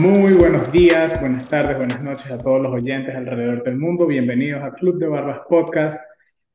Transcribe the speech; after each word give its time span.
Muy 0.00 0.32
buenos 0.32 0.72
días, 0.72 1.20
buenas 1.20 1.50
tardes, 1.50 1.76
buenas 1.76 2.00
noches 2.00 2.30
a 2.30 2.38
todos 2.38 2.62
los 2.62 2.72
oyentes 2.72 3.14
alrededor 3.14 3.62
del 3.62 3.76
mundo. 3.76 4.06
Bienvenidos 4.06 4.62
a 4.62 4.72
Club 4.72 4.98
de 4.98 5.06
Barbas 5.06 5.40
Podcast, 5.46 6.00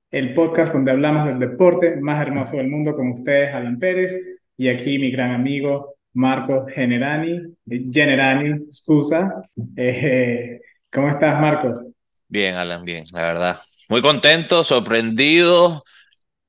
el 0.10 0.34
podcast 0.34 0.74
donde 0.74 0.90
hablamos 0.90 1.28
del 1.28 1.38
deporte 1.38 1.96
más 1.98 2.20
hermoso 2.24 2.58
del 2.58 2.70
mundo 2.70 2.96
con 2.96 3.12
ustedes, 3.12 3.54
Alan 3.54 3.78
Pérez, 3.78 4.20
y 4.58 4.68
aquí 4.68 4.98
mi 4.98 5.12
gran 5.12 5.30
amigo 5.30 5.94
Marco 6.14 6.66
Generani, 6.66 7.56
Generani, 7.68 8.64
excusa. 8.66 9.44
Eh, 9.78 10.62
¿Cómo 10.92 11.10
estás, 11.10 11.40
Marco? 11.40 11.94
Bien, 12.28 12.56
Alan, 12.56 12.84
bien, 12.84 13.04
la 13.12 13.22
verdad. 13.22 13.60
Muy 13.90 14.02
contento, 14.02 14.64
sorprendido, 14.64 15.84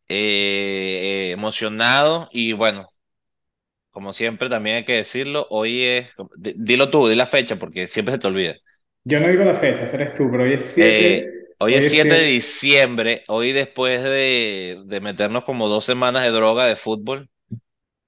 eh, 0.09 1.29
emocionado 1.31 2.31
y 2.33 2.55
bueno, 2.55 2.89
como 3.97 4.13
siempre 4.13 4.51
también 4.51 4.77
hay 4.77 4.85
que 4.85 4.93
decirlo, 4.93 5.47
hoy 5.49 5.83
es, 5.83 6.11
dilo 6.37 6.91
tú, 6.91 7.09
di 7.09 7.15
la 7.15 7.25
fecha 7.25 7.57
porque 7.57 7.87
siempre 7.87 8.13
se 8.13 8.19
te 8.19 8.27
olvida. 8.27 8.55
Yo 9.05 9.19
no 9.21 9.27
digo 9.27 9.43
la 9.43 9.55
fecha, 9.55 9.87
eres 9.87 10.15
tú, 10.15 10.31
pero 10.31 10.43
hoy 10.43 10.53
es 10.53 10.67
7. 10.67 11.17
Eh, 11.17 11.31
hoy, 11.57 11.75
es 11.77 11.91
7 11.91 12.07
de 12.07 12.25
diciembre, 12.25 13.25
hoy 13.27 13.53
después 13.53 14.03
de, 14.03 14.83
de 14.85 15.01
meternos 15.01 15.45
como 15.45 15.69
dos 15.69 15.87
semanas 15.87 16.25
de 16.25 16.31
droga 16.31 16.67
de 16.67 16.77
fútbol, 16.77 17.31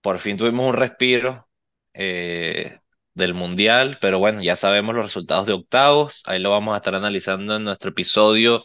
por 0.03 0.19
fin 0.19 0.37
tuvimos 0.37 0.67
un 0.67 0.75
respiro 0.75 1.49
eh, 1.95 2.81
del 3.15 3.33
Mundial, 3.33 3.97
pero 3.99 4.19
bueno, 4.19 4.43
ya 4.43 4.57
sabemos 4.57 4.95
los 4.95 5.07
resultados 5.07 5.47
de 5.47 5.55
octavos, 5.55 6.23
ahí 6.27 6.39
lo 6.39 6.51
vamos 6.51 6.75
a 6.75 6.77
estar 6.77 6.95
analizando 6.95 7.57
en 7.57 7.65
nuestro 7.65 7.93
episodio 7.93 8.63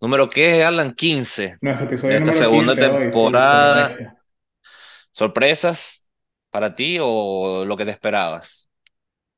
número 0.00 0.28
¿qué 0.28 0.58
es, 0.58 0.66
Alan? 0.66 0.92
15. 0.92 1.58
Nuestro 1.60 1.86
episodio 1.86 2.14
de 2.16 2.24
esta 2.24 2.34
segunda 2.34 2.74
temporada. 2.74 3.96
¿Sorpresas? 5.12 6.01
Para 6.52 6.74
ti 6.74 6.98
o 7.00 7.64
lo 7.64 7.76
que 7.76 7.84
te 7.84 7.90
esperabas? 7.90 8.68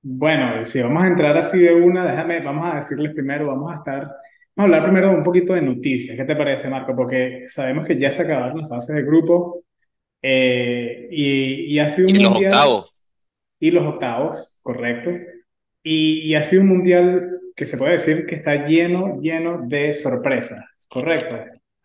Bueno, 0.03 0.63
si 0.65 0.83
vamos 0.83 1.03
a 1.03 1.07
entrar 1.07 1.37
así 1.39 1.61
de 1.61 1.73
una, 1.73 2.05
déjame, 2.05 2.41
vamos 2.41 2.67
a 2.67 2.77
decirles 2.77 3.15
primero, 3.15 3.47
vamos 3.47 3.73
a 3.73 3.77
estar, 3.77 4.01
vamos 4.03 4.17
a 4.59 4.63
hablar 4.63 4.83
primero 4.83 5.09
de 5.09 5.15
un 5.15 5.23
poquito 5.23 5.55
de 5.55 5.63
noticias. 5.63 6.17
¿Qué 6.17 6.25
te 6.25 6.37
parece, 6.37 6.69
Marco? 6.69 6.95
Porque 6.95 7.45
sabemos 7.49 7.87
que 7.87 7.99
ya 7.99 8.11
se 8.11 8.23
acabaron 8.23 8.61
las 8.61 8.69
fases 8.69 8.97
de 8.97 9.03
grupo 9.03 9.65
eh, 10.21 11.09
y, 11.11 11.75
y, 11.75 11.79
ha 11.79 11.89
sido 11.89 12.09
un 12.09 12.17
y 12.17 12.19
los 12.19 12.37
octavos. 12.37 12.95
Y 13.61 13.71
los 13.71 13.85
octavos, 13.87 14.61
correcto. 14.63 15.11
Y, 15.83 16.19
y 16.21 16.35
ha 16.35 16.43
sido 16.43 16.63
un 16.63 16.69
mundial 16.69 17.31
que 17.55 17.65
se 17.65 17.79
puede 17.79 17.93
decir 17.93 18.27
que 18.27 18.35
está 18.35 18.67
lleno, 18.67 19.21
lleno 19.23 19.63
de 19.67 19.95
sorpresas, 19.95 20.65
correcto. 20.89 21.37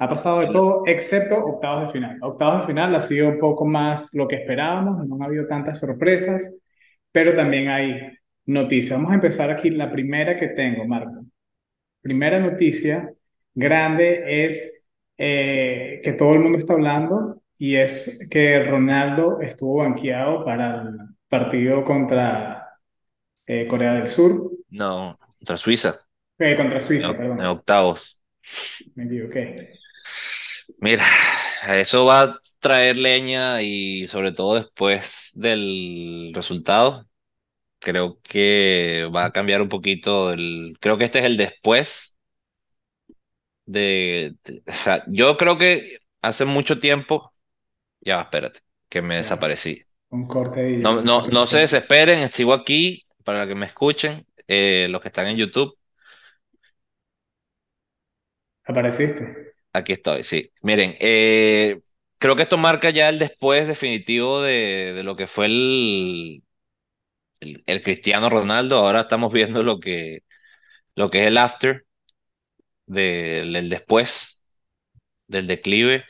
Ha 0.02 0.08
pasado 0.08 0.39
de 0.39 0.47
todo, 0.47 0.83
excepto 0.86 1.36
octavos 1.36 1.88
de 1.88 1.92
final. 1.92 2.17
Octavos 2.22 2.61
de 2.61 2.67
final 2.67 2.95
ha 2.95 3.02
sido 3.02 3.28
un 3.28 3.38
poco 3.38 3.66
más 3.66 4.14
lo 4.14 4.30
que 4.30 4.38
esperábamos, 4.38 5.05
no 5.05 5.22
ha 5.22 5.25
habido 5.25 5.45
tantas 5.45 5.78
sorpresas, 5.78 6.55
pero 7.11 7.36
también 7.36 7.67
hay 7.67 8.17
noticias. 8.45 8.97
Vamos 8.97 9.11
a 9.11 9.16
empezar 9.16 9.52
aquí. 9.52 9.70
La 9.70 9.92
primera 9.92 10.38
que 10.38 10.47
tengo, 10.47 10.86
Marco. 10.86 11.25
Primera 12.02 12.39
noticia 12.39 13.11
grande 13.53 14.45
es 14.45 14.86
eh, 15.17 16.00
que 16.02 16.14
todo 16.14 16.33
el 16.33 16.39
mundo 16.39 16.58
está 16.59 16.73
hablando 16.73 17.42
y 17.58 17.75
es 17.75 18.25
que 18.31 18.64
Ronaldo 18.64 19.42
estuvo 19.42 19.80
banqueado 19.80 20.45
para 20.45 20.81
el 20.81 20.97
partido 21.27 21.83
contra 21.83 22.70
eh, 23.45 23.67
Corea 23.67 23.95
del 23.95 24.08
Sur. 24.08 24.50
No, 24.70 25.20
contra 25.39 25.58
Suiza. 25.58 25.95
Eh, 26.38 26.55
contra 26.55 26.80
Suiza, 26.80 27.17
perdón. 27.17 27.42
En 27.42 27.47
octavos. 27.47 28.17
Me 28.95 29.03
equivoqué. 29.03 29.73
Mira, 30.77 31.03
eso 31.67 32.05
va 32.05 32.21
a 32.23 32.39
traer 32.59 32.97
leña 32.97 33.61
y 33.61 34.07
sobre 34.07 34.31
todo 34.31 34.55
después 34.55 35.31
del 35.33 36.31
resultado, 36.33 37.07
creo 37.79 38.19
que 38.23 39.09
va 39.15 39.25
a 39.27 39.31
cambiar 39.33 39.61
un 39.61 39.69
poquito 39.69 40.31
el, 40.33 40.75
creo 40.81 40.97
que 40.97 41.05
este 41.05 41.19
es 41.19 41.25
el 41.25 41.37
después 41.37 42.17
de, 43.65 44.35
o 44.67 44.71
sea, 44.71 45.03
yo 45.08 45.37
creo 45.37 45.58
que 45.58 45.99
hace 46.21 46.45
mucho 46.45 46.79
tiempo, 46.79 47.33
ya, 48.02 48.21
espérate, 48.21 48.61
que 48.89 49.02
me 49.02 49.17
desaparecí. 49.17 49.83
Un 50.11 50.27
corte 50.27 50.61
No, 50.81 51.02
no, 51.02 51.27
no 51.27 51.45
se 51.47 51.59
desesperen, 51.59 52.31
sigo 52.31 52.53
aquí 52.53 53.05
para 53.23 53.47
que 53.47 53.55
me 53.55 53.65
escuchen, 53.67 54.27
eh, 54.47 54.87
los 54.89 55.02
que 55.02 55.09
están 55.09 55.27
en 55.27 55.37
YouTube. 55.37 55.77
¿Apareciste? 58.69 59.25
Aquí 59.79 59.93
estoy, 59.93 60.23
sí. 60.23 60.51
Miren, 60.61 60.95
eh, 60.99 61.81
creo 62.17 62.35
que 62.35 62.43
esto 62.43 62.57
marca 62.57 62.89
ya 62.91 63.09
el 63.09 63.19
después 63.19 63.67
definitivo 63.67 64.41
de, 64.41 65.01
lo 65.03 65.15
que 65.15 65.27
fue 65.27 65.45
el, 65.47 66.43
el, 67.39 67.83
Cristiano 67.83 68.29
Ronaldo. 68.29 68.77
Ahora 68.77 69.01
estamos 69.01 69.31
viendo 69.33 69.63
lo 69.63 69.79
que, 69.79 70.23
lo 70.95 71.09
que 71.11 71.19
es 71.19 71.27
el 71.27 71.37
after 71.37 71.85
del 72.85 73.69
después 73.69 74.43
del 75.27 75.47
declive. 75.47 76.05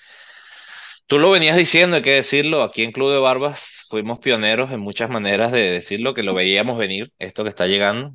Tú 1.07 1.19
lo 1.19 1.31
venías 1.31 1.57
diciendo, 1.57 1.97
hay 1.97 2.03
que 2.03 2.11
decirlo, 2.13 2.63
aquí 2.63 2.83
en 2.83 2.91
Club 2.91 3.11
de 3.11 3.19
Barbas 3.19 3.85
fuimos 3.89 4.19
pioneros 4.19 4.71
en 4.71 4.79
muchas 4.79 5.09
maneras 5.09 5.51
de 5.51 5.71
decirlo, 5.71 6.13
que 6.13 6.23
lo 6.23 6.35
veíamos 6.35 6.77
venir, 6.77 7.11
esto 7.19 7.43
que 7.43 7.49
está 7.49 7.65
llegando. 7.67 8.13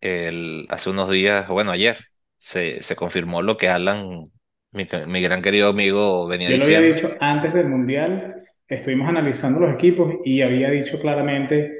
El, 0.00 0.66
hace 0.70 0.90
unos 0.90 1.10
días, 1.10 1.48
bueno, 1.48 1.72
ayer, 1.72 1.98
se, 2.36 2.82
se 2.82 2.96
confirmó 2.96 3.42
lo 3.42 3.56
que 3.56 3.68
Alan 3.68 4.30
mi, 4.72 5.20
gran 5.22 5.42
querido 5.42 5.70
amigo 5.70 6.26
venía 6.26 6.50
Yo 6.50 6.58
lo 6.58 6.64
había 6.64 6.80
dicho 6.80 7.14
antes 7.20 7.54
del 7.54 7.68
Mundial, 7.68 8.42
estuvimos 8.66 9.08
analizando 9.08 9.60
los 9.60 9.74
equipos 9.74 10.16
y 10.24 10.42
había 10.42 10.70
dicho 10.70 11.00
claramente 11.00 11.72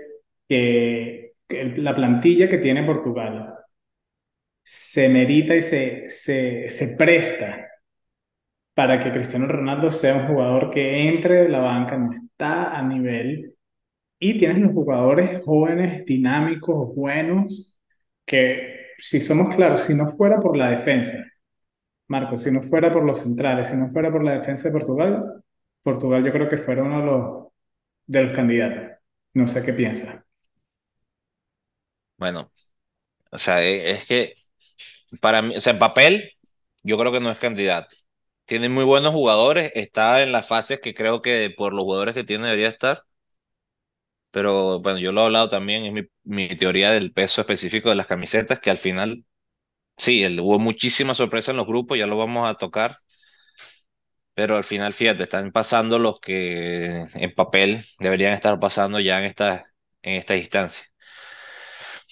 que, 0.49 1.32
la 1.49 1.94
plantilla 1.94 2.49
que 2.49 2.59
tiene 2.59 2.84
Portugal 2.84 3.54
se 4.62 5.09
merita 5.09 5.56
y 5.56 5.62
se, 5.62 6.10
se, 6.10 6.69
se 6.69 6.97
presta 6.97 7.69
para 8.75 9.00
que 9.00 9.10
Cristiano 9.10 9.49
Ronaldo 9.49 9.91
sea 9.91 10.15
un 10.15 10.26
jugador 10.28 10.70
que 10.70 11.09
entre 11.09 11.44
de 11.44 11.49
la 11.49 11.60
banca, 11.60 11.97
no 11.97 12.12
está 12.12 12.78
a 12.78 12.82
nivel, 12.82 13.55
y 14.20 14.38
tienes 14.38 14.59
los 14.59 14.72
jugadores 14.72 15.43
jóvenes, 15.44 16.05
dinámicos, 16.05 16.94
buenos, 16.94 17.78
que 18.25 18.93
si 18.99 19.20
somos 19.20 19.55
claros, 19.56 19.81
si 19.82 19.94
no 19.94 20.16
fuera 20.16 20.41
por 20.41 20.56
la 20.56 20.70
defensa, 20.70 21.25
Marco, 22.08 22.38
si 22.38 22.50
no 22.50 22.62
fuera 22.62 22.92
por 22.92 23.04
los 23.04 23.20
centrales, 23.20 23.69
si 23.69 23.76
no 23.76 23.91
fuera 23.91 24.10
por 24.10 24.24
la 24.24 24.32
defensa 24.38 24.69
de 24.69 24.72
Portugal, 24.72 25.42
Portugal 25.82 26.24
yo 26.24 26.32
creo 26.32 26.48
que 26.48 26.56
fuera 26.58 26.82
uno 26.82 27.00
de 27.00 27.06
los, 27.06 27.46
de 28.06 28.24
los 28.24 28.36
candidatos. 28.36 28.98
No 29.34 29.48
sé 29.48 29.64
qué 29.64 29.72
piensa. 29.74 30.24
Bueno, 32.16 32.50
o 33.32 33.38
sea, 33.38 33.62
e, 33.64 33.92
es 33.92 34.06
que 34.06 34.34
para 35.20 35.42
mí, 35.42 35.56
o 35.56 35.60
sea, 35.60 35.74
en 35.74 35.78
papel, 35.80 36.32
yo 36.84 36.98
creo 36.98 37.12
que 37.12 37.20
no 37.20 37.30
es 37.30 37.38
candidato. 37.38 37.96
Tiene 38.46 38.69
muy 38.69 38.84
buenos 38.84 39.12
jugadores, 39.14 39.72
está 39.75 40.22
en 40.22 40.32
las 40.32 40.48
fases 40.48 40.80
que 40.82 40.94
creo 40.94 41.22
que 41.22 41.50
por 41.56 41.75
los 41.75 41.84
jugadores 41.84 42.14
que 42.14 42.25
tiene 42.25 42.46
debería 42.46 42.69
estar. 42.70 43.04
Pero 44.30 44.80
bueno, 44.80 44.98
yo 44.98 45.12
lo 45.12 45.22
he 45.22 45.25
hablado 45.25 45.48
también, 45.48 45.84
es 45.86 45.92
mi, 45.92 46.02
mi 46.25 46.56
teoría 46.56 46.90
del 46.90 47.12
peso 47.12 47.40
específico 47.40 47.88
de 47.88 47.94
las 47.96 48.06
camisetas, 48.06 48.60
que 48.60 48.70
al 48.70 48.76
final 48.78 49.25
Sí, 49.98 50.25
hubo 50.41 50.59
muchísima 50.59 51.12
sorpresa 51.14 51.50
en 51.50 51.56
los 51.59 51.66
grupos, 51.66 51.98
ya 51.98 52.06
lo 52.06 52.16
vamos 52.16 52.48
a 52.50 52.54
tocar. 52.54 52.97
Pero 54.34 54.56
al 54.56 54.64
final, 54.64 54.94
fíjate, 54.94 55.25
están 55.25 55.50
pasando 55.53 55.98
los 55.98 56.20
que 56.20 57.06
en 57.14 57.34
papel 57.34 57.84
deberían 57.98 58.32
estar 58.34 58.58
pasando 58.60 59.00
ya 59.00 59.19
en 59.19 59.25
esta, 59.26 59.66
en 60.03 60.14
esta 60.16 60.37
instancia. 60.37 60.84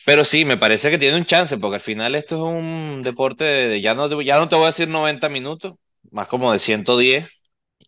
Pero 0.04 0.24
sí, 0.24 0.44
me 0.44 0.56
parece 0.56 0.90
que 0.90 0.98
tiene 0.98 1.16
un 1.18 1.24
chance, 1.24 1.58
porque 1.58 1.76
al 1.76 1.80
final 1.80 2.14
esto 2.14 2.36
es 2.36 2.42
un 2.42 3.02
deporte 3.02 3.44
de, 3.44 3.80
ya 3.80 3.94
no, 3.94 4.20
ya 4.22 4.36
no 4.38 4.48
te 4.48 4.54
voy 4.56 4.64
a 4.64 4.68
decir 4.68 4.88
90 4.88 5.28
minutos, 5.28 5.74
más 6.10 6.28
como 6.28 6.52
de 6.52 6.58
110, 6.58 7.28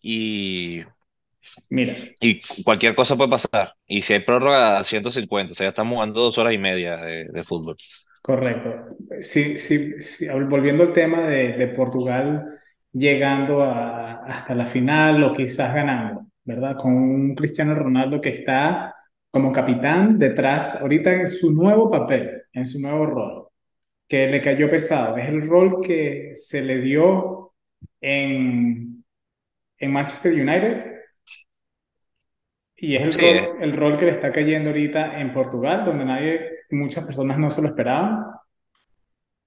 y, 0.01 0.81
Mira. 1.69 1.93
y 2.21 2.41
cualquier 2.63 2.95
cosa 2.95 3.15
puede 3.17 3.29
pasar. 3.31 3.73
Y 3.87 4.01
si 4.03 4.13
hay 4.13 4.19
prórroga, 4.21 4.83
150, 4.83 5.53
o 5.53 5.55
sea, 5.55 5.65
ya 5.65 5.69
estamos 5.69 5.95
jugando 5.95 6.21
dos 6.21 6.37
horas 6.37 6.53
y 6.53 6.57
media 6.57 6.97
de 6.97 7.43
fútbol. 7.43 7.75
Correcto. 8.21 8.97
Sí, 9.21 9.57
sí, 9.59 10.01
sí, 10.01 10.27
volviendo 10.49 10.83
al 10.83 10.93
tema 10.93 11.21
de, 11.27 11.53
de 11.53 11.67
Portugal 11.69 12.59
llegando 12.91 13.63
a, 13.63 14.23
hasta 14.25 14.53
la 14.55 14.65
final 14.67 15.23
o 15.23 15.33
quizás 15.33 15.73
ganando, 15.73 16.27
¿verdad? 16.43 16.77
Con 16.77 16.93
un 16.95 17.35
Cristiano 17.35 17.73
Ronaldo 17.75 18.21
que 18.21 18.29
está 18.29 18.93
como 19.31 19.51
capitán 19.51 20.17
detrás, 20.19 20.75
ahorita 20.81 21.13
en 21.13 21.27
su 21.27 21.53
nuevo 21.53 21.89
papel, 21.89 22.43
en 22.53 22.65
su 22.67 22.79
nuevo 22.81 23.05
rol, 23.05 23.47
que 24.07 24.27
le 24.27 24.41
cayó 24.41 24.69
pesado. 24.69 25.17
Es 25.17 25.29
el 25.29 25.47
rol 25.47 25.81
que 25.81 26.33
se 26.35 26.61
le 26.63 26.79
dio 26.81 27.53
en, 28.01 29.05
en 29.79 29.91
Manchester 29.93 30.33
United 30.33 30.98
y 32.81 32.95
es 32.95 33.17
el, 33.17 33.21
rol, 33.21 33.57
el 33.61 33.77
rol 33.77 33.97
que 33.97 34.05
le 34.05 34.11
está 34.11 34.31
cayendo 34.31 34.69
ahorita 34.69 35.19
en 35.19 35.33
Portugal, 35.33 35.85
donde 35.85 36.05
nadie 36.05 36.41
muchas 36.71 37.05
personas 37.05 37.37
no 37.37 37.49
se 37.49 37.61
lo 37.61 37.67
esperaban, 37.69 38.25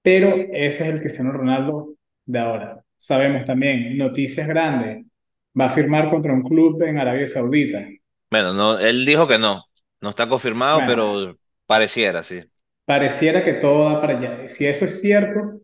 pero 0.01 0.35
ese 0.35 0.83
es 0.83 0.93
el 0.93 0.99
Cristiano 0.99 1.31
Ronaldo 1.31 1.95
de 2.25 2.39
ahora. 2.39 2.83
Sabemos 2.97 3.45
también, 3.45 3.97
noticias 3.97 4.47
grandes, 4.47 5.05
va 5.59 5.65
a 5.65 5.69
firmar 5.69 6.09
contra 6.09 6.33
un 6.33 6.43
club 6.43 6.81
en 6.83 6.97
Arabia 6.97 7.27
Saudita. 7.27 7.85
Bueno, 8.29 8.53
no, 8.53 8.79
él 8.79 9.05
dijo 9.05 9.27
que 9.27 9.37
no, 9.37 9.63
no 10.01 10.09
está 10.09 10.27
confirmado, 10.27 10.81
pero 10.85 11.35
Pareciera, 11.65 12.23
sí. 12.23 12.43
Pareciera 12.85 13.43
que 13.43 13.53
todo 13.53 13.85
va 13.85 14.01
para 14.01 14.17
allá. 14.17 14.47
Si 14.47 14.65
eso 14.65 14.85
es 14.85 14.99
cierto, 14.99 15.61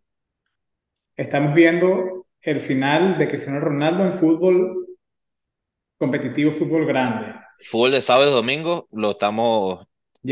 estamos 1.16 1.54
viendo 1.54 2.26
el 2.42 2.62
final 2.62 3.18
de 3.18 3.28
Cristiano 3.28 3.60
Ronaldo 3.60 4.06
en 4.06 4.14
fútbol 4.14 4.88
competitivo, 6.00 6.52
fútbol 6.52 6.86
grande. 6.88 7.36
Fútbol 7.62 7.92
de 7.92 8.02
sábado 8.02 8.30
y 8.30 8.34
domingo 8.34 8.88
lo 8.92 9.12
estamos, 9.12 9.82
o 9.82 9.88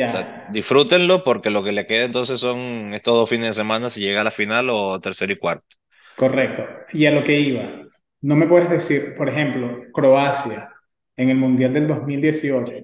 sea, 0.08 0.25
Ya, 0.25 0.48
disfrútenlo 0.48 1.24
porque 1.24 1.50
lo 1.50 1.64
que 1.64 1.72
le 1.74 1.86
queda 1.88 2.06
entonces 2.06 2.40
son 2.40 2.60
estos 2.94 3.16
dos 3.16 3.30
fines 3.30 3.50
de 3.50 3.54
semana 3.56 3.90
si 3.90 4.02
llega 4.02 4.22
a 4.22 4.24
la 4.24 4.31
final 4.31 4.69
o 4.69 5.00
tercero 5.00 5.34
y 5.34 5.38
cuarto. 5.38 5.75
correcto. 6.16 6.64
Y 6.94 7.06
a 7.06 7.12
lo 7.12 7.24
que 7.24 7.40
iba, 7.40 7.88
no 8.22 8.36
me 8.36 8.48
puedes 8.48 8.69
decir, 8.69 9.16
por 9.18 9.30
ejemplo, 9.30 9.84
Croacia 9.94 10.69
en 11.16 11.30
el 11.30 11.38
Mundial 11.38 11.74
del 11.74 11.88
2018, 11.88 12.75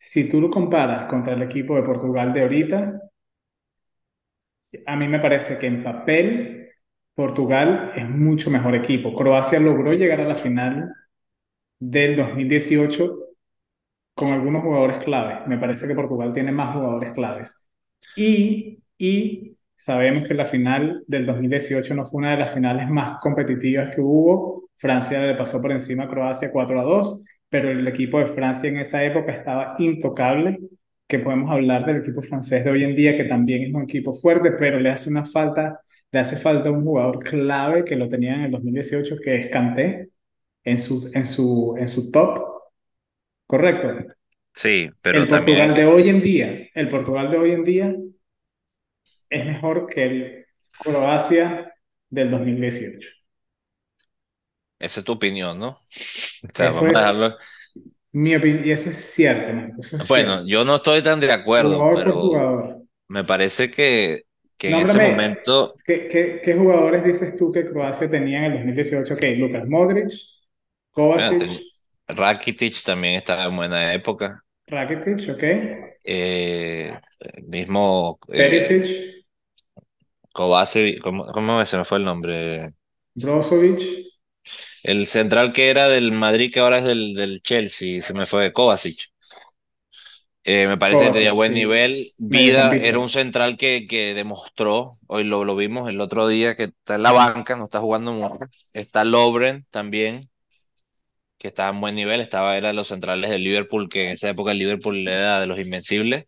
si 0.00 0.28
tú 0.28 0.40
lo 0.40 0.50
comparas 0.50 1.06
contra 1.06 1.34
el 1.34 1.42
equipo 1.42 1.76
de 1.76 1.84
Portugal 1.84 2.32
de 2.32 2.42
ahorita, 2.42 3.00
a 4.86 4.96
mí 4.96 5.08
me 5.08 5.20
parece 5.20 5.58
que 5.58 5.66
en 5.66 5.82
papel 5.82 6.57
Portugal 7.18 7.90
es 7.96 8.08
mucho 8.08 8.48
mejor 8.48 8.76
equipo. 8.76 9.12
Croacia 9.12 9.58
logró 9.58 9.92
llegar 9.92 10.20
a 10.20 10.28
la 10.28 10.36
final 10.36 10.94
del 11.80 12.16
2018 12.16 13.18
con 14.14 14.28
algunos 14.28 14.62
jugadores 14.62 15.02
claves. 15.02 15.48
Me 15.48 15.58
parece 15.58 15.88
que 15.88 15.96
Portugal 15.96 16.32
tiene 16.32 16.52
más 16.52 16.76
jugadores 16.76 17.10
claves. 17.10 17.66
Y, 18.14 18.78
y 18.96 19.56
sabemos 19.74 20.28
que 20.28 20.34
la 20.34 20.46
final 20.46 21.02
del 21.08 21.26
2018 21.26 21.92
no 21.96 22.06
fue 22.06 22.18
una 22.20 22.30
de 22.30 22.38
las 22.38 22.54
finales 22.54 22.88
más 22.88 23.18
competitivas 23.20 23.92
que 23.92 24.00
hubo. 24.00 24.68
Francia 24.76 25.20
le 25.20 25.34
pasó 25.34 25.60
por 25.60 25.72
encima 25.72 26.04
a 26.04 26.08
Croacia 26.08 26.52
4 26.52 26.80
a 26.80 26.84
2, 26.84 27.24
pero 27.48 27.68
el 27.72 27.88
equipo 27.88 28.20
de 28.20 28.28
Francia 28.28 28.68
en 28.68 28.78
esa 28.78 29.02
época 29.02 29.32
estaba 29.32 29.74
intocable, 29.80 30.60
que 31.08 31.18
podemos 31.18 31.50
hablar 31.50 31.84
del 31.84 31.96
equipo 31.96 32.22
francés 32.22 32.64
de 32.64 32.70
hoy 32.70 32.84
en 32.84 32.94
día, 32.94 33.16
que 33.16 33.24
también 33.24 33.64
es 33.64 33.74
un 33.74 33.82
equipo 33.82 34.14
fuerte, 34.14 34.52
pero 34.52 34.78
le 34.78 34.90
hace 34.90 35.10
una 35.10 35.24
falta, 35.26 35.80
le 36.12 36.18
hace 36.20 36.36
falta 36.36 36.70
un 36.70 36.84
jugador 36.84 37.20
clave 37.24 37.84
que 37.84 37.96
lo 37.96 38.08
tenía 38.08 38.34
en 38.34 38.42
el 38.44 38.50
2018, 38.50 39.16
que 39.22 39.36
es 39.36 39.50
Kanté, 39.50 40.10
en 40.64 40.78
su, 40.78 41.10
en 41.14 41.26
su, 41.26 41.76
en 41.78 41.88
su 41.88 42.10
top, 42.12 42.40
correcto. 43.46 44.14
Sí, 44.54 44.90
pero 45.00 45.20
El 45.20 45.28
también 45.28 45.66
Portugal 45.66 45.74
de 45.74 45.84
hoy 45.86 46.08
en 46.08 46.22
día, 46.22 46.68
el 46.74 46.88
Portugal 46.88 47.30
de 47.30 47.38
hoy 47.38 47.52
en 47.52 47.64
día 47.64 47.94
es 49.30 49.46
mejor 49.46 49.86
que 49.88 50.04
el 50.04 50.46
Croacia 50.78 51.72
del 52.10 52.30
2018. 52.30 53.08
esa 54.78 55.00
es 55.00 55.06
tu 55.06 55.12
opinión, 55.12 55.58
¿no? 55.58 55.68
O 56.44 56.54
sea, 56.54 56.70
Eso 56.70 56.70
vamos 56.72 56.94
a 56.94 56.98
es 56.98 57.00
dejarlo. 57.00 57.36
mi 58.12 58.36
opinión, 58.36 58.66
y 58.66 58.72
eso 58.72 58.90
es 58.90 58.98
cierto, 59.14 59.80
eso 59.80 59.96
es 59.98 60.04
Bueno, 60.06 60.44
cierto. 60.44 60.46
yo 60.46 60.64
no 60.64 60.76
estoy 60.76 61.02
tan 61.02 61.20
de 61.20 61.32
acuerdo, 61.32 61.90
Jugador 61.92 61.92
pero 61.92 62.40
me 63.08 63.24
parece 63.24 63.70
que, 63.70 64.24
que 64.58 64.70
en 64.70 64.78
ese 64.80 64.98
Nómbrame, 64.98 65.00
momento, 65.00 65.74
¿qué, 65.84 66.06
qué, 66.08 66.40
qué 66.44 66.54
jugadores 66.54 67.02
dices 67.04 67.36
tú 67.36 67.50
que 67.52 67.68
Croacia 67.68 68.10
tenía 68.10 68.38
en 68.40 68.44
el 68.46 68.52
2018? 68.54 69.14
Ok, 69.14 69.22
Lucas 69.38 69.68
Modric, 69.68 70.12
Kovacic, 70.92 71.48
Rakitic 72.08 72.82
también 72.84 73.14
estaba 73.14 73.46
en 73.46 73.56
buena 73.56 73.94
época. 73.94 74.44
Rakitic, 74.74 75.28
ok, 75.34 75.42
Eh, 76.04 76.98
mismo 77.46 78.18
eh, 78.32 78.36
Perisic, 78.36 78.86
Kovacevic, 80.32 81.00
¿cómo, 81.02 81.24
cómo 81.24 81.64
se 81.66 81.76
me 81.76 81.84
fue 81.84 81.98
el 81.98 82.04
nombre? 82.04 82.74
Brozovic, 83.20 83.82
El 84.82 85.06
central 85.06 85.52
que 85.52 85.70
era 85.70 85.86
del 85.88 86.10
Madrid, 86.12 86.52
que 86.52 86.60
ahora 86.60 86.78
es 86.78 86.84
del, 86.84 87.14
del 87.14 87.42
Chelsea, 87.42 88.02
se 88.02 88.14
me 88.14 88.26
fue 88.26 88.52
Kovacic. 88.52 88.98
Eh, 90.50 90.66
me 90.66 90.78
parece 90.78 91.04
que 91.04 91.10
tenía 91.10 91.32
buen 91.34 91.52
sí, 91.52 91.58
nivel. 91.58 92.12
Vida 92.16 92.74
era 92.74 92.98
un 92.98 93.10
central 93.10 93.58
que, 93.58 93.86
que 93.86 94.14
demostró, 94.14 94.98
hoy 95.06 95.24
lo, 95.24 95.44
lo 95.44 95.54
vimos 95.54 95.90
el 95.90 96.00
otro 96.00 96.26
día, 96.26 96.56
que 96.56 96.64
está 96.64 96.94
en 96.94 97.02
la 97.02 97.12
banca, 97.12 97.54
no 97.54 97.66
está 97.66 97.80
jugando 97.80 98.12
mucho. 98.12 98.38
Está 98.72 99.04
Lovren 99.04 99.66
también, 99.70 100.30
que 101.36 101.48
estaba 101.48 101.68
en 101.68 101.82
buen 101.82 101.94
nivel, 101.96 102.22
estaba, 102.22 102.56
era 102.56 102.68
de 102.68 102.74
los 102.74 102.88
centrales 102.88 103.28
del 103.28 103.44
Liverpool, 103.44 103.90
que 103.90 104.06
en 104.06 104.12
esa 104.12 104.30
época 104.30 104.52
el 104.52 104.58
Liverpool 104.58 105.06
era 105.06 105.38
de 105.38 105.46
los 105.46 105.58
invencibles. 105.58 106.24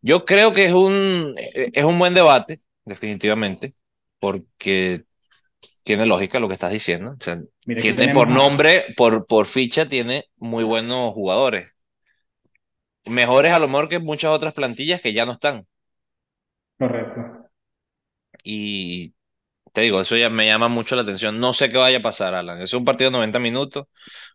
Yo 0.00 0.24
creo 0.24 0.54
que 0.54 0.66
es 0.66 0.72
un, 0.72 1.34
es 1.36 1.84
un 1.84 1.98
buen 1.98 2.14
debate, 2.14 2.60
definitivamente, 2.84 3.74
porque 4.20 5.02
tiene 5.82 6.06
lógica 6.06 6.38
lo 6.38 6.46
que 6.46 6.54
estás 6.54 6.70
diciendo. 6.70 7.16
O 7.18 7.24
sea, 7.24 7.40
tiene 7.64 8.14
por 8.14 8.28
nombre, 8.28 8.84
por, 8.96 9.26
por 9.26 9.46
ficha, 9.46 9.88
tiene 9.88 10.26
muy 10.36 10.62
buenos 10.62 11.12
jugadores. 11.14 11.72
Mejores 13.08 13.52
a 13.52 13.58
lo 13.58 13.68
mejor 13.68 13.88
que 13.88 13.98
muchas 13.98 14.30
otras 14.32 14.54
plantillas 14.54 15.00
que 15.02 15.12
ya 15.12 15.26
no 15.26 15.32
están. 15.32 15.66
correcto, 16.78 17.48
Y 18.44 19.14
te 19.72 19.82
digo, 19.82 20.00
eso 20.00 20.16
ya 20.16 20.30
me 20.30 20.46
llama 20.46 20.68
mucho 20.68 20.96
la 20.96 21.02
atención. 21.02 21.40
No 21.40 21.52
sé 21.54 21.70
qué 21.70 21.78
vaya 21.78 21.98
a 21.98 22.02
pasar, 22.02 22.34
Alan. 22.34 22.62
Es 22.62 22.74
un 22.74 22.84
partido 22.84 23.10
de 23.10 23.16
90 23.18 23.38
minutos. 23.38 23.86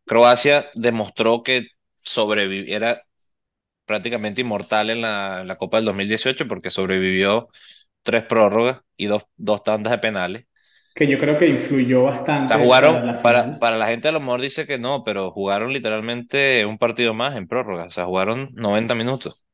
Croacia 0.06 0.70
demostró 0.76 1.44
que 1.44 1.68
sobrevivió, 2.04 2.76
era 2.78 3.02
prácticamente 3.86 4.42
inmortal 4.42 4.90
en 4.92 5.02
la, 5.02 5.42
en 5.42 5.48
la 5.48 5.58
Copa 5.58 5.78
del 5.78 5.88
2018 5.88 6.48
porque 6.48 6.72
sobrevivió 6.72 7.50
tres 8.04 8.26
prórrogas 8.26 8.82
y 8.98 9.08
dos, 9.08 9.26
dos 9.38 9.64
tandas 9.64 9.92
de 9.92 10.00
penales. 10.00 10.48
Que 10.96 11.08
yo 11.08 11.18
creo 11.20 11.38
que 11.38 11.48
influyó 11.48 12.04
O 12.36 12.46
sea, 12.48 12.58
bastante 12.58 12.68
para 12.76 12.92
jugaron, 12.98 13.06
la 13.06 13.14
para, 13.22 13.58
para 13.60 13.78
la 13.78 13.88
gente 13.88 14.08
a 14.08 14.12
lo 14.12 14.20
mejor 14.20 14.42
dice 14.42 14.66
que 14.68 14.78
no, 14.80 15.04
pero 15.04 15.32
jugaron 15.32 15.74
literalmente 15.74 16.66
un 16.66 16.78
partido 16.78 17.14
más 17.14 17.36
en 17.36 17.48
prórroga. 17.48 17.86
O 17.86 17.92
sea, 17.92 18.06
jugaron 18.06 18.50
90 18.54 18.96
minutos. 18.96 19.46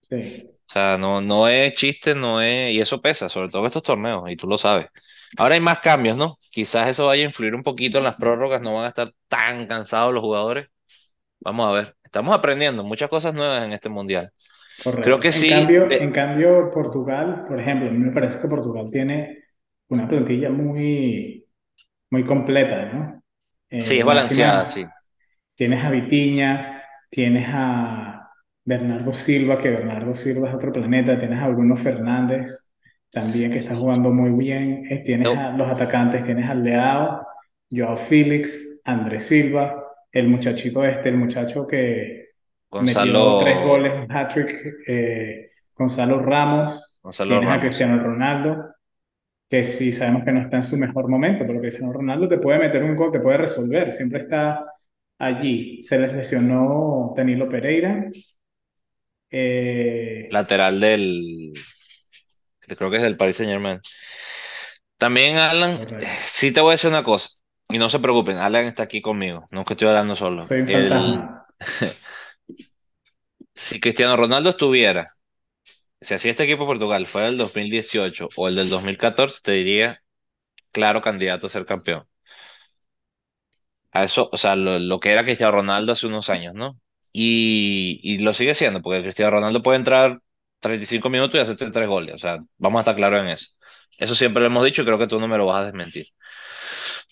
Sí, 0.00 0.58
O 0.68 0.72
sea, 0.72 0.98
no, 0.98 1.20
no 1.22 1.48
es 1.48 1.74
chiste, 1.74 2.14
no 2.14 2.40
es, 2.42 2.72
y 2.74 2.80
eso 2.80 3.00
pesa, 3.00 3.28
sobre 3.30 3.48
todo 3.48 3.62
en 3.62 3.66
estos 3.68 3.82
torneos, 3.82 4.30
y 4.30 4.36
tú 4.36 4.46
lo 4.46 4.58
sabes. 4.58 4.86
Ahora 5.38 5.54
hay 5.54 5.60
más 5.60 5.80
cambios, 5.80 6.16
¿no? 6.16 6.36
Quizás 6.50 6.88
eso 6.88 7.06
vaya 7.06 7.22
a 7.22 7.26
influir 7.26 7.54
un 7.54 7.62
poquito 7.62 7.98
en 7.98 8.04
las 8.04 8.16
prórrogas, 8.16 8.60
no 8.60 8.74
van 8.74 8.84
a 8.86 8.88
estar 8.88 9.12
tan 9.28 9.66
cansados 9.66 10.12
los 10.12 10.22
jugadores. 10.22 10.68
Vamos 11.40 11.68
a 11.68 11.72
ver. 11.72 11.96
Estamos 12.04 12.34
aprendiendo 12.34 12.84
muchas 12.84 13.10
cosas 13.10 13.34
nuevas 13.34 13.64
en 13.64 13.72
este 13.72 13.88
mundial. 13.90 14.32
Creo 15.00 15.18
correcto. 15.18 15.20
que 15.20 15.32
En 15.32 15.44
sí, 15.44 15.48
cambio, 15.48 15.90
eh, 15.90 16.02
en 16.04 16.12
cambio, 16.12 16.70
Portugal, 16.70 17.44
por 17.48 17.58
ejemplo, 17.60 17.88
a 17.88 17.92
mí 17.92 17.98
me 17.98 18.12
parece 18.12 18.40
que 18.40 18.48
Portugal 18.48 18.90
tiene 18.92 19.37
una 19.88 20.08
plantilla 20.08 20.50
muy, 20.50 21.46
muy 22.10 22.24
completa, 22.26 22.86
¿no? 22.92 23.24
sí, 23.76 23.98
Eh, 23.98 24.04
es 24.04 24.04
balanceada, 24.04 24.66
sí. 24.66 24.84
tienes 25.54 25.84
a 25.84 25.90
Vitinha, 25.90 26.82
tienes 27.10 27.46
a 27.48 28.30
Bernardo 28.64 29.12
Silva, 29.12 29.58
que 29.60 29.70
Bernardo 29.70 30.14
Silva 30.14 30.48
es 30.48 30.54
otro 30.54 30.72
planeta, 30.72 31.18
tienes 31.18 31.40
a 31.40 31.48
Bruno 31.48 31.76
Fernández, 31.76 32.70
también 33.10 33.50
que 33.50 33.58
está 33.58 33.74
jugando 33.76 34.10
muy 34.10 34.30
bien, 34.32 34.84
eh, 34.90 35.02
tienes 35.04 35.30
No, 35.30 35.36
a 35.36 35.50
los 35.52 35.68
atacantes, 35.68 36.24
tienes 36.24 36.48
a 36.48 36.54
Leao, 36.54 37.26
Joao 37.70 37.96
Félix, 37.96 38.80
Andrés 38.84 39.24
Silva, 39.26 39.84
el 40.12 40.28
muchachito 40.28 40.84
este, 40.84 41.08
el 41.10 41.16
muchacho 41.16 41.66
que 41.66 42.28
metió 42.78 43.36
tres 43.36 43.60
Gonzalo, 43.60 43.64
goles, 43.64 43.92
un 43.94 44.10
hat-trick, 44.16 44.54
eh, 44.86 45.50
Gonzalo 45.74 46.20
Ramos, 46.22 47.00
Gonzalo 47.02 47.40
tienes 47.40 47.48
a 47.50 47.60
Ramos, 47.60 47.76
sí. 47.80 47.88
Cristiano 47.88 48.02
Ronaldo 48.02 48.74
que 49.48 49.64
sí 49.64 49.92
sabemos 49.92 50.24
que 50.24 50.32
no 50.32 50.42
está 50.42 50.58
en 50.58 50.64
su 50.64 50.76
mejor 50.76 51.08
momento, 51.08 51.44
pero 51.46 51.60
Cristiano 51.60 51.92
Ronaldo 51.92 52.28
te 52.28 52.38
puede 52.38 52.58
meter 52.58 52.82
un 52.82 52.96
gol, 52.96 53.10
te 53.10 53.20
puede 53.20 53.38
resolver, 53.38 53.90
siempre 53.92 54.20
está 54.20 54.64
allí. 55.18 55.82
Se 55.82 55.98
les 55.98 56.12
lesionó 56.12 57.14
Danilo 57.16 57.48
Pereira, 57.48 58.10
eh, 59.30 60.28
Lateral 60.30 60.80
del, 60.80 61.52
creo 62.66 62.90
que 62.90 62.96
es 62.96 63.02
del 63.02 63.16
Paris 63.16 63.36
Saint-Germain. 63.36 63.80
También, 64.96 65.36
Alan, 65.36 65.86
sí 66.24 66.50
te 66.50 66.60
voy 66.60 66.70
a 66.70 66.72
decir 66.72 66.90
una 66.90 67.04
cosa, 67.04 67.30
y 67.68 67.78
no 67.78 67.88
se 67.88 68.00
preocupen, 68.00 68.38
Alan 68.38 68.66
está 68.66 68.82
aquí 68.82 69.00
conmigo, 69.00 69.46
no 69.50 69.60
es 69.60 69.66
que 69.66 69.74
estoy 69.74 69.88
hablando 69.88 70.14
solo. 70.14 70.42
Soy 70.42 70.62
un 70.62 70.68
El, 70.68 70.88
fantasma, 70.88 71.46
si 73.54 73.80
Cristiano 73.80 74.16
Ronaldo 74.16 74.50
estuviera 74.50 75.04
Si 76.00 76.14
así 76.14 76.28
este 76.28 76.42
equipo 76.44 76.62
de 76.64 76.66
Portugal 76.68 77.06
fuera 77.06 77.28
el 77.28 77.38
2018 77.38 78.28
o 78.36 78.48
el 78.48 78.56
del 78.56 78.68
2014, 78.68 79.40
te 79.44 79.52
diría 79.52 80.02
claro 80.72 81.02
candidato 81.02 81.46
a 81.48 81.50
ser 81.50 81.66
campeón. 81.66 82.06
A 83.92 84.04
eso, 84.04 84.28
o 84.32 84.36
sea, 84.36 84.54
lo, 84.56 84.78
lo 84.78 85.00
que 85.00 85.12
era 85.12 85.22
Cristiano 85.24 85.52
Ronaldo 85.52 85.92
hace 85.92 86.06
unos 86.06 86.28
años, 86.30 86.54
¿no? 86.54 86.78
Y, 87.12 88.00
y 88.02 88.18
lo 88.18 88.34
sigue 88.34 88.54
siendo, 88.54 88.82
porque 88.82 89.02
Cristiano 89.02 89.32
Ronaldo 89.32 89.62
puede 89.62 89.78
entrar 89.78 90.20
35 90.60 91.08
minutos 91.10 91.36
y 91.36 91.40
hacerte 91.42 91.70
tres 91.70 91.88
goles. 91.88 92.14
O 92.14 92.18
sea, 92.18 92.38
vamos 92.58 92.78
a 92.78 92.82
estar 92.82 92.96
claros 92.96 93.20
en 93.20 93.28
eso. 93.28 93.46
Eso 93.98 94.14
siempre 94.14 94.40
lo 94.40 94.46
hemos 94.48 94.64
dicho 94.64 94.82
y 94.82 94.84
creo 94.84 94.98
que 94.98 95.06
tú 95.06 95.18
no 95.20 95.26
me 95.28 95.38
lo 95.38 95.46
vas 95.46 95.62
a 95.62 95.64
desmentir. 95.66 96.06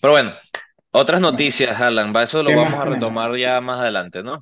Pero 0.01 0.13
bueno, 0.13 0.33
otras 0.91 1.21
noticias, 1.21 1.79
Alan, 1.81 2.15
eso 2.17 2.43
lo 2.43 2.49
¿qué 2.49 2.55
vamos 2.55 2.79
a 2.79 2.85
retomar 2.85 3.35
ya 3.37 3.61
más 3.61 3.79
adelante, 3.81 4.23
¿no? 4.23 4.39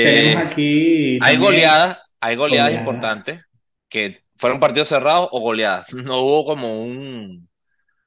Tenemos 0.00 0.34
Eh, 0.34 0.36
aquí 0.36 1.18
Hay 1.20 1.38
goleadas, 1.38 1.99
hay 2.20 2.36
goleadas 2.36 2.72
goleadas. 2.72 2.74
importantes 2.74 3.44
que 3.88 4.24
fueron 4.36 4.60
partidos 4.60 4.88
cerrados 4.88 5.28
o 5.32 5.40
goleadas. 5.40 5.92
No 5.94 6.20
hubo 6.22 6.44
como 6.46 6.82
un, 6.82 7.48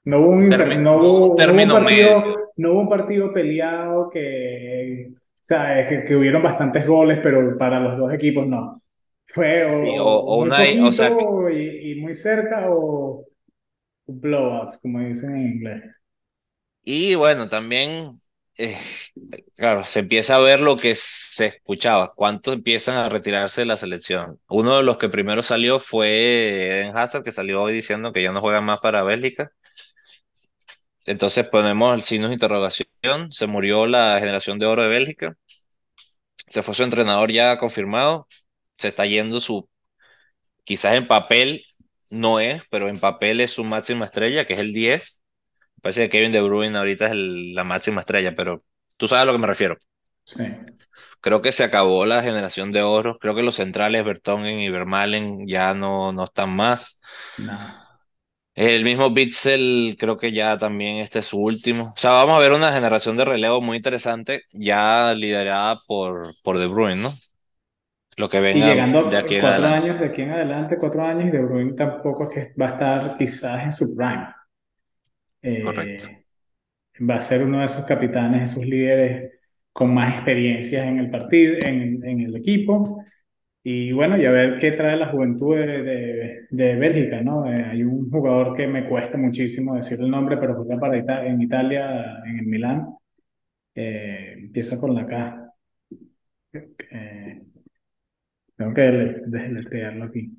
No 0.05 0.19
hubo 0.19 0.29
un, 0.31 0.43
inter- 0.45 0.75
no 0.77 0.97
hubo 0.97 1.27
un 1.29 1.35
hubo, 1.37 1.43
no 1.43 1.53
hubo 1.53 1.63
un 1.63 1.69
término 1.69 1.77
medio. 1.79 2.17
partido, 2.17 2.51
no 2.57 2.71
hubo 2.73 2.81
un 2.81 2.89
partido 2.89 3.31
peleado 3.33 4.09
que 4.09 5.13
sea, 5.39 5.79
es 5.79 5.87
que, 5.87 6.05
que 6.05 6.15
hubieron 6.15 6.43
bastantes 6.43 6.85
goles, 6.87 7.19
pero 7.23 7.57
para 7.57 7.79
los 7.79 7.97
dos 7.97 8.13
equipos 8.13 8.45
no. 8.47 8.81
Fue 9.25 9.65
o, 9.65 9.71
Sí, 9.77 9.97
o, 9.97 10.05
o- 10.09 10.19
o 10.25 10.37
o 10.37 10.45
muy 10.45 10.51
una, 10.51 10.63
o 10.87 10.91
sea, 10.93 11.11
y, 11.51 11.91
y 11.93 12.01
muy 12.01 12.13
cerca 12.15 12.65
o 12.69 13.25
blowouts, 14.07 14.79
como 14.79 14.99
dicen 15.01 15.35
en 15.37 15.47
inglés. 15.53 15.83
y 16.83 17.15
bueno, 17.15 17.47
también, 17.47 18.21
eh, 18.57 18.77
claro, 19.55 19.83
se 19.83 19.99
empieza 19.99 20.35
a 20.35 20.39
ver 20.39 20.59
lo 20.59 20.77
que 20.77 20.95
se 20.95 21.47
escuchaba, 21.47 22.13
cuántos 22.15 22.53
empiezan 22.55 22.97
a 22.97 23.09
retirarse 23.09 23.61
de 23.61 23.65
la 23.65 23.77
selección. 23.77 24.39
Uno 24.47 24.77
de 24.77 24.83
los 24.83 24.97
que 24.97 25.09
primero 25.09 25.41
salió 25.41 25.79
fue 25.79 26.79
Eden 26.81 26.95
Hazard, 26.97 27.23
que 27.23 27.31
salió 27.31 27.61
hoy 27.63 27.73
diciendo 27.73 28.13
que 28.13 28.23
ya 28.23 28.31
no 28.31 28.41
juega 28.41 28.61
más 28.61 28.79
para 28.81 29.03
Bélgica. 29.03 29.51
Entonces 31.05 31.47
ponemos 31.47 31.95
el 31.95 32.01
signo 32.03 32.27
de 32.27 32.33
interrogación, 32.33 33.31
se 33.31 33.47
murió 33.47 33.85
la 33.87 34.17
generación 34.19 34.59
de 34.59 34.65
oro 34.65 34.83
de 34.83 34.89
Bélgica, 34.89 35.37
se 36.47 36.63
fue 36.63 36.75
su 36.75 36.83
entrenador 36.83 37.31
ya 37.31 37.57
confirmado, 37.57 38.27
se 38.77 38.89
está 38.89 39.05
yendo 39.05 39.39
su, 39.39 39.69
quizás 40.65 40.95
en 40.95 41.07
papel 41.07 41.65
no 42.11 42.41
es, 42.41 42.63
pero 42.71 42.89
en 42.89 42.99
papel 43.01 43.41
es 43.41 43.51
su 43.53 43.65
máxima 43.65 44.07
estrella, 44.07 44.47
que 44.47 44.55
es 44.55 44.61
el 44.61 44.73
10. 44.73 45.22
Parece 45.83 46.03
que 46.05 46.09
Kevin 46.11 46.33
De 46.33 46.41
Bruyne 46.41 46.77
ahorita 46.79 47.07
es 47.07 47.13
el- 47.13 47.55
la 47.55 47.65
máxima 47.65 48.01
estrella, 48.01 48.35
pero 48.35 48.65
tú 48.97 49.07
sabes 49.09 49.23
a 49.23 49.25
lo 49.27 49.33
que 49.33 49.39
me 49.39 49.47
refiero. 49.47 49.77
Sí, 50.25 50.43
Creo 51.21 51.41
que 51.41 51.51
se 51.51 51.63
acabó 51.63 52.05
la 52.05 52.21
generación 52.23 52.71
de 52.71 52.81
oro, 52.83 53.17
creo 53.19 53.33
que 53.35 53.41
los 53.43 53.55
centrales 53.55 54.05
Vertonghen 54.05 54.59
y 54.59 54.69
Vermaelen 54.69 55.47
ya 55.47 55.73
no, 55.73 56.11
no 56.11 56.23
están 56.25 56.55
más. 56.55 57.01
nada. 57.37 57.99
El 58.55 58.83
mismo 58.83 59.09
Bitzel 59.11 59.95
creo 59.99 60.17
que 60.17 60.31
ya 60.31 60.57
también 60.57 60.97
este 60.97 61.19
es 61.19 61.25
su 61.27 61.37
último. 61.39 61.93
O 61.95 61.99
sea, 61.99 62.11
vamos 62.11 62.35
a 62.35 62.39
ver 62.39 62.51
una 62.51 62.71
generación 62.73 63.17
de 63.17 63.25
relevo 63.25 63.61
muy 63.61 63.77
interesante, 63.77 64.43
ya 64.51 65.13
liderada 65.15 65.75
por, 65.87 66.35
por 66.43 66.57
De 66.59 66.67
Bruyne, 66.67 67.01
¿no? 67.01 67.13
Lo 68.17 68.27
que 68.27 68.39
Y 68.51 68.61
venga 68.63 68.63
llegando 68.63 69.03
de 69.03 69.17
aquí 69.17 69.35
en 69.35 69.41
cuatro 69.41 69.67
adelante. 69.67 69.83
años, 69.83 69.99
de 69.99 70.05
aquí 70.05 70.21
en 70.21 70.31
adelante, 70.31 70.77
cuatro 70.77 71.03
años, 71.03 71.25
y 71.27 71.31
De 71.31 71.41
Bruyne 71.43 71.73
tampoco 71.73 72.29
es 72.31 72.47
que 72.47 72.53
va 72.61 72.67
a 72.67 72.69
estar 72.69 73.17
quizás 73.17 73.63
en 73.63 73.71
su 73.73 73.93
prime. 73.95 74.27
Correcto. 75.63 76.05
Eh, 76.05 76.25
va 77.09 77.15
a 77.15 77.21
ser 77.21 77.43
uno 77.43 77.59
de 77.59 77.65
esos 77.65 77.85
capitanes, 77.85 78.51
esos 78.51 78.65
líderes 78.65 79.33
con 79.73 79.93
más 79.93 80.15
experiencias 80.15 80.87
en 80.87 80.99
el 80.99 81.09
partido, 81.11 81.55
en, 81.61 82.03
en 82.05 82.21
el 82.21 82.35
equipo. 82.35 83.03
Y 83.63 83.91
bueno, 83.93 84.17
y 84.17 84.25
a 84.25 84.31
ver 84.31 84.59
qué 84.59 84.73
trae 84.73 84.97
la 84.97 85.09
juventud 85.09 85.57
de, 85.57 85.83
de, 85.83 86.41
de 86.51 86.75
Bélgica, 86.75 87.21
¿no? 87.23 87.47
Eh, 87.51 87.63
hay 87.65 87.83
un 87.83 88.09
jugador 88.11 88.55
que 88.57 88.67
me 88.67 88.87
cuesta 88.89 89.17
muchísimo 89.17 89.75
decir 89.75 89.99
el 90.01 90.11
nombre, 90.11 90.37
pero 90.37 90.55
juega 90.55 90.79
para 90.79 90.97
Ita- 90.97 91.25
en 91.27 91.41
Italia, 91.41 92.19
en 92.25 92.39
el 92.39 92.45
Milán. 92.47 92.87
Eh, 93.75 94.35
empieza 94.37 94.79
con 94.79 94.95
la 94.95 95.07
K. 95.07 95.53
Eh, 96.91 97.41
tengo 98.57 98.73
que 98.73 98.81
dele- 98.81 99.21
deletrearlo 99.27 100.05
aquí. 100.05 100.31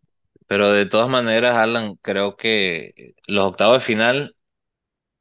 Pero 0.47 0.73
de 0.73 0.87
todas 0.87 1.09
maneras, 1.09 1.57
Alan, 1.57 1.97
creo 1.97 2.37
que 2.37 3.15
los 3.27 3.47
octavos 3.47 3.79
de 3.81 3.85
final, 3.87 4.34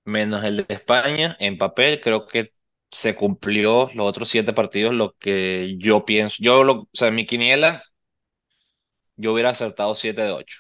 menos 0.06 0.44
el 0.44 0.58
de 0.58 0.66
España, 0.70 1.36
en 1.40 1.58
papel, 1.58 2.02
creo 2.02 2.28
que 2.28 2.54
se 2.92 3.16
cumplió 3.16 3.90
los 3.96 4.08
otros 4.08 4.30
siete 4.30 4.54
partidos, 4.54 4.94
lo 4.94 5.14
que 5.18 5.76
yo 5.80 6.06
pienso. 6.06 6.38
Yo, 6.40 6.64
lo, 6.64 6.74
o 6.84 6.90
sea, 6.94 7.08
en 7.10 7.16
mi 7.16 7.26
quiniela, 7.26 7.84
yo 9.18 9.34
hubiera 9.34 9.50
acertado 9.50 9.96
siete 9.96 10.22
de 10.22 10.32
ocho, 10.32 10.58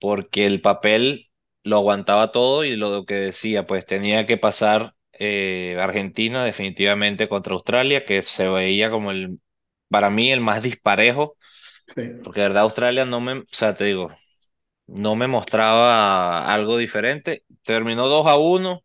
porque 0.00 0.46
el 0.46 0.60
papel 0.60 1.30
lo 1.64 1.76
aguantaba 1.78 2.32
todo 2.32 2.64
y 2.64 2.76
lo 2.76 3.04
que 3.06 3.14
decía, 3.14 3.66
pues 3.66 3.84
tenía 3.86 4.26
que 4.26 4.36
pasar 4.36 4.94
eh, 5.12 5.76
Argentina 5.80 6.44
definitivamente 6.44 7.28
contra 7.28 7.54
Australia, 7.54 8.04
que 8.04 8.22
se 8.22 8.48
veía 8.48 8.90
como 8.90 9.10
el, 9.10 9.40
para 9.88 10.10
mí, 10.10 10.30
el 10.32 10.40
más 10.40 10.62
disparejo, 10.62 11.36
Sí. 11.96 12.02
porque 12.22 12.42
de 12.42 12.48
verdad 12.48 12.64
Australia 12.64 13.04
no 13.06 13.20
me, 13.20 13.34
o 13.40 13.44
sea, 13.52 13.74
te 13.76 13.84
digo. 13.86 14.08
No 14.88 15.16
me 15.16 15.28
mostraba 15.28 16.52
algo 16.52 16.76
diferente. 16.78 17.44
Terminó 17.64 18.08
2 18.08 18.26
a 18.26 18.36
uno 18.38 18.84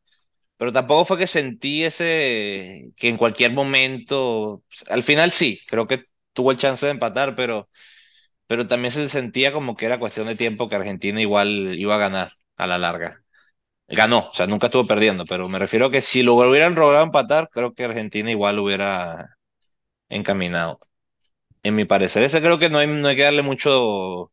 pero 0.58 0.74
tampoco 0.74 1.06
fue 1.06 1.18
que 1.20 1.28
sentí 1.28 1.84
ese, 1.86 2.92
que 2.98 3.10
en 3.10 3.18
cualquier 3.18 3.52
momento, 3.54 4.64
al 4.90 5.04
final 5.04 5.32
sí, 5.32 5.60
creo 5.68 5.88
que 5.88 6.06
tuvo 6.34 6.52
el 6.52 6.58
chance 6.58 6.86
de 6.86 6.94
empatar, 6.94 7.36
pero, 7.36 7.70
pero 8.48 8.68
también 8.68 8.92
se 8.92 9.10
sentía 9.10 9.52
como 9.54 9.76
que 9.76 9.86
era 9.86 10.00
cuestión 10.00 10.28
de 10.28 10.36
tiempo 10.36 10.70
que 10.70 10.76
Argentina 10.76 11.22
igual 11.22 11.76
iba 11.80 11.96
a 11.96 11.98
ganar 11.98 12.34
a 12.58 12.68
la 12.68 12.78
larga. 12.78 13.24
Ganó, 13.88 14.30
o 14.32 14.34
sea, 14.34 14.48
nunca 14.48 14.68
estuvo 14.68 14.86
perdiendo, 14.88 15.26
pero 15.26 15.50
me 15.50 15.60
refiero 15.60 15.88
a 15.88 15.92
que 15.92 16.02
si 16.02 16.24
lo 16.24 16.36
hubieran 16.36 16.76
logrado 16.76 17.06
empatar, 17.06 17.50
creo 17.52 17.74
que 17.74 17.86
Argentina 17.86 18.32
igual 18.32 18.60
hubiera 18.60 19.38
encaminado. 20.10 20.80
En 21.64 21.76
mi 21.76 21.86
parecer, 21.86 22.24
ese 22.24 22.42
creo 22.42 22.60
que 22.60 22.70
no 22.70 22.78
hay, 22.80 22.88
no 22.88 23.08
hay 23.08 23.16
que 23.16 23.24
darle 23.24 23.42
mucho 23.42 24.32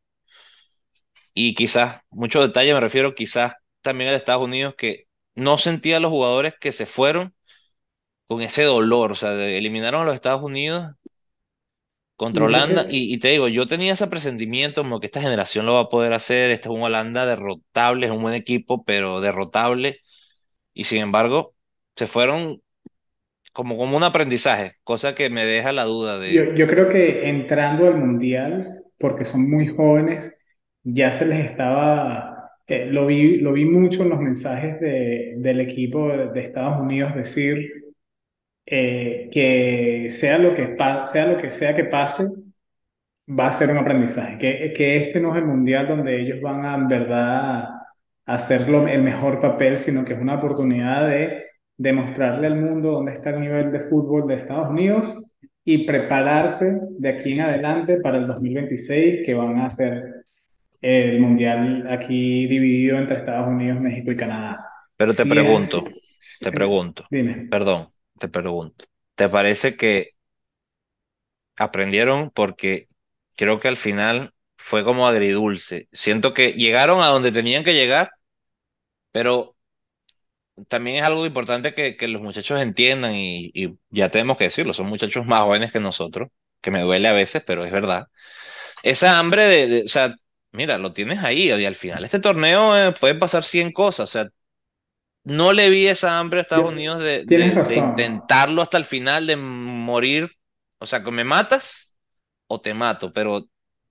Y 1.34 1.54
quizás, 1.54 2.02
mucho 2.10 2.40
detalle 2.42 2.74
me 2.74 2.80
refiero 2.80 3.14
quizás 3.14 3.54
también 3.82 4.10
a 4.10 4.14
Estados 4.16 4.44
Unidos, 4.44 4.74
que 4.76 5.06
no 5.34 5.58
sentía 5.58 5.98
a 5.98 6.00
los 6.00 6.10
jugadores 6.10 6.54
que 6.60 6.72
se 6.72 6.86
fueron 6.86 7.34
con 8.28 8.42
ese 8.42 8.64
dolor, 8.64 9.12
o 9.12 9.14
sea, 9.16 9.32
eliminaron 9.34 10.02
a 10.02 10.04
los 10.06 10.14
Estados 10.14 10.42
Unidos 10.42 10.90
contra 12.16 12.44
Holanda, 12.44 12.86
y, 12.88 13.12
y 13.14 13.18
te 13.18 13.28
digo, 13.28 13.48
yo 13.48 13.66
tenía 13.66 13.94
ese 13.94 14.06
presentimiento 14.08 14.82
como 14.82 15.00
que 15.00 15.06
esta 15.06 15.22
generación 15.22 15.64
lo 15.66 15.74
va 15.74 15.80
a 15.80 15.88
poder 15.88 16.12
hacer, 16.12 16.50
este 16.50 16.68
es 16.68 16.74
un 16.74 16.82
Holanda 16.82 17.24
derrotable, 17.26 18.06
es 18.06 18.12
un 18.12 18.22
buen 18.22 18.34
equipo, 18.34 18.84
pero 18.84 19.20
derrotable, 19.20 20.00
y 20.74 20.84
sin 20.84 21.00
embargo, 21.02 21.54
se 21.96 22.06
fueron 22.08 22.62
como, 23.52 23.76
como 23.78 23.96
un 23.96 24.04
aprendizaje, 24.04 24.76
cosa 24.84 25.14
que 25.14 25.30
me 25.30 25.46
deja 25.46 25.72
la 25.72 25.84
duda 25.84 26.18
de, 26.18 26.44
yo, 26.44 26.54
yo 26.54 26.66
creo 26.66 26.88
que 26.88 27.28
entrando 27.28 27.86
al 27.86 27.96
Mundial, 27.98 28.84
porque 28.98 29.24
son 29.24 29.50
muy 29.50 29.68
jóvenes, 29.68 30.38
ya 30.84 31.12
se 31.12 31.26
les 31.26 31.50
estaba, 31.50 32.50
eh, 32.66 32.86
lo 32.86 33.06
vi, 33.06 33.38
lo 33.38 33.52
vi 33.52 33.64
mucho 33.64 34.02
en 34.02 34.10
los 34.10 34.20
mensajes 34.20 34.80
de, 34.80 35.34
del 35.38 35.60
equipo 35.60 36.08
de, 36.08 36.40
Estados 36.40 36.80
Unidos 36.80 37.14
decir 37.14 37.70
eh, 38.66 39.28
que 39.32 40.10
sea 40.10 40.38
lo 40.38 40.54
que, 40.54 40.76
sea 41.06 41.26
lo 41.26 41.36
que 41.38 41.50
sea 41.50 41.74
que 41.76 41.84
pase, 41.84 42.28
va 43.28 43.48
a 43.48 43.52
ser 43.52 43.70
un 43.70 43.78
aprendizaje, 43.78 44.38
que, 44.38 44.72
que 44.74 44.96
este 44.96 45.20
no 45.20 45.32
es 45.34 45.38
el 45.40 45.46
mundial 45.46 45.88
donde 45.88 46.20
ellos 46.20 46.40
van 46.40 46.64
a 46.64 46.74
en 46.74 46.88
verdad 46.88 47.68
hacer 48.26 48.62
el 48.68 49.02
mejor 49.02 49.40
papel, 49.40 49.76
sino 49.78 50.04
que 50.04 50.14
es 50.14 50.20
una 50.20 50.36
oportunidad 50.36 51.08
de 51.08 51.44
demostrarle 51.76 52.46
al 52.46 52.60
mundo 52.60 52.92
dónde 52.92 53.12
está 53.12 53.30
el 53.30 53.40
nivel 53.40 53.72
de 53.72 53.80
fútbol 53.80 54.26
de 54.26 54.34
Estados 54.34 54.68
Unidos 54.70 55.32
y 55.64 55.86
prepararse 55.86 56.78
de 56.98 57.08
aquí 57.08 57.32
en 57.32 57.40
adelante 57.40 58.00
para 58.00 58.18
el 58.18 58.26
2026, 58.26 59.20
que 59.24 59.34
van 59.34 59.58
a 59.58 59.66
hacer 59.66 60.19
el 60.80 61.20
mundial 61.20 61.86
aquí 61.90 62.46
dividido 62.46 62.98
entre 62.98 63.16
Estados 63.16 63.48
Unidos, 63.48 63.80
México 63.80 64.10
y 64.12 64.16
Canadá. 64.16 64.66
pero 64.96 65.14
te 65.14 65.26
es, 65.26 65.26
pregunto, 65.26 65.84
si- 66.18 66.40
te 66.40 66.52
pregunto, 66.52 67.04
dime. 67.10 67.34
perdón, 67.48 67.92
te 68.18 68.28
pregunto, 68.28 68.84
¿te 69.14 69.28
parece 69.28 69.76
que 69.76 70.14
aprendieron 71.56 72.30
porque 72.30 72.88
creo 73.36 73.60
que 73.60 73.68
al 73.68 73.76
final 73.76 74.32
fue 74.56 74.84
como 74.84 75.06
agridulce. 75.08 75.88
Siento 75.92 76.34
que 76.34 76.52
llegaron 76.52 77.02
a 77.02 77.08
donde 77.08 77.32
tenían 77.32 77.64
que 77.64 77.74
llegar, 77.74 78.10
pero 79.12 79.56
también 80.68 80.96
es 80.98 81.02
algo 81.04 81.24
importante 81.26 81.72
que, 81.74 81.96
que 81.96 82.08
los 82.08 82.20
muchachos 82.22 82.60
entiendan 82.60 83.14
y, 83.14 83.50
y 83.54 83.78
ya 83.90 84.10
tenemos 84.10 84.36
que 84.36 84.44
decirlo, 84.44 84.72
son 84.72 84.86
muchachos 84.88 85.24
más 85.26 85.42
jóvenes 85.42 85.72
que 85.72 85.80
nosotros, 85.80 86.28
que 86.60 86.70
me 86.70 86.82
duele 86.82 87.08
a 87.08 87.12
veces, 87.12 87.42
pero 87.46 87.64
es 87.64 87.72
verdad. 87.72 88.08
Esa 88.82 89.18
hambre 89.20 89.44
de, 89.48 89.68
de- 89.68 89.82
o 89.84 89.88
sea, 89.88 90.14
mira, 90.52 90.78
lo 90.78 90.92
tienes 90.92 91.20
ahí 91.20 91.50
y 91.52 91.64
al 91.64 91.74
final 91.76 92.04
este 92.04 92.20
torneo 92.20 92.76
eh, 92.76 92.92
pueden 92.98 93.18
pasar 93.18 93.44
100 93.44 93.72
cosas, 93.72 94.10
o 94.10 94.12
sea, 94.12 94.28
no 95.24 95.52
le 95.52 95.70
vi 95.70 95.86
esa 95.88 96.18
hambre 96.18 96.40
a 96.40 96.42
Estados 96.42 96.70
Unidos 96.72 97.00
de, 97.02 97.28
intentarlo 97.76 98.62
hasta 98.62 98.78
el 98.78 98.84
final, 98.84 99.26
de 99.26 99.36
morir, 99.36 100.30
o 100.78 100.86
sea, 100.86 101.04
que 101.04 101.10
me 101.10 101.24
matas 101.24 101.98
o 102.48 102.60
te 102.60 102.74
mato, 102.74 103.12
pero 103.12 103.46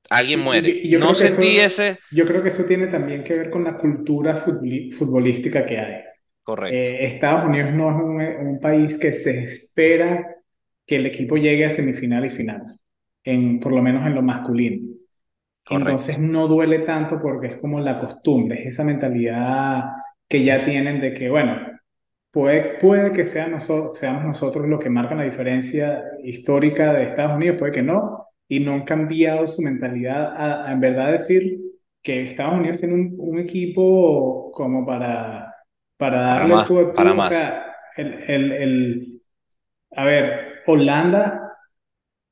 alguien 0.09 0.39
muere. 0.41 0.77
y- 0.77 0.87
y 0.87 0.89
yo 0.89 0.99
No 0.99 1.15
creo 1.15 1.17
que 1.17 1.25
sentí 1.25 1.59
eso, 1.59 1.59
ese, 1.59 1.99
yo 2.09 2.25
creo 2.25 2.41
que 2.41 2.49
eso 2.49 2.65
tiene 2.65 2.87
también 2.87 3.23
que 3.23 3.35
ver 3.35 3.49
con 3.49 3.63
la 3.63 3.77
cultura 3.77 4.35
futbolística 4.37 5.65
que 5.65 5.77
hay. 5.79 6.01
correcto, 6.43 6.91
Eh, 6.91 7.05
Estados 7.05 7.45
Unidos 7.45 7.73
no 7.73 7.89
es 7.91 8.37
un, 8.41 8.47
un 8.47 8.59
país 8.59 8.97
que 8.99 9.13
se 9.13 9.39
espera 9.45 10.35
que 10.87 10.97
el 10.97 11.05
equipo 11.07 11.37
llegue 11.37 11.65
a 11.65 11.69
semifinal 11.71 12.25
y 12.25 12.29
final, 12.31 12.79
en, 13.23 13.59
por 13.59 13.73
lo 13.73 13.81
menos 13.81 14.05
en 14.07 14.15
lo 14.15 14.21
masculino. 14.23 14.88
Correcto, 15.63 16.05
Entonces 16.07 16.19
no 16.19 16.47
duele 16.47 16.79
tanto 16.79 17.21
porque 17.21 17.47
es 17.47 17.57
como 17.57 17.79
la 17.79 17.99
costumbre, 17.99 18.61
es 18.61 18.67
esa 18.75 18.83
mentalidad 18.85 19.83
que 20.27 20.43
ya 20.43 20.63
tienen 20.65 20.99
de 21.01 21.13
que, 21.13 21.29
bueno, 21.29 21.57
puede, 22.31 22.79
puede 22.79 23.11
que 23.13 23.25
sea 23.25 23.47
noso- 23.47 23.93
seamos 23.93 24.25
nosotros 24.25 24.67
los 24.67 24.79
que 24.79 24.89
marcan 24.89 25.19
la 25.19 25.23
diferencia 25.25 26.03
histórica 26.23 26.93
de 26.93 27.03
Estados 27.11 27.35
Unidos, 27.37 27.57
puede 27.59 27.71
que 27.73 27.83
no, 27.83 28.27
y 28.47 28.59
no 28.61 28.73
han 28.73 28.83
cambiado 28.85 29.47
su 29.47 29.61
mentalidad 29.61 30.33
a, 30.35 30.67
a 30.69 30.71
en 30.73 30.79
verdad 30.81 31.11
decir 31.11 31.59
que 32.01 32.23
Estados 32.23 32.55
Unidos 32.59 32.77
tiene 32.79 32.95
un, 32.95 33.15
un 33.19 33.39
equipo 33.39 34.51
como 34.53 34.85
para, 34.85 35.55
para 35.97 36.21
darle 36.21 36.59
más, 36.59 36.67
tú 36.67 36.93
para 36.93 37.13
tú, 37.13 37.17
o 37.17 37.21
más, 37.21 37.21
sea, 37.21 37.75
el, 37.97 38.13
el, 38.27 38.51
el, 38.53 39.21
a 39.91 40.05
ver. 40.05 40.45
Holanda 40.67 41.48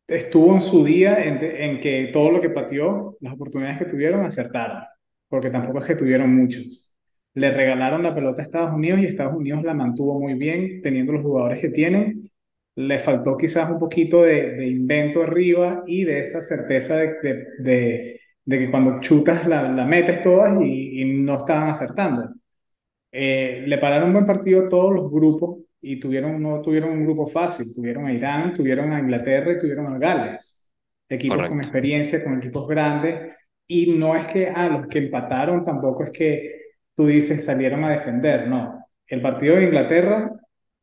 estuvo 0.08 0.54
en 0.54 0.62
su 0.62 0.84
día 0.86 1.24
en, 1.24 1.80
que 1.80 2.10
todo 2.14 2.32
lo 2.32 2.42
que 2.42 2.50
pateó, 2.50 3.18
las 3.22 3.34
oportunidades 3.34 3.80
que 3.80 3.86
tuvieron, 3.86 4.26
acertaron, 4.26 4.84
porque 5.28 5.50
tampoco 5.50 5.80
es 5.80 5.86
que 5.86 5.96
tuvieron 5.96 6.34
muchos. 6.36 6.96
Le 7.34 7.52
regalaron 7.52 8.04
la 8.04 8.16
pelota 8.16 8.42
a 8.42 8.46
Estados 8.46 8.74
Unidos 8.74 9.00
y 9.00 9.06
Estados 9.06 9.36
Unidos 9.36 9.64
la 9.64 9.74
mantuvo 9.74 10.20
muy 10.20 10.34
bien, 10.36 10.82
teniendo 10.82 11.14
los 11.14 11.24
jugadores 11.24 11.60
que 11.62 11.70
tienen. 11.70 12.32
Le 12.76 13.00
faltó 13.00 13.38
quizás 13.38 13.70
un 13.72 13.80
poquito 13.80 14.24
de, 14.24 14.68
invento 14.68 15.24
arriba 15.24 15.84
y 15.88 16.04
de 16.06 16.22
esa 16.22 16.42
certeza 16.42 16.98
de, 16.98 18.20
que 18.48 18.72
cuando 18.72 19.00
chutas 19.02 19.48
la, 19.48 19.86
metes 19.86 20.22
todas 20.22 20.60
y, 20.62 21.04
no 21.06 21.38
estaban 21.38 21.70
acertando. 21.70 22.34
Eh, 23.12 23.64
le 23.68 23.78
pararon 23.78 24.14
buen 24.14 24.26
partido 24.26 24.66
a 24.66 24.70
todos 24.70 24.94
los 24.94 25.12
grupos 25.12 25.67
y 25.82 26.00
tuvieron, 26.00 26.42
no 26.42 26.62
tuvieron 26.62 26.92
un 26.92 27.04
grupo 27.04 27.28
fácil, 27.28 27.74
tuvieron 27.74 28.06
a 28.08 28.14
Irán, 28.14 28.54
tuvieron 28.54 28.92
a 28.94 29.00
Inglaterra 29.00 29.54
y 29.54 29.60
tuvieron 29.60 29.94
a 29.94 29.98
Gales, 29.98 30.72
equipos 31.08 31.48
con 31.48 31.60
experiencia, 31.60 32.24
con 32.24 32.38
equipos 32.38 32.68
grandes, 32.68 33.34
y 33.68 33.92
no 33.94 34.16
es 34.16 34.28
que 34.28 34.48
a 34.48 34.54
ah, 34.56 34.70
los 34.70 34.88
que 34.88 35.00
empataron 35.00 35.64
tampoco 35.66 36.06
es 36.06 36.12
que 36.12 36.62
tú 36.96 37.06
dices 37.06 37.46
salieron 37.46 37.84
a 37.84 37.92
defender, 37.92 38.48
no. 38.48 38.86
El 39.06 39.22
partido 39.22 39.56
de 39.56 39.66
Inglaterra, 39.66 40.32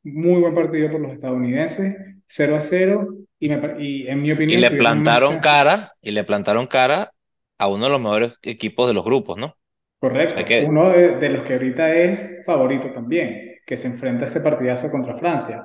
muy 0.04 0.40
buen 0.40 0.54
partido 0.54 0.90
por 0.90 1.00
los 1.00 1.12
estadounidenses, 1.12 1.96
0 2.26 2.56
a 2.56 2.60
0, 2.60 3.08
y, 3.38 3.52
y 3.78 4.08
en 4.08 4.22
mi 4.22 4.32
opinión... 4.32 4.58
Y 4.58 4.62
le 4.62 4.70
plantaron 4.70 5.40
cara, 5.40 5.92
y 6.00 6.12
le 6.12 6.24
plantaron 6.24 6.66
cara 6.66 7.12
a 7.58 7.68
uno 7.68 7.84
de 7.84 7.90
los 7.90 8.00
mejores 8.00 8.34
equipos 8.42 8.86
de 8.88 8.94
los 8.94 9.04
grupos, 9.04 9.36
¿no? 9.38 9.56
Correcto, 9.98 10.42
uno 10.66 10.90
de, 10.90 11.16
de 11.16 11.28
los 11.30 11.42
que 11.44 11.54
ahorita 11.54 11.94
es 11.94 12.42
favorito 12.44 12.90
también 12.90 13.53
que 13.66 13.76
se 13.76 13.88
enfrenta 13.88 14.24
a 14.24 14.28
ese 14.28 14.40
partidazo 14.40 14.90
contra 14.90 15.18
Francia. 15.18 15.64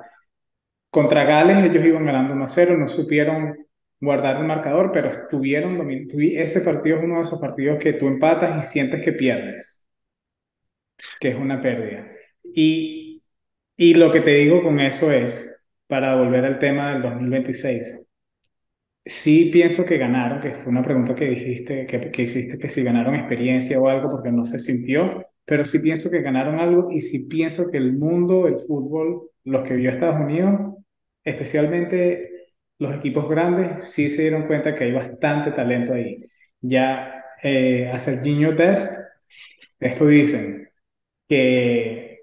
Contra 0.90 1.24
Gales 1.24 1.64
ellos 1.64 1.84
iban 1.84 2.06
ganando 2.06 2.34
1 2.34 2.48
0, 2.48 2.76
no 2.78 2.88
supieron 2.88 3.56
guardar 4.00 4.36
el 4.38 4.44
marcador, 4.46 4.90
pero 4.92 5.10
estuvieron. 5.10 5.78
Ese 6.36 6.60
partido 6.62 6.98
es 6.98 7.04
uno 7.04 7.16
de 7.16 7.22
esos 7.22 7.40
partidos 7.40 7.78
que 7.78 7.94
tú 7.94 8.08
empatas 8.08 8.64
y 8.64 8.68
sientes 8.68 9.02
que 9.04 9.12
pierdes, 9.12 9.84
que 11.20 11.28
es 11.30 11.36
una 11.36 11.60
pérdida. 11.60 12.06
Y, 12.54 13.22
y 13.76 13.94
lo 13.94 14.12
que 14.12 14.20
te 14.20 14.32
digo 14.36 14.62
con 14.62 14.80
eso 14.80 15.12
es, 15.12 15.50
para 15.86 16.16
volver 16.16 16.44
al 16.44 16.58
tema 16.58 16.92
del 16.92 17.02
2026, 17.02 18.06
sí 19.04 19.50
pienso 19.52 19.84
que 19.84 19.98
ganaron, 19.98 20.40
que 20.40 20.54
fue 20.54 20.68
una 20.72 20.84
pregunta 20.84 21.14
que 21.14 21.26
dijiste, 21.26 21.86
que, 21.86 22.10
que 22.10 22.22
hiciste, 22.22 22.58
que 22.58 22.68
si 22.68 22.82
ganaron 22.84 23.14
experiencia 23.16 23.80
o 23.80 23.88
algo 23.88 24.10
porque 24.10 24.32
no 24.32 24.44
se 24.46 24.58
sintió 24.60 25.26
pero 25.50 25.64
sí 25.64 25.80
pienso 25.80 26.12
que 26.12 26.22
ganaron 26.22 26.60
algo 26.60 26.92
y 26.92 27.00
sí 27.00 27.26
pienso 27.26 27.68
que 27.72 27.76
el 27.76 27.92
mundo 27.92 28.44
del 28.44 28.60
fútbol, 28.60 29.30
los 29.42 29.64
que 29.64 29.74
vio 29.74 29.90
Estados 29.90 30.20
Unidos, 30.20 30.76
especialmente 31.24 32.52
los 32.78 32.94
equipos 32.94 33.28
grandes, 33.28 33.90
sí 33.90 34.10
se 34.10 34.22
dieron 34.22 34.46
cuenta 34.46 34.76
que 34.76 34.84
hay 34.84 34.92
bastante 34.92 35.50
talento 35.50 35.92
ahí. 35.92 36.20
Ya 36.60 37.24
eh, 37.42 37.90
a 37.92 37.98
Serginho 37.98 38.52
Dest, 38.52 38.96
esto 39.80 40.06
dicen 40.06 40.68
que 41.28 42.20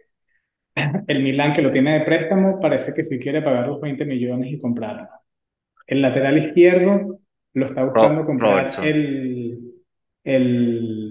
el 1.08 1.22
Milan 1.22 1.52
que 1.52 1.64
lo 1.64 1.74
tiene 1.74 2.00
de 2.00 2.06
préstamo 2.06 2.62
parece 2.62 2.94
que 2.94 3.04
sí 3.04 3.20
quiere 3.20 3.42
pagar 3.42 3.68
los 3.68 3.82
20 3.82 4.06
millones 4.06 4.54
y 4.54 4.62
comprarlo. 4.62 5.10
El 5.86 6.02
lateral 6.02 6.38
izquierdo 6.38 7.20
lo 7.52 7.66
está 7.66 7.84
buscando 7.84 8.26
comprar 8.26 8.70
el, 8.86 9.74
el 10.24 11.07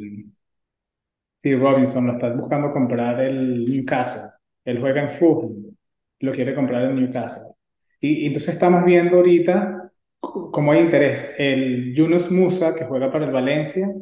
Sí, 1.38 1.54
Robinson 1.54 2.06
lo 2.06 2.14
está 2.14 2.32
buscando 2.32 2.72
comprar 2.72 3.20
el 3.20 3.64
Newcastle. 3.64 4.30
Él 4.64 4.80
juega 4.80 5.02
en 5.02 5.10
Fulham, 5.10 5.76
lo 6.20 6.32
quiere 6.32 6.54
comprar 6.54 6.82
el 6.82 6.96
Newcastle. 6.96 7.54
Y, 8.00 8.26
entonces 8.26 8.54
estamos 8.54 8.84
viendo 8.84 9.18
ahorita 9.18 9.92
cómo 10.20 10.72
hay 10.72 10.80
interés. 10.80 11.34
El 11.38 11.94
Yunus 11.94 12.30
Musa, 12.30 12.74
que 12.74 12.84
juega 12.84 13.12
para 13.12 13.26
el 13.26 13.32
Valencia, 13.32 13.92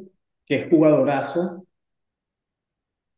que 0.47 0.57
es 0.57 0.71
jugadorazo, 0.71 1.67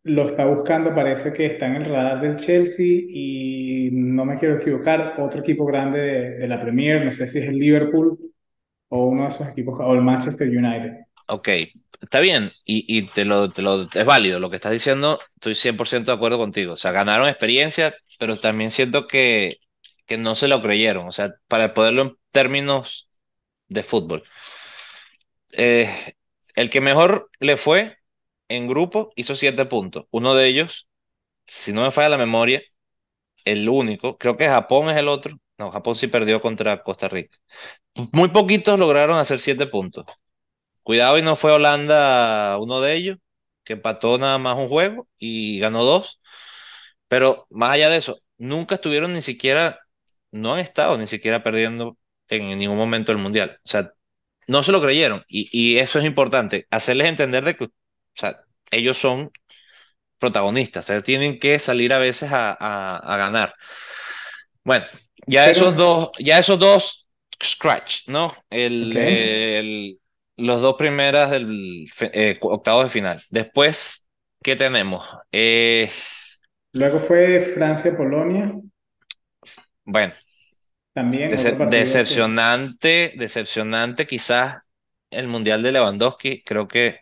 lo 0.04 0.26
está 0.26 0.46
buscando, 0.46 0.94
parece 0.94 1.32
que 1.32 1.46
está 1.46 1.66
en 1.66 1.76
el 1.76 1.84
radar 1.86 2.20
del 2.20 2.36
Chelsea 2.36 2.86
y 2.86 3.90
no 3.92 4.24
me 4.24 4.38
quiero 4.38 4.56
equivocar, 4.56 5.14
otro 5.18 5.40
equipo 5.40 5.66
grande 5.66 5.98
de, 6.00 6.30
de 6.36 6.48
la 6.48 6.60
Premier, 6.60 7.04
no 7.04 7.12
sé 7.12 7.26
si 7.26 7.38
es 7.38 7.48
el 7.48 7.58
Liverpool 7.58 8.16
o 8.88 9.06
uno 9.06 9.22
de 9.22 9.28
esos 9.28 9.48
equipos, 9.48 9.78
o 9.80 9.94
el 9.94 10.02
Manchester 10.02 10.48
United. 10.48 11.06
Ok, 11.28 11.48
está 12.00 12.20
bien 12.20 12.52
y, 12.64 12.84
y 12.98 13.06
te, 13.08 13.24
lo, 13.24 13.48
te, 13.48 13.62
lo, 13.62 13.82
es 13.82 14.04
válido 14.06 14.40
lo 14.40 14.50
que 14.50 14.56
estás 14.56 14.72
diciendo, 14.72 15.18
estoy 15.36 15.54
100% 15.54 16.10
de 16.12 16.16
acuerdo 16.16 16.38
contigo. 16.38 16.74
O 16.74 16.76
sea, 16.76 16.92
ganaron 16.92 17.28
experiencia, 17.28 17.94
pero 18.18 18.36
también 18.36 18.70
siento 18.70 19.06
que, 19.06 19.58
que 20.06 20.18
no 20.18 20.34
se 20.34 20.48
lo 20.48 20.62
creyeron. 20.62 21.08
O 21.08 21.12
sea, 21.12 21.34
para 21.48 21.74
ponerlo 21.74 22.02
en 22.02 22.16
términos 22.32 23.08
de 23.68 23.82
fútbol. 23.84 24.22
Eh, 25.52 25.88
el 26.54 26.70
que 26.70 26.80
mejor 26.80 27.30
le 27.40 27.56
fue 27.56 27.98
en 28.48 28.66
grupo 28.66 29.12
hizo 29.16 29.34
siete 29.34 29.66
puntos. 29.66 30.06
Uno 30.10 30.34
de 30.34 30.48
ellos, 30.48 30.88
si 31.46 31.72
no 31.74 31.82
me 31.84 31.90
falla 31.92 32.10
la 32.10 32.18
memoria, 32.18 32.62
el 33.44 33.68
único, 33.68 34.18
creo 34.18 34.36
que 34.36 34.48
Japón 34.48 34.90
es 34.90 34.98
el 34.98 35.08
otro. 35.08 35.38
No, 35.58 35.70
Japón 35.72 35.96
sí 35.96 36.08
perdió 36.08 36.40
contra 36.42 36.82
Costa 36.84 37.08
Rica. 37.08 37.38
Muy 38.12 38.28
poquitos 38.30 38.78
lograron 38.78 39.18
hacer 39.18 39.40
siete 39.40 39.66
puntos. 39.68 40.06
Cuidado 40.86 41.18
y 41.18 41.22
no 41.22 41.34
fue 41.34 41.50
Holanda 41.50 42.58
uno 42.60 42.80
de 42.80 42.94
ellos, 42.94 43.18
que 43.64 43.72
empató 43.72 44.18
nada 44.18 44.38
más 44.38 44.56
un 44.56 44.68
juego 44.68 45.08
y 45.18 45.58
ganó 45.58 45.82
dos. 45.82 46.20
Pero 47.08 47.48
más 47.50 47.70
allá 47.70 47.88
de 47.88 47.96
eso, 47.96 48.20
nunca 48.38 48.76
estuvieron 48.76 49.12
ni 49.12 49.20
siquiera, 49.20 49.80
no 50.30 50.54
han 50.54 50.60
estado 50.60 50.96
ni 50.96 51.08
siquiera 51.08 51.42
perdiendo 51.42 51.98
en 52.28 52.56
ningún 52.56 52.76
momento 52.78 53.10
el 53.10 53.18
Mundial. 53.18 53.58
O 53.64 53.68
sea, 53.68 53.94
no 54.46 54.62
se 54.62 54.70
lo 54.70 54.80
creyeron. 54.80 55.24
Y, 55.26 55.48
y 55.50 55.78
eso 55.80 55.98
es 55.98 56.04
importante, 56.04 56.68
hacerles 56.70 57.08
entender 57.08 57.42
de 57.42 57.56
que 57.56 57.64
o 57.64 57.70
sea, 58.14 58.36
ellos 58.70 58.96
son 58.96 59.32
protagonistas, 60.20 60.84
o 60.84 60.86
sea, 60.86 61.02
tienen 61.02 61.40
que 61.40 61.58
salir 61.58 61.92
a 61.94 61.98
veces 61.98 62.30
a, 62.32 62.52
a, 62.52 63.16
ganar. 63.16 63.54
Bueno, 64.62 64.86
ya 65.26 65.50
esos 65.50 65.76
dos, 65.76 66.12
ya 66.20 66.38
esos 66.38 66.60
dos 66.60 67.08
scratch, 67.42 68.06
¿no? 68.06 68.36
El, 68.50 68.96
el, 68.96 70.00
los 70.36 70.60
dos 70.60 70.76
primeras 70.76 71.30
del 71.30 71.86
eh, 72.00 72.38
octavo 72.40 72.82
de 72.82 72.88
final. 72.90 73.20
Después, 73.30 74.08
¿qué 74.42 74.56
tenemos? 74.56 75.06
Eh, 75.32 75.90
Luego 76.72 77.00
fue 77.00 77.40
Francia-Polonia. 77.40 78.54
Bueno. 79.84 80.14
También. 80.92 81.30
decepcionante, 81.70 83.14
decepcionante 83.16 84.06
quizás 84.06 84.58
el 85.10 85.28
Mundial 85.28 85.62
de 85.62 85.72
Lewandowski. 85.72 86.42
Creo 86.42 86.66
que... 86.68 87.00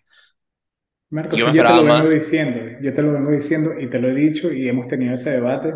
Marcos, 1.10 1.38
yo, 1.38 1.52
yo 1.52 1.62
te 1.62 1.68
lo 1.74 1.84
vengo 1.84 2.08
diciendo, 2.08 2.60
yo 2.80 2.94
te 2.94 3.02
lo 3.02 3.12
vengo 3.12 3.30
diciendo 3.30 3.78
y 3.78 3.88
te 3.88 4.00
lo 4.00 4.08
he 4.08 4.14
dicho 4.14 4.52
y 4.52 4.68
hemos 4.68 4.88
tenido 4.88 5.14
ese 5.14 5.30
debate. 5.30 5.72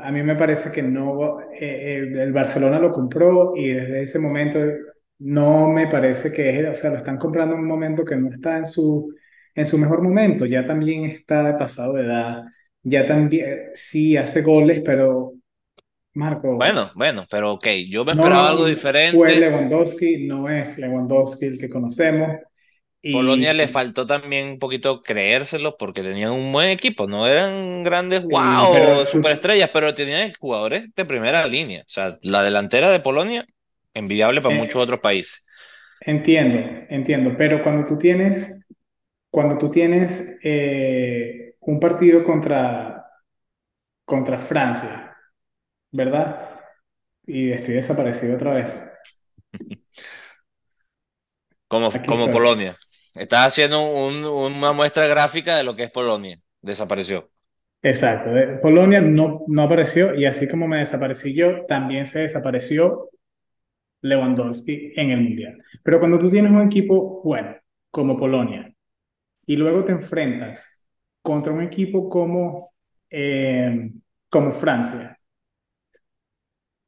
A 0.00 0.10
mí 0.12 0.22
me 0.22 0.36
parece 0.36 0.70
que 0.72 0.82
no, 0.82 1.40
eh, 1.40 1.56
eh, 1.60 1.96
el 1.96 2.32
Barcelona 2.32 2.78
lo 2.78 2.92
compró 2.92 3.54
y 3.56 3.68
desde 3.68 4.02
ese 4.02 4.18
momento 4.18 4.58
no 5.18 5.68
me 5.68 5.86
parece 5.86 6.32
que 6.32 6.60
es, 6.60 6.68
o 6.68 6.74
sea, 6.74 6.90
lo 6.90 6.96
están 6.96 7.18
comprando 7.18 7.54
en 7.54 7.62
un 7.62 7.68
momento 7.68 8.04
que 8.04 8.16
no 8.16 8.30
está 8.30 8.58
en 8.58 8.66
su, 8.66 9.14
en 9.54 9.66
su 9.66 9.78
mejor 9.78 10.02
momento, 10.02 10.46
ya 10.46 10.66
también 10.66 11.04
está 11.04 11.56
pasado 11.56 11.94
de 11.94 12.04
edad, 12.04 12.44
ya 12.82 13.06
también, 13.06 13.70
sí 13.74 14.16
hace 14.16 14.42
goles, 14.42 14.82
pero 14.84 15.32
Marco. 16.14 16.56
Bueno, 16.56 16.90
bueno, 16.94 17.26
pero 17.30 17.52
ok, 17.52 17.66
yo 17.88 18.04
me 18.04 18.12
esperaba 18.12 18.50
algo 18.50 18.66
diferente. 18.66 19.16
Fue 19.16 19.36
Lewandowski, 19.36 20.26
no 20.26 20.48
es 20.48 20.78
Lewandowski 20.78 21.46
el 21.46 21.58
que 21.58 21.68
conocemos. 21.68 22.30
Y... 23.00 23.12
Polonia 23.12 23.52
le 23.54 23.68
faltó 23.68 24.06
también 24.06 24.48
un 24.48 24.58
poquito 24.58 25.02
creérselo 25.02 25.76
porque 25.76 26.02
tenían 26.02 26.32
un 26.32 26.52
buen 26.52 26.70
equipo, 26.70 27.06
no 27.06 27.28
eran 27.28 27.84
grandes, 27.84 28.24
wow, 28.24 29.06
superestrellas, 29.06 29.70
pero 29.72 29.94
tenían 29.94 30.32
jugadores 30.38 30.92
de 30.96 31.04
primera 31.04 31.46
línea. 31.46 31.82
O 31.82 31.88
sea, 31.88 32.16
la 32.22 32.42
delantera 32.42 32.90
de 32.90 32.98
Polonia 32.98 33.46
envidiable 33.98 34.40
para 34.40 34.54
eh, 34.54 34.58
muchos 34.58 34.76
otros 34.76 35.00
países. 35.00 35.44
Entiendo, 36.00 36.86
entiendo, 36.88 37.34
pero 37.36 37.62
cuando 37.62 37.86
tú 37.86 37.98
tienes, 37.98 38.66
cuando 39.30 39.58
tú 39.58 39.70
tienes 39.70 40.38
eh, 40.42 41.54
un 41.60 41.80
partido 41.80 42.22
contra, 42.24 43.04
contra 44.04 44.38
Francia, 44.38 45.16
¿verdad? 45.90 46.60
Y 47.26 47.50
estoy 47.50 47.74
desaparecido 47.74 48.36
otra 48.36 48.54
vez. 48.54 48.90
como, 51.68 51.90
como 52.06 52.30
Polonia. 52.30 52.78
Estás 53.14 53.48
haciendo 53.48 53.82
una 53.82 54.72
muestra 54.72 55.06
gráfica 55.06 55.56
de 55.56 55.64
lo 55.64 55.74
que 55.74 55.84
es 55.84 55.90
Polonia. 55.90 56.38
Desapareció. 56.62 57.30
Exacto. 57.82 58.30
Polonia 58.60 59.00
no, 59.00 59.44
no 59.46 59.62
apareció 59.62 60.14
y 60.14 60.24
así 60.24 60.48
como 60.48 60.66
me 60.66 60.78
desaparecí 60.78 61.34
yo, 61.34 61.64
también 61.66 62.06
se 62.06 62.20
desapareció 62.20 63.10
Lewandowski 64.02 64.92
en 64.96 65.10
el 65.10 65.20
Mundial. 65.22 65.62
Pero 65.82 65.98
cuando 66.00 66.18
tú 66.18 66.30
tienes 66.30 66.52
un 66.52 66.62
equipo 66.62 67.22
bueno, 67.24 67.56
como 67.90 68.16
Polonia, 68.18 68.72
y 69.46 69.56
luego 69.56 69.84
te 69.84 69.92
enfrentas 69.92 70.84
contra 71.22 71.52
un 71.52 71.62
equipo 71.62 72.08
como, 72.10 72.74
eh, 73.10 73.92
como 74.30 74.52
Francia, 74.52 75.18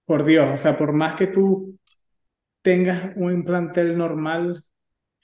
por 0.05 0.25
Dios, 0.25 0.49
o 0.53 0.57
sea, 0.57 0.77
por 0.79 0.93
más 0.93 1.15
que 1.15 1.27
tú 1.29 1.79
tengas 2.63 3.13
un 3.17 3.45
plantel 3.45 3.99
normal, 3.99 4.65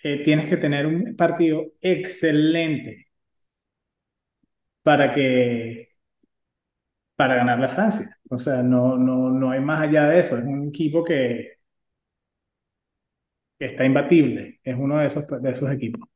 eh, 0.03 0.22
tienes 0.25 0.49
que 0.49 0.57
tener 0.59 0.87
un 0.87 1.16
partido 1.16 1.66
excelente 1.83 3.09
para 4.83 5.12
que 5.12 5.88
para 7.16 7.37
ganar 7.37 7.59
la 7.61 7.68
Francia. 7.68 8.16
O 8.31 8.38
sea, 8.38 8.62
no, 8.62 8.96
no, 8.96 9.31
no 9.31 9.51
hay 9.51 9.61
más 9.61 9.83
allá 9.83 10.07
de 10.09 10.20
eso. 10.20 10.37
Es 10.38 10.44
un 10.44 10.68
equipo 10.68 11.05
que, 11.05 11.56
que 13.59 13.66
está 13.66 13.85
imbatible. 13.85 14.61
Es 14.62 14.77
uno 14.79 14.99
de 14.99 15.07
esos, 15.07 15.27
de 15.29 15.51
esos 15.51 15.71
equipos. 15.71 16.09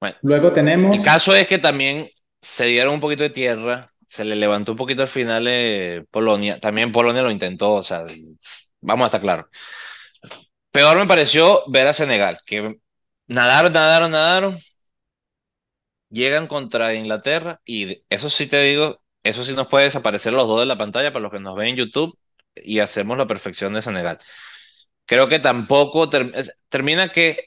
Bueno, 0.00 0.16
Luego 0.22 0.48
el 0.48 0.54
tenemos, 0.54 1.00
caso 1.02 1.34
es 1.34 1.46
que 1.46 1.58
también 1.58 2.08
se 2.40 2.66
dieron 2.66 2.94
un 2.94 3.00
poquito 3.00 3.22
de 3.22 3.30
tierra, 3.30 3.92
se 4.06 4.24
le 4.24 4.36
levantó 4.36 4.72
un 4.72 4.78
poquito 4.78 5.02
al 5.02 5.08
final 5.08 5.46
eh, 5.48 6.04
Polonia, 6.10 6.58
también 6.58 6.92
Polonia 6.92 7.22
lo 7.22 7.30
intentó, 7.30 7.74
o 7.74 7.82
sea, 7.82 8.06
vamos 8.80 9.04
a 9.04 9.06
estar 9.06 9.20
claros. 9.20 9.46
Peor 10.72 10.96
me 10.96 11.06
pareció 11.06 11.62
ver 11.68 11.86
a 11.86 11.92
Senegal, 11.92 12.38
que 12.46 12.76
nadaron, 13.26 13.72
nadaron, 13.72 14.10
nadaron, 14.12 14.58
llegan 16.10 16.46
contra 16.46 16.94
Inglaterra 16.94 17.60
y 17.64 18.02
eso 18.08 18.30
sí 18.30 18.46
te 18.46 18.62
digo, 18.62 19.00
eso 19.22 19.44
sí 19.44 19.52
nos 19.54 19.68
puede 19.68 19.84
desaparecer 19.86 20.32
los 20.32 20.46
dos 20.46 20.60
de 20.60 20.66
la 20.66 20.78
pantalla 20.78 21.12
para 21.12 21.22
los 21.22 21.32
que 21.32 21.40
nos 21.40 21.56
ven 21.56 21.68
en 21.68 21.76
YouTube 21.76 22.18
y 22.54 22.80
hacemos 22.80 23.16
la 23.18 23.26
perfección 23.26 23.74
de 23.74 23.82
Senegal. 23.82 24.18
Creo 25.10 25.28
que 25.28 25.40
tampoco 25.40 26.08
ter- 26.08 26.32
termina 26.68 27.10
que 27.10 27.46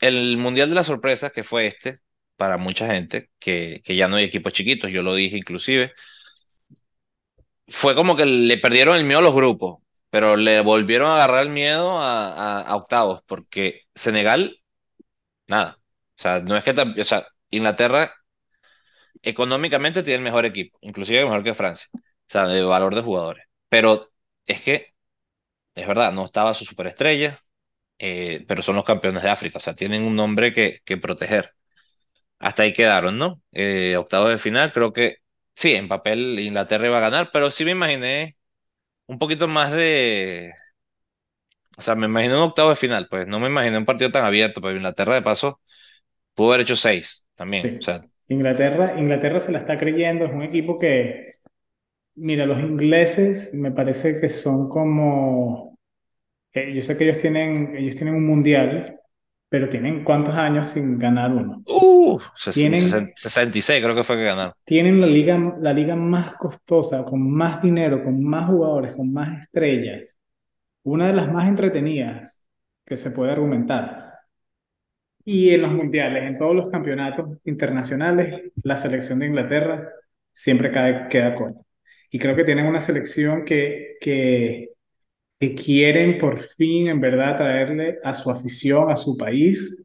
el 0.00 0.38
Mundial 0.38 0.68
de 0.70 0.76
las 0.76 0.86
Sorpresas, 0.88 1.32
que 1.32 1.44
fue 1.44 1.66
este, 1.68 2.00
para 2.36 2.58
mucha 2.58 2.86
gente, 2.88 3.30
que, 3.40 3.82
que 3.84 3.96
ya 3.96 4.08
no 4.08 4.16
hay 4.16 4.24
equipos 4.26 4.52
chiquitos, 4.54 4.90
yo 4.92 5.02
lo 5.02 5.14
dije 5.14 5.36
inclusive, 5.38 5.92
fue 7.68 7.94
como 7.94 8.16
que 8.16 8.26
le 8.26 8.58
perdieron 8.58 8.96
el 8.96 9.04
miedo 9.04 9.20
a 9.20 9.22
los 9.22 9.34
grupos, 9.34 9.78
pero 10.10 10.36
le 10.36 10.60
volvieron 10.60 11.10
a 11.10 11.14
agarrar 11.16 11.42
el 11.44 11.50
miedo 11.50 11.98
a, 11.98 12.58
a- 12.60 12.62
a 12.62 12.76
octavos, 12.76 13.22
porque 13.26 13.82
Senegal, 13.94 14.58
nada. 15.48 15.78
O 15.80 16.22
sea, 16.22 16.40
no 16.40 16.56
es 16.56 16.64
que, 16.64 16.72
o 16.72 17.04
sea, 17.04 17.26
Inglaterra 17.50 18.12
económicamente 19.22 20.02
tiene 20.02 20.18
el 20.18 20.22
mejor 20.24 20.44
equipo, 20.44 20.78
inclusive 20.80 21.24
mejor 21.24 21.42
que 21.42 21.54
Francia, 21.54 21.88
o 21.94 21.98
sea, 22.28 22.46
de 22.46 22.62
valor 22.62 22.94
de 22.94 23.02
jugadores. 23.02 23.44
Pero 23.68 24.10
es 24.46 24.60
que, 24.62 24.93
es 25.74 25.86
verdad, 25.86 26.12
no 26.12 26.24
estaba 26.26 26.54
su 26.54 26.64
superestrella, 26.64 27.40
eh, 27.98 28.44
pero 28.48 28.62
son 28.62 28.76
los 28.76 28.84
campeones 28.84 29.22
de 29.22 29.30
África, 29.30 29.58
o 29.58 29.60
sea, 29.62 29.74
tienen 29.76 30.04
un 30.04 30.16
nombre 30.16 30.52
que, 30.52 30.80
que 30.84 30.96
proteger. 30.98 31.52
Hasta 32.38 32.64
ahí 32.64 32.72
quedaron, 32.72 33.18
¿no? 33.18 33.42
Eh, 33.52 33.96
octavos 33.96 34.30
de 34.30 34.38
final, 34.38 34.72
creo 34.72 34.92
que 34.92 35.18
sí, 35.54 35.74
en 35.74 35.88
papel 35.88 36.38
Inglaterra 36.40 36.86
iba 36.88 36.98
a 36.98 37.00
ganar, 37.00 37.30
pero 37.32 37.50
sí 37.50 37.64
me 37.64 37.72
imaginé 37.72 38.36
un 39.06 39.18
poquito 39.18 39.48
más 39.48 39.72
de, 39.72 40.52
o 41.76 41.82
sea, 41.82 41.94
me 41.94 42.06
imaginé 42.06 42.34
un 42.34 42.42
octavo 42.42 42.70
de 42.70 42.76
final, 42.76 43.08
pues 43.08 43.26
no 43.26 43.40
me 43.40 43.48
imaginé 43.48 43.78
un 43.78 43.84
partido 43.84 44.10
tan 44.10 44.24
abierto, 44.24 44.60
pero 44.60 44.76
Inglaterra 44.76 45.14
de 45.14 45.22
paso 45.22 45.60
pudo 46.34 46.50
haber 46.50 46.62
hecho 46.62 46.76
seis 46.76 47.26
también, 47.36 47.76
o 47.80 47.82
sí, 47.82 47.84
sea, 47.84 48.06
Inglaterra, 48.28 48.94
Inglaterra 48.98 49.38
se 49.38 49.52
la 49.52 49.58
está 49.60 49.78
creyendo, 49.78 50.24
es 50.26 50.32
un 50.32 50.42
equipo 50.42 50.78
que, 50.78 51.33
mira, 52.16 52.46
los 52.46 52.60
ingleses 52.60 53.54
me 53.54 53.70
parece 53.72 54.20
que 54.20 54.28
son 54.28 54.68
como, 54.68 55.78
eh, 56.54 56.74
yo 56.74 56.82
sé 56.82 56.96
que 56.98 57.04
ellos 57.04 57.18
tienen, 57.18 57.74
ellos 57.76 57.96
tienen 57.96 58.16
un 58.16 58.26
mundial, 58.26 59.00
pero 59.48 59.68
tienen 59.68 60.04
cuántos 60.04 60.34
años 60.36 60.68
sin 60.68 60.98
ganar 60.98 61.32
uno. 61.32 61.66
uh, 61.66 62.18
Tienen, 62.52 63.12
66 63.16 63.82
creo 63.82 63.94
que 63.94 64.04
fue 64.04 64.16
que 64.16 64.24
ganaron. 64.24 64.54
tienen 64.64 65.00
la 65.00 65.06
liga, 65.06 65.38
la 65.60 65.72
liga 65.72 65.94
más 65.96 66.36
costosa, 66.36 67.04
con 67.04 67.30
más 67.30 67.60
dinero, 67.62 68.02
con 68.04 68.22
más 68.24 68.46
jugadores, 68.48 68.94
con 68.94 69.12
más 69.12 69.42
estrellas, 69.44 70.18
una 70.84 71.08
de 71.08 71.14
las 71.14 71.32
más 71.32 71.48
entretenidas 71.48 72.44
que 72.86 72.96
se 72.96 73.12
puede 73.12 73.32
argumentar. 73.32 74.14
Y 75.24 75.50
en 75.50 75.62
los 75.62 75.72
mundiales, 75.72 76.22
en 76.24 76.38
todos 76.38 76.54
los 76.54 76.70
campeonatos 76.70 77.38
internacionales, 77.44 78.52
la 78.62 78.76
selección 78.76 79.18
de 79.20 79.26
Inglaterra 79.26 79.88
siempre 80.32 80.70
cae, 80.70 81.08
queda 81.08 81.34
corta. 81.34 81.60
Y 82.14 82.18
creo 82.20 82.36
que 82.36 82.44
tienen 82.44 82.66
una 82.66 82.80
selección 82.80 83.44
que, 83.44 83.96
que, 84.00 84.70
que 85.40 85.54
quieren 85.54 86.18
por 86.18 86.40
fin, 86.40 86.88
en 86.88 87.00
verdad, 87.00 87.36
traerle 87.38 87.98
a 88.04 88.14
su 88.14 88.30
afición, 88.30 88.90
a 88.90 88.96
su 88.96 89.16
país, 89.16 89.84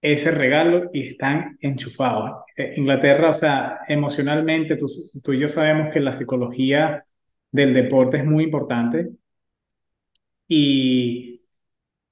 ese 0.00 0.30
regalo 0.30 0.90
y 0.92 1.08
están 1.08 1.56
enchufados. 1.60 2.32
Eh, 2.56 2.74
Inglaterra, 2.76 3.30
o 3.30 3.34
sea, 3.34 3.80
emocionalmente, 3.88 4.76
tú, 4.76 4.86
tú 5.22 5.32
y 5.32 5.40
yo 5.40 5.48
sabemos 5.48 5.92
que 5.92 6.00
la 6.00 6.12
psicología 6.12 7.04
del 7.50 7.74
deporte 7.74 8.18
es 8.18 8.24
muy 8.24 8.44
importante 8.44 9.08
y, 10.46 11.42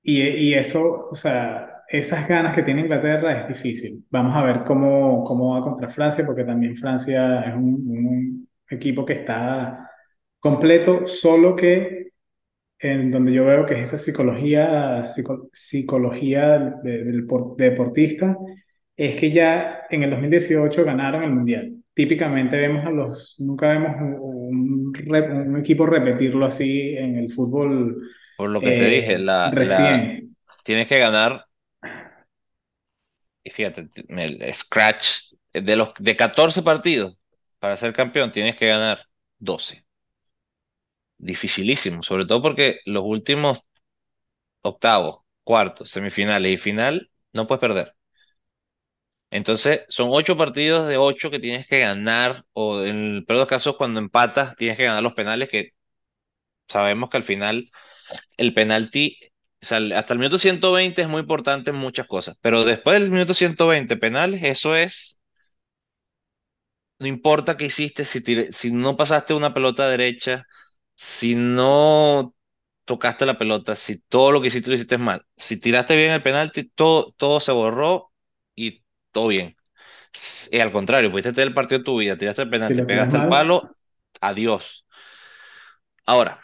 y, 0.02 0.22
y 0.22 0.54
eso, 0.54 1.08
o 1.10 1.14
sea, 1.14 1.82
esas 1.88 2.28
ganas 2.28 2.54
que 2.54 2.62
tiene 2.62 2.82
Inglaterra 2.82 3.32
es 3.42 3.48
difícil. 3.48 4.06
Vamos 4.10 4.36
a 4.36 4.44
ver 4.44 4.64
cómo, 4.64 5.24
cómo 5.24 5.54
va 5.54 5.62
contra 5.64 5.88
Francia, 5.88 6.26
porque 6.26 6.44
también 6.44 6.76
Francia 6.76 7.42
es 7.42 7.54
un, 7.54 7.64
un 7.88 8.45
equipo 8.70 9.04
que 9.06 9.14
está 9.14 9.90
completo, 10.40 11.06
solo 11.06 11.56
que 11.56 12.10
en 12.78 13.10
donde 13.10 13.32
yo 13.32 13.44
veo 13.46 13.66
que 13.66 13.74
es 13.74 13.80
esa 13.82 13.98
psicología, 13.98 15.02
psico- 15.02 15.48
psicología 15.52 16.58
de- 16.82 17.04
del 17.04 17.26
por- 17.26 17.56
deportista, 17.56 18.36
es 18.96 19.16
que 19.16 19.30
ya 19.32 19.82
en 19.90 20.02
el 20.04 20.10
2018 20.10 20.84
ganaron 20.84 21.22
el 21.24 21.30
Mundial. 21.32 21.74
Típicamente 21.94 22.56
vemos 22.58 22.86
a 22.86 22.90
los, 22.90 23.36
nunca 23.38 23.68
vemos 23.70 23.96
un, 24.20 24.92
un 25.48 25.58
equipo 25.58 25.86
repetirlo 25.86 26.46
así 26.46 26.96
en 26.96 27.16
el 27.16 27.32
fútbol 27.32 27.96
Por 28.34 28.50
lo 28.50 28.62
que 28.62 28.72
te 28.72 28.86
dije, 28.86 29.18
eh, 29.18 29.18
la, 29.18 29.54
la, 29.56 30.06
recién. 30.06 30.36
tienes 30.64 30.88
que 30.88 30.98
ganar, 30.98 31.46
y 33.44 33.50
fíjate, 33.50 33.88
el 34.08 34.54
scratch 34.54 35.32
de 35.52 35.76
los 35.76 35.92
de 35.98 36.16
14 36.16 36.62
partidos 36.62 37.15
para 37.58 37.76
ser 37.76 37.92
campeón, 37.92 38.32
tienes 38.32 38.56
que 38.56 38.68
ganar 38.68 39.06
12. 39.38 39.84
Dificilísimo, 41.18 42.02
sobre 42.02 42.24
todo 42.24 42.40
porque 42.42 42.80
los 42.86 43.02
últimos 43.04 43.60
octavos, 44.62 45.20
cuartos, 45.44 45.88
semifinales 45.90 46.52
y 46.52 46.56
final 46.58 47.10
no 47.32 47.46
puedes 47.46 47.60
perder. 47.60 47.94
Entonces, 49.30 49.80
son 49.88 50.08
ocho 50.12 50.36
partidos 50.36 50.88
de 50.88 50.96
ocho 50.96 51.30
que 51.30 51.40
tienes 51.40 51.66
que 51.66 51.80
ganar, 51.80 52.44
o 52.52 52.82
en 52.82 53.16
el 53.16 53.24
peor 53.24 53.38
de 53.38 53.42
los 53.42 53.48
casos, 53.48 53.76
cuando 53.76 54.00
empatas, 54.00 54.54
tienes 54.56 54.76
que 54.76 54.84
ganar 54.84 55.02
los 55.02 55.14
penales, 55.14 55.48
que 55.48 55.72
sabemos 56.68 57.10
que 57.10 57.16
al 57.18 57.22
final 57.24 57.70
el 58.38 58.54
penalti, 58.54 59.18
hasta 59.62 60.14
el 60.14 60.18
minuto 60.20 60.38
120 60.38 61.02
es 61.02 61.08
muy 61.08 61.20
importante 61.22 61.70
en 61.70 61.76
muchas 61.78 62.06
cosas, 62.08 62.36
pero 62.42 62.64
después 62.64 63.00
del 63.00 63.10
minuto 63.10 63.34
120 63.34 63.96
penales, 63.98 64.42
eso 64.44 64.76
es, 64.76 65.15
no 66.98 67.06
importa 67.06 67.56
qué 67.56 67.66
hiciste, 67.66 68.04
si, 68.04 68.22
tire- 68.22 68.52
si 68.52 68.70
no 68.72 68.96
pasaste 68.96 69.34
una 69.34 69.54
pelota 69.54 69.88
derecha, 69.88 70.46
si 70.94 71.34
no 71.34 72.34
tocaste 72.84 73.26
la 73.26 73.38
pelota, 73.38 73.74
si 73.76 73.98
todo 74.00 74.32
lo 74.32 74.40
que 74.40 74.48
hiciste 74.48 74.70
lo 74.70 74.76
hiciste 74.76 74.98
mal, 74.98 75.26
si 75.36 75.60
tiraste 75.60 75.96
bien 75.96 76.12
el 76.12 76.22
penalti, 76.22 76.64
todo, 76.70 77.12
todo 77.16 77.40
se 77.40 77.52
borró 77.52 78.12
y 78.54 78.84
todo 79.12 79.28
bien. 79.28 79.56
Y 80.50 80.60
al 80.60 80.72
contrario, 80.72 81.10
pudiste 81.10 81.32
tener 81.32 81.48
el 81.48 81.54
partido 81.54 81.78
de 81.80 81.84
tu 81.84 81.98
vida, 81.98 82.16
tiraste 82.18 82.42
el 82.42 82.50
penalti, 82.50 82.82
pegaste 82.82 83.16
el 83.16 83.26
palo, 83.26 83.76
adiós. 84.20 84.84
Ahora, 86.06 86.40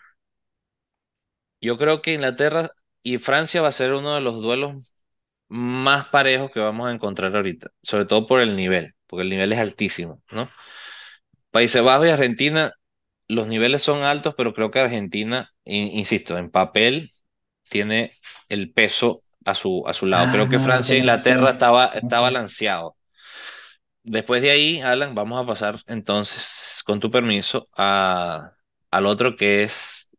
yo 1.60 1.78
creo 1.78 2.02
que 2.02 2.14
Inglaterra 2.14 2.70
y 3.02 3.18
Francia 3.18 3.62
va 3.62 3.68
a 3.68 3.72
ser 3.72 3.92
uno 3.92 4.14
de 4.14 4.20
los 4.20 4.42
duelos 4.42 4.91
más 5.52 6.08
parejos 6.08 6.50
que 6.52 6.60
vamos 6.60 6.88
a 6.88 6.92
encontrar 6.92 7.34
ahorita, 7.36 7.70
sobre 7.82 8.06
todo 8.06 8.26
por 8.26 8.40
el 8.40 8.56
nivel, 8.56 8.94
porque 9.06 9.22
el 9.24 9.30
nivel 9.30 9.52
es 9.52 9.58
altísimo, 9.60 10.22
¿no? 10.32 10.48
Países 11.50 11.82
Bajos 11.84 12.06
y 12.06 12.10
Argentina, 12.10 12.72
los 13.28 13.46
niveles 13.48 13.82
son 13.82 14.02
altos, 14.04 14.34
pero 14.36 14.54
creo 14.54 14.70
que 14.70 14.80
Argentina, 14.80 15.50
in- 15.64 15.88
insisto, 15.98 16.38
en 16.38 16.50
papel 16.50 17.12
tiene 17.70 18.12
el 18.48 18.72
peso 18.72 19.24
a 19.44 19.54
su, 19.54 19.84
a 19.86 19.94
su 19.94 20.06
lado. 20.06 20.30
Creo 20.30 20.48
que 20.48 20.58
ah, 20.60 20.60
Francia 20.60 20.96
e 20.96 20.98
Inglaterra 21.00 21.50
sé, 21.50 21.52
estaba, 21.52 21.86
no 22.00 22.10
está 22.10 22.20
balanceado. 22.20 22.96
Después 24.04 24.42
de 24.42 24.50
ahí, 24.50 24.80
Alan, 24.80 25.14
vamos 25.14 25.42
a 25.42 25.46
pasar 25.46 25.76
entonces, 25.86 26.82
con 26.84 26.98
tu 27.00 27.10
permiso, 27.10 27.68
a, 27.76 28.52
al 28.90 29.06
otro 29.06 29.36
que 29.36 29.62
es, 29.62 30.10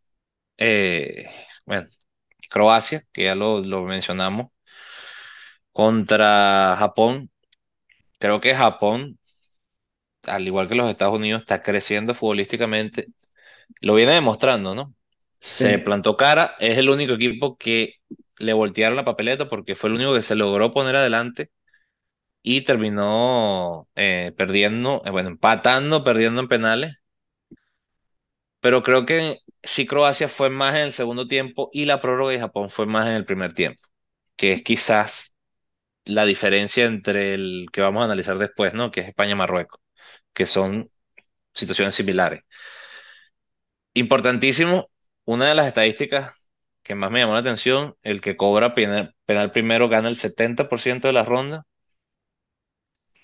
eh, 0.57 1.29
bueno, 1.65 1.89
Croacia, 2.49 3.03
que 3.13 3.25
ya 3.25 3.35
lo, 3.35 3.61
lo 3.61 3.83
mencionamos, 3.83 4.47
contra 5.73 6.75
Japón. 6.79 7.31
Creo 8.19 8.41
que 8.41 8.55
Japón, 8.55 9.19
al 10.23 10.47
igual 10.47 10.67
que 10.67 10.75
los 10.75 10.89
Estados 10.89 11.15
Unidos, 11.15 11.41
está 11.41 11.61
creciendo 11.61 12.13
futbolísticamente. 12.15 13.07
Lo 13.81 13.95
viene 13.95 14.13
demostrando, 14.13 14.75
¿no? 14.75 14.95
Se 15.39 15.79
plantó 15.79 16.17
cara, 16.17 16.55
es 16.59 16.77
el 16.77 16.89
único 16.89 17.13
equipo 17.15 17.57
que 17.57 17.95
le 18.37 18.53
voltearon 18.53 18.97
la 18.97 19.05
papeleta 19.05 19.49
porque 19.49 19.75
fue 19.75 19.89
el 19.89 19.97
único 19.97 20.13
que 20.15 20.21
se 20.23 20.35
logró 20.35 20.71
poner 20.71 20.95
adelante 20.95 21.51
y 22.43 22.63
terminó 22.63 23.89
eh, 23.95 24.33
perdiendo, 24.37 25.01
eh, 25.05 25.11
bueno, 25.11 25.29
empatando, 25.29 26.03
perdiendo 26.03 26.41
en 26.41 26.47
penales. 26.49 26.93
Pero 28.59 28.83
creo 28.83 29.05
que 29.05 29.39
sí 29.63 29.85
Croacia 29.85 30.27
fue 30.29 30.49
más 30.49 30.75
en 30.75 30.81
el 30.81 30.93
segundo 30.93 31.27
tiempo 31.27 31.69
y 31.73 31.85
la 31.85 32.01
prórroga 32.01 32.31
de 32.31 32.39
Japón 32.39 32.69
fue 32.69 32.85
más 32.85 33.07
en 33.07 33.13
el 33.13 33.25
primer 33.25 33.53
tiempo, 33.53 33.81
que 34.35 34.53
es 34.53 34.63
quizás 34.63 35.32
la 36.05 36.25
diferencia 36.25 36.85
entre 36.85 37.33
el 37.33 37.67
que 37.71 37.81
vamos 37.81 38.01
a 38.01 38.05
analizar 38.05 38.37
después, 38.37 38.73
¿no? 38.73 38.91
Que 38.91 39.01
es 39.01 39.07
España-Marruecos, 39.09 39.81
que 40.33 40.45
son 40.47 40.91
situaciones 41.53 41.95
similares. 41.95 42.43
Importantísimo, 43.95 44.89
una 45.25 45.47
de 45.49 45.55
las 45.55 45.65
estadísticas 45.67 46.33
que 46.83 46.93
más 46.95 47.09
me 47.11 47.19
llamó 47.19 47.33
la 47.33 47.39
atención, 47.39 47.95
el 48.03 48.21
que 48.21 48.37
cobra 48.37 48.75
penal, 48.75 49.15
primero 49.51 49.89
gana 49.89 50.09
el 50.09 50.17
70% 50.17 51.07
de 51.07 51.13
la 51.13 51.23
ronda 51.23 51.65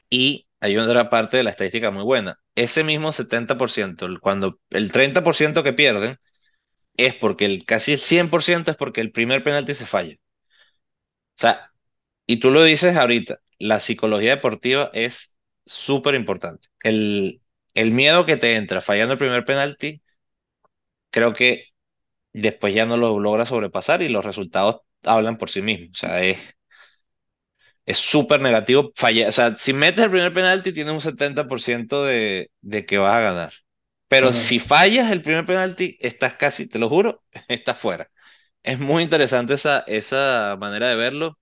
y 0.09 0.47
hay 0.59 0.77
otra 0.77 1.09
parte 1.09 1.37
de 1.37 1.43
la 1.43 1.51
estadística 1.51 1.91
muy 1.91 2.03
buena. 2.03 2.39
Ese 2.55 2.83
mismo 2.83 3.11
70%, 3.11 4.05
el- 4.05 4.19
cuando 4.19 4.59
el 4.71 4.91
30% 4.91 5.63
que 5.63 5.73
pierden 5.73 6.17
es 6.97 7.15
porque 7.15 7.45
el 7.45 7.65
casi 7.65 7.93
el 7.93 7.99
100% 8.01 8.71
es 8.71 8.77
porque 8.77 9.01
el 9.01 9.11
primer 9.13 9.43
penalti 9.43 9.75
se 9.75 9.87
falla. 9.87 10.15
O 10.15 10.19
sea, 11.41 11.68
y 12.33 12.39
tú 12.39 12.51
lo 12.51 12.63
dices 12.63 12.95
ahorita, 12.97 13.39
la 13.59 13.79
psicología 13.79 14.31
deportiva 14.35 14.91
es 14.93 15.37
súper 15.65 16.15
importante. 16.15 16.69
El, 16.83 17.41
el 17.73 17.91
miedo 17.91 18.25
que 18.25 18.37
te 18.37 18.55
entra 18.55 18.81
fallando 18.81 19.13
el 19.13 19.19
primer 19.19 19.45
penalti, 19.45 20.01
creo 21.11 21.33
que 21.33 21.65
después 22.33 22.73
ya 22.75 22.87
no 22.87 22.97
lo 22.97 23.19
logra 23.19 23.45
sobrepasar 23.45 24.03
y 24.03 24.09
los 24.09 24.25
resultados 24.25 24.81
hablan 25.03 25.37
por 25.39 25.49
sí 25.49 25.63
mismos. 25.63 25.91
O 25.93 25.95
sea, 26.07 26.23
es 26.23 26.39
es 27.85 27.97
súper 27.97 28.41
negativo. 28.41 28.91
Falla, 28.95 29.29
o 29.29 29.31
sea, 29.31 29.55
si 29.57 29.73
metes 29.73 30.03
el 30.03 30.11
primer 30.11 30.33
penalti, 30.33 30.73
tienes 30.73 30.93
un 30.93 31.01
70% 31.01 32.03
de, 32.05 32.51
de 32.61 32.85
que 32.85 32.97
vas 32.97 33.15
a 33.15 33.21
ganar. 33.21 33.53
Pero 34.07 34.33
si 34.33 34.59
fallas 34.59 35.11
el 35.11 35.21
primer 35.21 35.45
penalti, 35.45 35.97
estás 35.99 36.35
casi, 36.35 36.67
te 36.69 36.79
lo 36.79 36.89
juro, 36.89 37.23
estás 37.47 37.77
fuera. 37.79 38.09
Es 38.63 38.79
muy 38.79 39.03
interesante 39.03 39.55
esa, 39.55 39.81
esa 39.87 40.57
manera 40.59 40.89
de 40.89 40.95
verlo. 40.97 41.39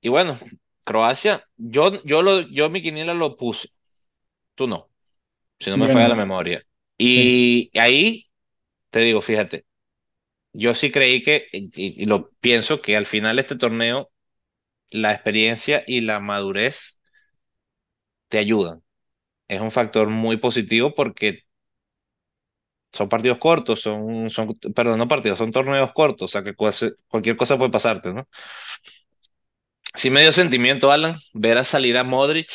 Y 0.00 0.08
bueno, 0.08 0.38
Croacia, 0.84 1.44
yo, 1.56 2.02
yo, 2.04 2.22
lo, 2.22 2.40
yo 2.42 2.70
mi 2.70 2.82
quiniela 2.82 3.14
lo 3.14 3.36
puse, 3.36 3.68
tú 4.56 4.68
no, 4.68 4.90
si 5.60 5.70
no 5.70 5.78
me 5.78 5.88
Yo 5.88 5.90
falla 5.90 6.08
la 6.08 6.16
memoria. 6.16 6.62
Sí. 7.06 7.42
Y 7.68 7.70
ahí 7.78 8.30
te 8.90 9.00
digo, 9.00 9.20
fíjate, 9.22 9.66
yo 10.52 10.74
sí 10.74 10.90
creí 10.92 11.22
que, 11.22 11.46
y, 11.52 12.02
y 12.02 12.06
lo 12.06 12.30
pienso, 12.40 12.82
que 12.82 12.96
al 12.96 13.06
final 13.06 13.38
este 13.40 13.56
torneo, 13.56 14.10
la 14.90 15.12
experiencia 15.14 15.84
y 15.86 16.02
la 16.02 16.20
madurez 16.20 17.00
te 18.28 18.38
ayudan. 18.38 18.82
Es 19.48 19.60
un 19.60 19.70
factor 19.72 20.08
muy 20.10 20.38
positivo 20.38 20.94
porque 20.94 21.44
son 22.92 23.08
partidos 23.08 23.38
cortos, 23.38 23.80
son, 23.82 24.30
son, 24.30 24.48
perdón, 24.74 24.98
no 24.98 25.08
partidos, 25.08 25.38
son 25.38 25.52
torneos 25.52 25.92
cortos, 25.92 26.24
o 26.30 26.32
sea 26.32 26.42
que 26.42 26.54
cualquier 27.08 27.36
cosa 27.36 27.58
puede 27.58 27.70
pasarte, 27.70 28.12
¿no? 28.12 28.28
Sí 29.98 30.08
me 30.10 30.22
dio 30.22 30.32
sentimiento, 30.32 30.90
Alan, 30.92 31.16
ver 31.34 31.58
a 31.58 31.64
salir 31.64 31.96
a 31.98 32.04
Modric 32.04 32.48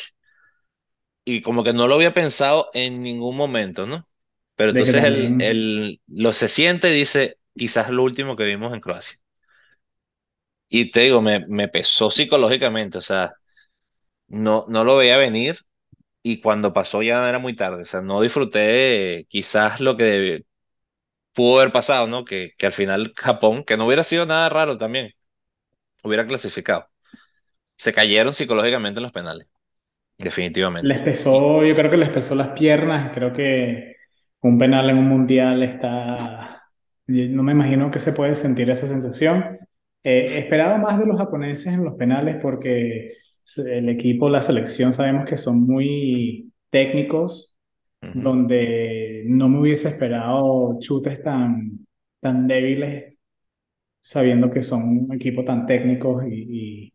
y 1.25 1.41
como 1.41 1.63
que 1.63 1.73
no 1.73 1.87
lo 1.87 1.95
había 1.95 2.13
pensado 2.13 2.69
en 2.73 3.01
ningún 3.01 3.37
momento, 3.37 3.87
¿no? 3.87 4.07
Pero 4.55 4.71
entonces 4.71 5.03
él, 5.03 5.35
él 5.39 6.01
lo 6.07 6.33
se 6.33 6.47
siente 6.49 6.89
y 6.93 6.99
dice, 6.99 7.37
quizás 7.55 7.89
lo 7.89 8.03
último 8.03 8.35
que 8.35 8.45
vimos 8.45 8.73
en 8.73 8.81
Croacia. 8.81 9.17
Y 10.69 10.91
te 10.91 11.01
digo, 11.01 11.21
me, 11.21 11.45
me 11.47 11.67
pesó 11.67 12.09
psicológicamente, 12.11 12.97
o 12.97 13.01
sea, 13.01 13.33
no, 14.27 14.65
no 14.69 14.83
lo 14.85 14.97
veía 14.97 15.17
venir 15.17 15.57
y 16.23 16.41
cuando 16.41 16.73
pasó 16.73 17.03
ya 17.03 17.27
era 17.29 17.39
muy 17.39 17.55
tarde, 17.55 17.83
o 17.83 17.85
sea, 17.85 18.01
no 18.01 18.21
disfruté 18.21 19.19
eh, 19.21 19.25
quizás 19.29 19.81
lo 19.81 19.97
que 19.97 20.43
pudo 21.33 21.59
haber 21.61 21.71
pasado, 21.73 22.07
¿no? 22.07 22.25
Que, 22.25 22.53
que 22.57 22.67
al 22.67 22.73
final 22.73 23.13
Japón, 23.17 23.63
que 23.65 23.77
no 23.77 23.87
hubiera 23.87 24.03
sido 24.05 24.25
nada 24.27 24.49
raro 24.49 24.77
también, 24.79 25.11
hubiera 26.03 26.27
clasificado. 26.27 26.89
Se 27.83 27.91
cayeron 27.91 28.33
psicológicamente 28.33 28.99
en 28.99 29.03
los 29.03 29.11
penales, 29.11 29.45
definitivamente. 30.17 30.87
les 30.87 30.99
pesó, 30.99 31.65
yo 31.65 31.75
creo 31.75 31.91
que 31.91 31.97
les 31.97 32.09
pesó 32.09 32.35
las 32.35 32.49
piernas. 32.49 33.11
Creo 33.13 33.33
que 33.33 33.95
un 34.41 34.57
penal 34.57 34.89
en 34.89 34.97
un 34.97 35.07
mundial 35.07 35.63
está. 35.63 36.63
No 37.07 37.43
me 37.43 37.51
imagino 37.51 37.91
que 37.91 37.99
se 37.99 38.13
puede 38.13 38.35
sentir 38.35 38.69
esa 38.69 38.87
sensación. 38.87 39.59
Eh, 40.03 40.37
esperaba 40.37 40.77
más 40.77 40.99
de 40.99 41.05
los 41.05 41.17
japoneses 41.17 41.73
en 41.73 41.83
los 41.83 41.95
penales 41.95 42.37
porque 42.41 43.11
el 43.57 43.89
equipo, 43.89 44.29
la 44.29 44.41
selección, 44.41 44.93
sabemos 44.93 45.25
que 45.25 45.37
son 45.37 45.65
muy 45.67 46.53
técnicos, 46.69 47.55
ujú. 48.01 48.21
donde 48.21 49.23
no 49.27 49.49
me 49.49 49.59
hubiese 49.59 49.89
esperado 49.89 50.77
chutes 50.79 51.21
tan, 51.21 51.85
tan 52.21 52.47
débiles, 52.47 53.15
sabiendo 54.01 54.51
que 54.51 54.63
son 54.63 55.07
un 55.09 55.13
equipo 55.13 55.43
tan 55.43 55.65
técnicos 55.65 56.25
y, 56.27 56.85
y 56.87 56.92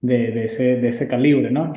de, 0.00 0.32
de 0.32 0.44
ese, 0.46 0.76
de 0.76 0.88
ese 0.88 1.08
calibre, 1.08 1.50
¿no? 1.50 1.72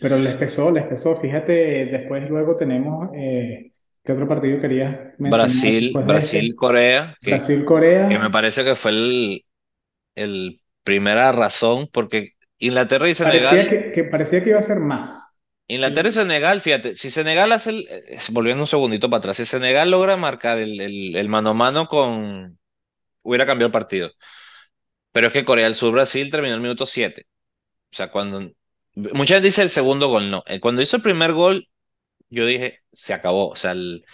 Pero 0.00 0.18
les 0.18 0.36
pesó, 0.36 0.70
les 0.72 0.86
pesó. 0.86 1.16
Fíjate, 1.16 1.86
después 1.86 2.28
luego 2.30 2.56
tenemos, 2.56 3.10
eh, 3.16 3.72
¿qué 4.04 4.12
otro 4.12 4.28
partido 4.28 4.60
querías 4.60 4.96
mencionar 5.18 5.56
Brasil, 5.56 6.02
de 6.04 6.18
este? 6.18 6.54
Brasil-Corea, 6.62 7.16
que, 7.22 7.58
que 8.06 8.18
me 8.18 8.30
parece 8.30 8.64
que 8.64 8.74
fue 8.76 8.90
el, 8.92 9.44
el 10.16 10.62
primera 10.84 11.32
razón, 11.32 11.88
porque 11.92 12.30
Inglaterra 12.58 13.08
y 13.10 13.16
Parecía 13.20 13.66
Senegal, 13.66 13.68
que, 13.68 13.92
que 13.92 14.04
parecía 14.04 14.42
que 14.42 14.50
iba 14.50 14.58
a 14.58 14.62
ser 14.62 14.78
más. 14.80 15.38
Inglaterra 15.70 16.08
y 16.08 16.12
Y 16.12 16.12
Senegal, 16.12 16.60
fíjate, 16.62 16.94
si 16.94 17.10
Senegal 17.10 17.52
hace 17.52 17.70
el, 17.70 17.86
eh, 17.90 18.18
volviendo 18.30 18.62
un 18.62 18.66
segundito 18.66 19.10
para 19.10 19.18
atrás, 19.18 19.36
si 19.36 19.44
Senegal 19.46 19.90
logra 19.90 20.16
marcar 20.16 20.58
el, 20.58 20.80
el, 20.80 21.14
el 21.16 21.28
mano 21.28 21.50
a 21.50 21.54
mano 21.54 21.88
con, 21.88 22.58
hubiera 23.22 23.46
cambiado 23.46 23.68
el 23.68 23.72
partido. 23.72 24.10
Pero 25.12 25.28
es 25.28 25.32
que 25.32 25.44
Corea 25.44 25.64
del 25.64 25.74
Sur-Brasil 25.74 26.30
terminó 26.30 26.54
el 26.54 26.60
minuto 26.60 26.86
siete 26.86 27.26
O 27.92 27.96
sea, 27.96 28.10
cuando... 28.12 28.50
Mucha 28.94 29.34
gente 29.36 29.46
dice 29.48 29.62
el 29.62 29.70
segundo 29.70 30.08
gol, 30.08 30.30
no. 30.30 30.42
Eh, 30.46 30.60
Cuando 30.60 30.82
hizo 30.82 30.96
el 30.96 31.02
primer 31.02 31.32
gol, 31.32 31.68
yo 32.30 32.46
dije, 32.46 32.80
se 32.92 33.14
acabó. 33.14 33.50
O 33.50 33.56
sea, 33.56 33.72
el- 33.72 34.04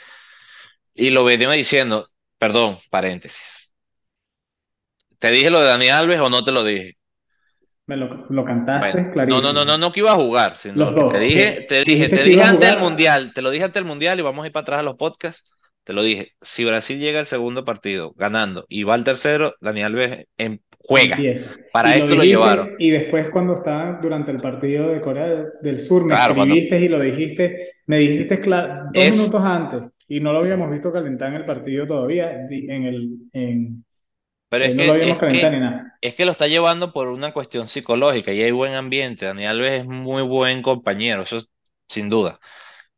y 0.95 1.11
lo 1.11 1.25
venía 1.25 1.51
diciendo, 1.51 2.09
perdón, 2.39 2.79
paréntesis. 2.91 3.75
¿Te 5.19 5.31
dije 5.33 5.51
lo 5.51 5.59
de 5.59 5.67
Dani 5.67 5.89
Alves 5.89 6.21
o 6.21 6.31
no 6.31 6.45
te 6.45 6.53
lo 6.53 6.63
dije? 6.63 6.93
me 7.87 7.97
lo, 7.97 8.27
lo 8.31 8.45
Bueno, 8.73 8.99
cantaste 8.99 9.11
no, 9.27 9.41
no, 9.41 9.53
no, 9.53 9.65
clarísimo. 9.65 9.65
no, 9.65 9.79
no 9.79 9.93
que 9.93 10.01
iba 10.01 10.13
a 10.13 10.17
jugar, 10.17 10.57
Los 10.73 10.95
que 10.95 11.05
te 11.05 11.19
dos, 11.19 11.21
dije, 11.21 11.65
te 11.69 11.85
dije, 11.85 12.09
te 12.09 12.25
dije 12.25 12.43
antes 12.43 12.69
del 12.69 12.79
Mundial, 12.79 13.33
te 13.35 13.41
lo 13.43 13.51
dije 13.51 13.65
antes 13.65 13.75
del 13.81 13.85
Mundial 13.85 14.19
y 14.19 14.23
vamos 14.23 14.43
a 14.45 14.47
ir 14.49 14.53
para 14.53 14.63
atrás 14.63 14.79
a 14.81 14.83
los 14.83 14.97
podcasts. 14.97 15.55
Te 15.85 15.93
lo 15.93 16.03
dije, 16.03 16.33
si 16.41 16.65
Brasil 16.65 16.99
llega 16.99 17.21
al 17.21 17.27
segundo 17.27 17.65
partido 17.65 18.13
ganando 18.17 18.65
y 18.69 18.83
va 18.85 18.95
al 18.95 19.05
tercero, 19.05 19.55
Dani 19.61 19.83
Alves 19.83 20.27
em- 20.39 20.59
juega. 20.87 21.17
empieza. 21.17 21.47
Y 21.53 21.65
Para 21.73 21.95
lo 21.95 22.05
esto 22.05 22.15
lo 22.15 22.25
llevaron. 22.25 22.71
y 22.79 22.91
después 22.91 23.31
cuando 23.31 23.55
estaba 23.55 23.99
durante 24.03 24.31
el 24.31 24.41
partido 24.41 24.89
de 24.91 25.01
Corea 25.01 25.45
del 25.61 25.79
Sur, 25.81 26.05
me 26.05 26.15
Claro, 26.15 26.35
cuando 26.35 26.55
y 26.55 26.89
lo 26.89 27.01
dijiste, 27.01 27.73
me 27.87 27.99
dijiste 27.99 28.39
dos 28.93 29.07
es 29.07 29.11
minutos 29.11 29.43
antes, 29.43 29.83
y 30.09 30.21
no 30.21 30.33
lo 30.33 30.41
habíamos 30.41 30.71
visto 30.71 30.93
calentar 30.93 31.29
en 31.31 31.35
el 31.37 31.45
partido 31.45 31.87
todavía, 31.87 32.33
en 32.51 32.85
el, 32.85 33.19
en, 33.33 33.85
Pero 34.49 34.65
eh, 34.65 34.69
es 34.69 34.75
no 34.75 34.85
lo 34.85 34.93
que, 34.93 34.93
habíamos 34.93 35.19
es 35.19 35.23
que, 35.25 35.51
ni 35.51 35.61
nada. 35.61 35.99
es 36.01 36.15
que 36.15 36.25
lo 36.25 36.33
está 36.33 36.47
llevando 36.49 36.93
por 36.93 37.09
una 37.09 37.33
cuestión 37.33 37.69
psicológica 37.69 38.33
y 38.33 38.43
hay 38.43 38.51
buen 38.53 38.75
ambiente. 38.75 39.27
Dani 39.27 39.47
Alves 39.47 39.81
es 39.83 39.87
muy 39.87 40.23
buen 40.23 40.63
compañero, 40.63 41.23
eso 41.23 41.39
es 41.39 41.49
sin 41.89 42.09
duda. 42.11 42.41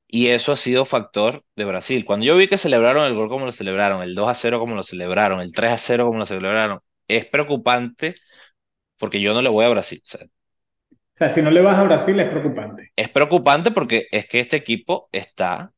Y 0.09 0.29
eso 0.29 0.53
ha 0.53 0.57
sido 0.57 0.85
factor 0.85 1.45
de 1.57 1.65
Brasil. 1.65 2.05
Cuando 2.05 2.27
yo 2.27 2.37
vi 2.37 2.49
que 2.49 2.59
celebraron 2.59 3.07
el 3.07 3.15
gol 3.15 3.29
como 3.29 3.47
lo 3.47 3.53
celebraron, 3.53 4.03
el 4.03 4.15
2 4.15 4.29
a 4.29 4.35
cero 4.35 4.59
como 4.61 4.75
lo 4.77 4.83
celebraron, 4.85 5.41
el 5.41 5.53
3 5.53 5.73
a 5.73 5.79
cero 5.79 6.07
como 6.07 6.19
lo 6.21 6.27
celebraron, 6.27 6.81
es 7.09 7.27
preocupante 7.27 8.15
porque 8.99 9.21
yo 9.23 9.35
no 9.35 9.43
le 9.43 9.51
voy 9.51 9.65
a 9.67 9.71
Brasil. 9.71 10.03
O 10.05 10.09
sea, 10.09 10.21
O 11.15 11.17
sea, 11.19 11.29
si 11.31 11.43
no 11.43 11.51
le 11.51 11.63
vas 11.63 11.79
a 11.79 11.83
Brasil 11.83 12.21
es 12.21 12.29
preocupante. 12.29 12.93
es 12.95 13.09
preocupante 13.09 13.71
porque 13.71 14.07
es 14.11 14.27
que 14.27 14.41
este 14.41 14.57
equipo 14.57 15.09
está 15.13 15.73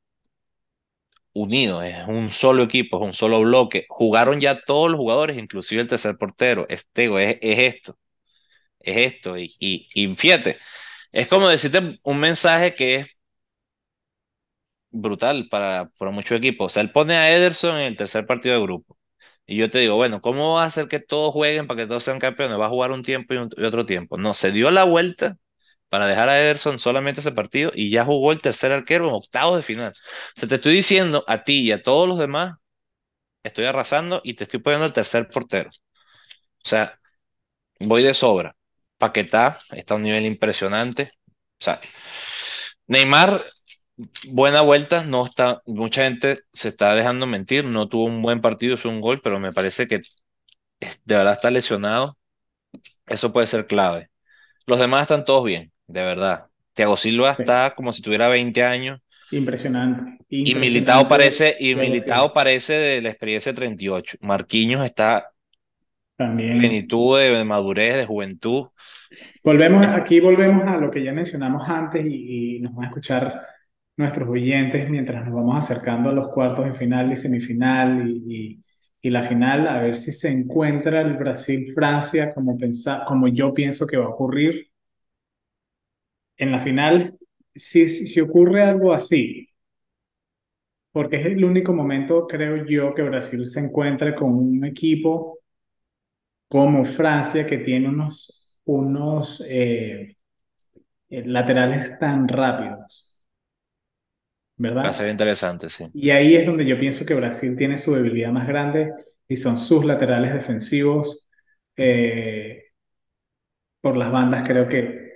unido, 1.34 1.82
es 1.82 2.06
un 2.08 2.30
solo 2.30 2.62
equipo, 2.64 2.98
es 2.98 3.02
un 3.04 3.12
solo 3.14 3.40
bloque. 3.40 3.86
Jugaron 3.88 4.40
ya 4.40 4.60
todos 4.64 4.90
los 4.90 4.98
jugadores, 4.98 5.38
inclusive 5.38 5.82
el 5.82 5.88
tercer 5.88 6.16
portero. 6.18 6.66
Este, 6.68 7.04
es, 7.30 7.38
es 7.40 7.58
esto. 7.76 7.98
es 8.80 9.14
esto. 9.14 9.38
Y, 9.38 9.54
y, 9.60 9.88
y 9.94 10.14
fíjate, 10.16 10.58
es 11.12 11.28
como 11.28 11.48
decirte 11.48 12.00
un 12.04 12.20
mensaje 12.20 12.74
que 12.76 12.96
es 12.98 13.08
brutal 14.90 15.48
para, 15.50 15.90
para 15.98 16.10
muchos 16.10 16.36
equipos. 16.38 16.66
O 16.66 16.74
sea, 16.74 16.82
él 16.82 16.92
pone 16.92 17.16
a 17.16 17.32
Ederson 17.34 17.76
en 17.78 17.84
el 17.86 17.96
tercer 17.96 18.26
partido 18.26 18.54
de 18.56 18.62
grupo. 18.62 18.97
Y 19.48 19.56
yo 19.56 19.70
te 19.70 19.78
digo, 19.78 19.96
bueno, 19.96 20.20
¿cómo 20.20 20.54
va 20.54 20.64
a 20.64 20.66
hacer 20.66 20.88
que 20.88 21.00
todos 21.00 21.32
jueguen 21.32 21.66
para 21.66 21.82
que 21.82 21.86
todos 21.88 22.04
sean 22.04 22.18
campeones? 22.20 22.60
Va 22.60 22.66
a 22.66 22.68
jugar 22.70 22.92
un 22.92 23.02
tiempo 23.02 23.34
y, 23.34 23.38
otro 23.64 23.86
tiempo. 23.86 24.18
No, 24.18 24.34
se 24.34 24.52
dio 24.52 24.70
la 24.70 24.84
vuelta 24.84 25.38
para 25.88 26.06
dejar 26.06 26.28
a 26.28 26.40
Ederson 26.40 26.78
solamente 26.78 27.20
ese 27.22 27.32
partido 27.32 27.72
y 27.74 27.90
ya 27.90 28.04
jugó 28.04 28.32
el 28.32 28.42
tercer 28.42 28.72
arquero 28.72 29.08
en 29.08 29.14
octavos 29.14 29.56
de 29.58 29.62
final. 29.64 29.92
O 30.36 30.40
sea, 30.40 30.48
te 30.48 30.56
estoy 30.56 30.74
diciendo 30.76 31.24
a 31.28 31.44
ti 31.44 31.60
y 31.62 31.72
a 31.72 31.82
todos 31.82 32.08
los 32.08 32.18
demás, 32.18 32.56
estoy 33.42 33.66
arrasando 33.66 34.20
y 34.24 34.34
te 34.34 34.44
estoy 34.44 34.60
poniendo 34.60 34.86
el 34.86 34.92
tercer 34.92 35.28
portero. 35.28 35.70
O 36.64 36.68
sea, 36.68 36.98
voy 37.80 38.02
de 38.04 38.14
sobra. 38.14 38.56
Paquetá 38.98 39.60
está 39.72 39.94
a 39.94 39.96
un 39.98 40.04
nivel 40.04 40.26
impresionante. 40.26 41.12
O 41.60 41.64
sea, 41.64 41.80
Neymar 42.86 43.42
buena 44.28 44.60
vuelta, 44.62 45.04
no 45.04 45.24
está, 45.26 45.62
mucha 45.66 46.04
gente 46.04 46.42
se 46.52 46.68
está 46.68 46.94
dejando 46.94 47.26
mentir, 47.26 47.64
no 47.64 47.88
tuvo 47.88 48.04
un 48.06 48.22
buen 48.22 48.40
partido, 48.40 48.74
hizo 48.74 48.88
un 48.88 49.00
gol, 49.00 49.20
pero 49.22 49.40
me 49.40 49.52
parece 49.52 49.88
que 49.88 49.96
es- 50.80 51.00
de 51.04 51.16
verdad 51.16 51.34
está 51.34 51.50
lesionado. 51.50 52.18
Eso 53.06 53.32
puede 53.32 53.46
ser 53.48 53.66
clave. 53.66 54.10
Los 54.66 54.80
demás 54.80 55.02
están 55.02 55.24
todos 55.26 55.44
bien, 55.44 55.72
de 55.88 56.02
verdad. 56.04 56.46
Thiago 56.74 56.96
Silva 56.96 57.32
Sí, 57.36 57.42
está 57.42 57.74
como 57.76 57.92
si 57.92 58.02
tuviera 58.02 58.28
20 58.28 58.64
años 58.64 59.00
impresionante, 59.30 60.18
y 60.42 60.54
impresionante 60.54 61.06
parece, 61.08 61.56
y. 61.60 61.74
Militao 61.74 62.32
parece 62.32 62.72
de 62.74 63.02
la 63.02 63.10
experiencia 63.10 63.52
de 63.52 63.56
38. 63.56 64.16
Marquinhos 64.20 64.84
está 64.84 65.32
También 66.16 66.56
plenitud 66.56 67.18
de, 67.18 67.30
de 67.30 67.44
madurez, 67.44 67.96
de 67.96 68.06
juventud. 68.06 68.68
volvemos, 69.42 69.86
Es- 69.86 69.92
aquí 69.94 70.20
volvemos 70.20 70.66
a 70.68 70.76
lo 70.76 70.90
que 70.90 71.02
ya 71.02 71.12
mencionamos 71.12 71.68
antes 71.68 72.04
y, 72.06 72.56
y 72.56 72.60
nos 72.60 72.74
van 72.74 72.84
a 72.86 72.88
escuchar 72.88 73.46
nuestros 73.98 74.28
oyentes 74.28 74.88
mientras 74.90 75.24
nos 75.26 75.34
vamos 75.34 75.58
acercando 75.58 76.10
a 76.10 76.12
los 76.12 76.28
cuartos 76.32 76.64
de 76.66 76.74
final 76.74 77.12
y 77.12 77.16
semifinal 77.16 78.08
y, 78.08 78.24
y- 78.28 78.64
y 79.00 79.10
la 79.10 79.22
final, 79.22 79.68
a 79.68 79.80
ver 79.82 79.94
si 79.96 80.10
se 80.12 80.28
encuentra 80.30 81.02
el 81.02 81.14
Brasil-Francia 81.16 82.34
como, 82.34 82.58
como 83.06 83.28
yo 83.28 83.54
pienso 83.54 83.86
que 83.86 83.96
va 83.96 84.06
a 84.06 84.08
ocurrir 84.08 84.70
en 86.36 86.52
la 86.52 86.58
final. 86.60 87.18
Si, 87.54 87.88
si, 87.88 88.06
si 88.06 88.20
ocurre 88.20 88.62
algo 88.62 88.92
así, 88.92 89.48
porque 90.92 91.16
es 91.16 91.24
el 91.26 91.44
único 91.44 91.72
momento, 91.72 92.26
creo 92.26 92.66
yo, 92.66 92.94
que 92.94 93.02
Brasil 93.02 93.46
se 93.46 93.60
encuentra 93.60 94.14
con 94.14 94.34
un 94.34 94.64
equipo 94.66 95.38
como 96.48 96.84
Francia 96.84 97.46
que 97.46 97.58
tiene 97.58 97.88
unos, 97.88 98.58
unos 98.64 99.40
eh, 99.48 100.16
eh, 101.10 101.24
laterales 101.26 101.98
tan 101.98 102.28
rápidos, 102.28 103.07
va 104.86 104.90
a 104.90 104.94
ser 105.00 105.08
¿verdad? 105.08 105.12
interesante, 105.12 105.70
sí. 105.70 105.88
Y 105.92 106.10
ahí 106.10 106.36
es 106.36 106.46
donde 106.46 106.66
yo 106.66 106.78
pienso 106.80 107.06
que 107.06 107.14
Brasil 107.14 107.56
tiene 107.56 107.78
su 107.78 107.94
debilidad 107.94 108.32
más 108.32 108.48
grande 108.48 108.92
y 109.28 109.36
son 109.38 109.58
sus 109.58 109.84
laterales 109.84 110.34
defensivos. 110.34 111.28
Eh, 111.76 112.64
por 113.80 113.96
las 113.96 114.10
bandas 114.12 114.44
creo 114.46 114.68
que, 114.68 115.12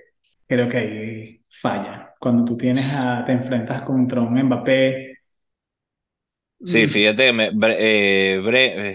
creo 0.47 0.69
que 0.69 0.77
ahí 0.77 1.45
falla. 1.49 2.13
Cuando 2.19 2.45
tú 2.45 2.57
tienes 2.57 2.87
a, 2.91 3.23
te 3.25 3.33
enfrentas 3.33 3.81
contra 3.83 4.21
un 4.21 4.41
Mbappé, 4.41 5.17
Sí, 6.65 6.87
mm, 6.87 6.87
fíjate, 6.87 7.33
me, 7.33 7.51
Bre- 7.51 7.75
eh, 7.77 8.39
Bre- 8.41 8.93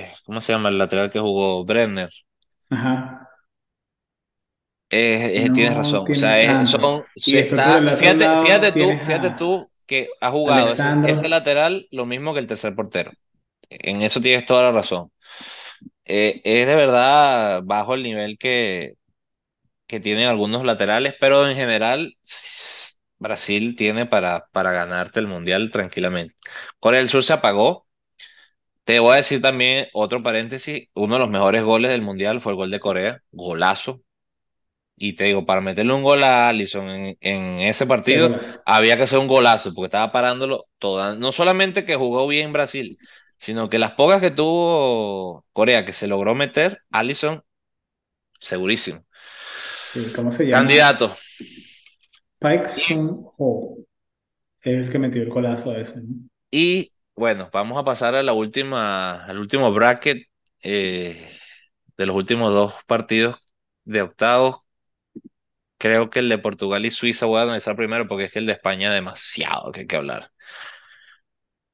eh, 0.00 0.12
¿cómo 0.24 0.40
se 0.40 0.52
llama 0.52 0.68
el 0.68 0.78
lateral 0.78 1.10
que 1.10 1.18
jugó? 1.20 1.64
Brenner. 1.64 2.10
ajá, 2.70 3.28
Eh, 4.92 5.44
eh, 5.46 5.50
tienes 5.50 5.76
razón. 5.76 6.08
O 6.10 6.14
sea, 6.14 6.40
es- 6.40 6.68
son, 6.68 7.04
si 7.14 7.38
está, 7.38 7.84
fíjate, 8.36 8.72
tú, 8.76 8.98
fíjate 9.00 9.30
a 9.30 9.36
tú 9.36 9.69
que 9.90 10.08
ha 10.20 10.30
jugado 10.30 10.68
ese, 11.08 11.28
lateral 11.28 11.88
lo 11.90 12.06
mismo 12.06 12.32
que 12.32 12.38
el 12.38 12.46
tercer 12.46 12.76
portero. 12.76 13.10
En 13.68 14.02
eso 14.02 14.20
tienes 14.20 14.46
toda 14.46 14.62
la 14.62 14.70
razón. 14.70 15.10
Eh, 16.04 16.40
es 16.44 16.64
de 16.68 16.74
verdad 16.76 17.60
bajo 17.64 17.94
el 17.94 18.04
nivel 18.04 18.38
que, 18.38 18.94
que 19.88 19.98
tienen 19.98 20.28
algunos 20.28 20.64
laterales, 20.64 21.16
pero 21.18 21.48
en 21.48 21.56
general 21.56 22.14
Brasil 23.18 23.74
tiene 23.76 24.06
para, 24.06 24.46
para 24.52 24.70
ganarte 24.70 25.18
el 25.18 25.26
mundial 25.26 25.72
tranquilamente. 25.72 26.36
Corea 26.78 27.00
del 27.00 27.08
Sur 27.08 27.24
se 27.24 27.32
apagó. 27.32 27.88
Te 28.84 29.00
voy 29.00 29.14
a 29.14 29.16
decir 29.16 29.42
también 29.42 29.88
otro 29.92 30.22
paréntesis, 30.22 30.88
uno 30.94 31.14
de 31.14 31.20
los 31.20 31.30
mejores 31.30 31.64
goles 31.64 31.90
del 31.90 32.02
mundial 32.02 32.40
fue 32.40 32.52
el 32.52 32.56
gol 32.56 32.70
de 32.70 32.78
Corea, 32.78 33.22
golazo. 33.32 34.02
Y 35.02 35.14
te 35.14 35.24
digo, 35.24 35.46
para 35.46 35.62
meterle 35.62 35.94
un 35.94 36.02
gol 36.02 36.22
a 36.22 36.50
Alisson 36.50 36.90
en, 36.90 37.16
en 37.22 37.60
ese 37.60 37.86
partido, 37.86 38.38
había 38.66 38.98
que 38.98 39.04
hacer 39.04 39.18
un 39.18 39.28
golazo, 39.28 39.72
porque 39.72 39.86
estaba 39.86 40.12
parándolo 40.12 40.66
toda. 40.78 41.14
No 41.14 41.32
solamente 41.32 41.86
que 41.86 41.96
jugó 41.96 42.28
bien 42.28 42.52
Brasil, 42.52 42.98
sino 43.38 43.70
que 43.70 43.78
las 43.78 43.92
pocas 43.92 44.20
que 44.20 44.30
tuvo 44.30 45.46
Corea 45.54 45.86
que 45.86 45.94
se 45.94 46.06
logró 46.06 46.34
meter, 46.34 46.82
Alisson, 46.90 47.42
segurísimo. 48.40 49.06
Sí, 49.94 50.12
¿cómo 50.14 50.30
se 50.30 50.46
llama? 50.46 50.60
Candidato. 50.60 51.16
Paik 52.38 52.66
Y, 52.76 52.80
Sun-ho 52.80 53.78
es 54.60 54.82
el 54.82 54.92
que 54.92 54.98
metió 54.98 55.22
el 55.22 55.30
golazo 55.30 55.74
ese, 55.74 56.02
¿no? 56.02 56.28
y, 56.50 56.92
bueno, 57.14 57.48
vamos 57.50 57.78
a 57.78 57.84
pasar 57.84 58.14
a 58.14 58.22
la 58.22 58.34
última, 58.34 59.24
al 59.24 59.38
último 59.38 59.72
bracket 59.72 60.26
eh, 60.62 61.26
de 61.96 62.06
los 62.06 62.14
últimos 62.14 62.52
dos 62.52 62.74
partidos 62.86 63.36
de 63.84 64.02
octavos. 64.02 64.60
Creo 65.80 66.10
que 66.10 66.18
el 66.20 66.28
de 66.28 66.38
Portugal 66.38 66.84
y 66.86 66.90
Suiza 66.90 67.26
voy 67.26 67.40
a 67.40 67.44
analizar 67.44 67.74
primero 67.76 68.06
porque 68.06 68.24
es 68.24 68.32
que 68.32 68.38
el 68.40 68.46
de 68.46 68.52
España 68.52 68.92
demasiado 68.92 69.72
que 69.72 69.80
hay 69.80 69.86
que 69.86 69.96
hablar. 69.96 70.30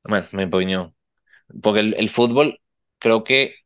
Bueno, 0.05 0.27
mi 0.33 0.45
opinión. 0.45 0.95
Porque 1.63 1.81
el, 1.81 2.11
fútbol, 2.11 2.61
creo 2.99 3.25
que, 3.25 3.57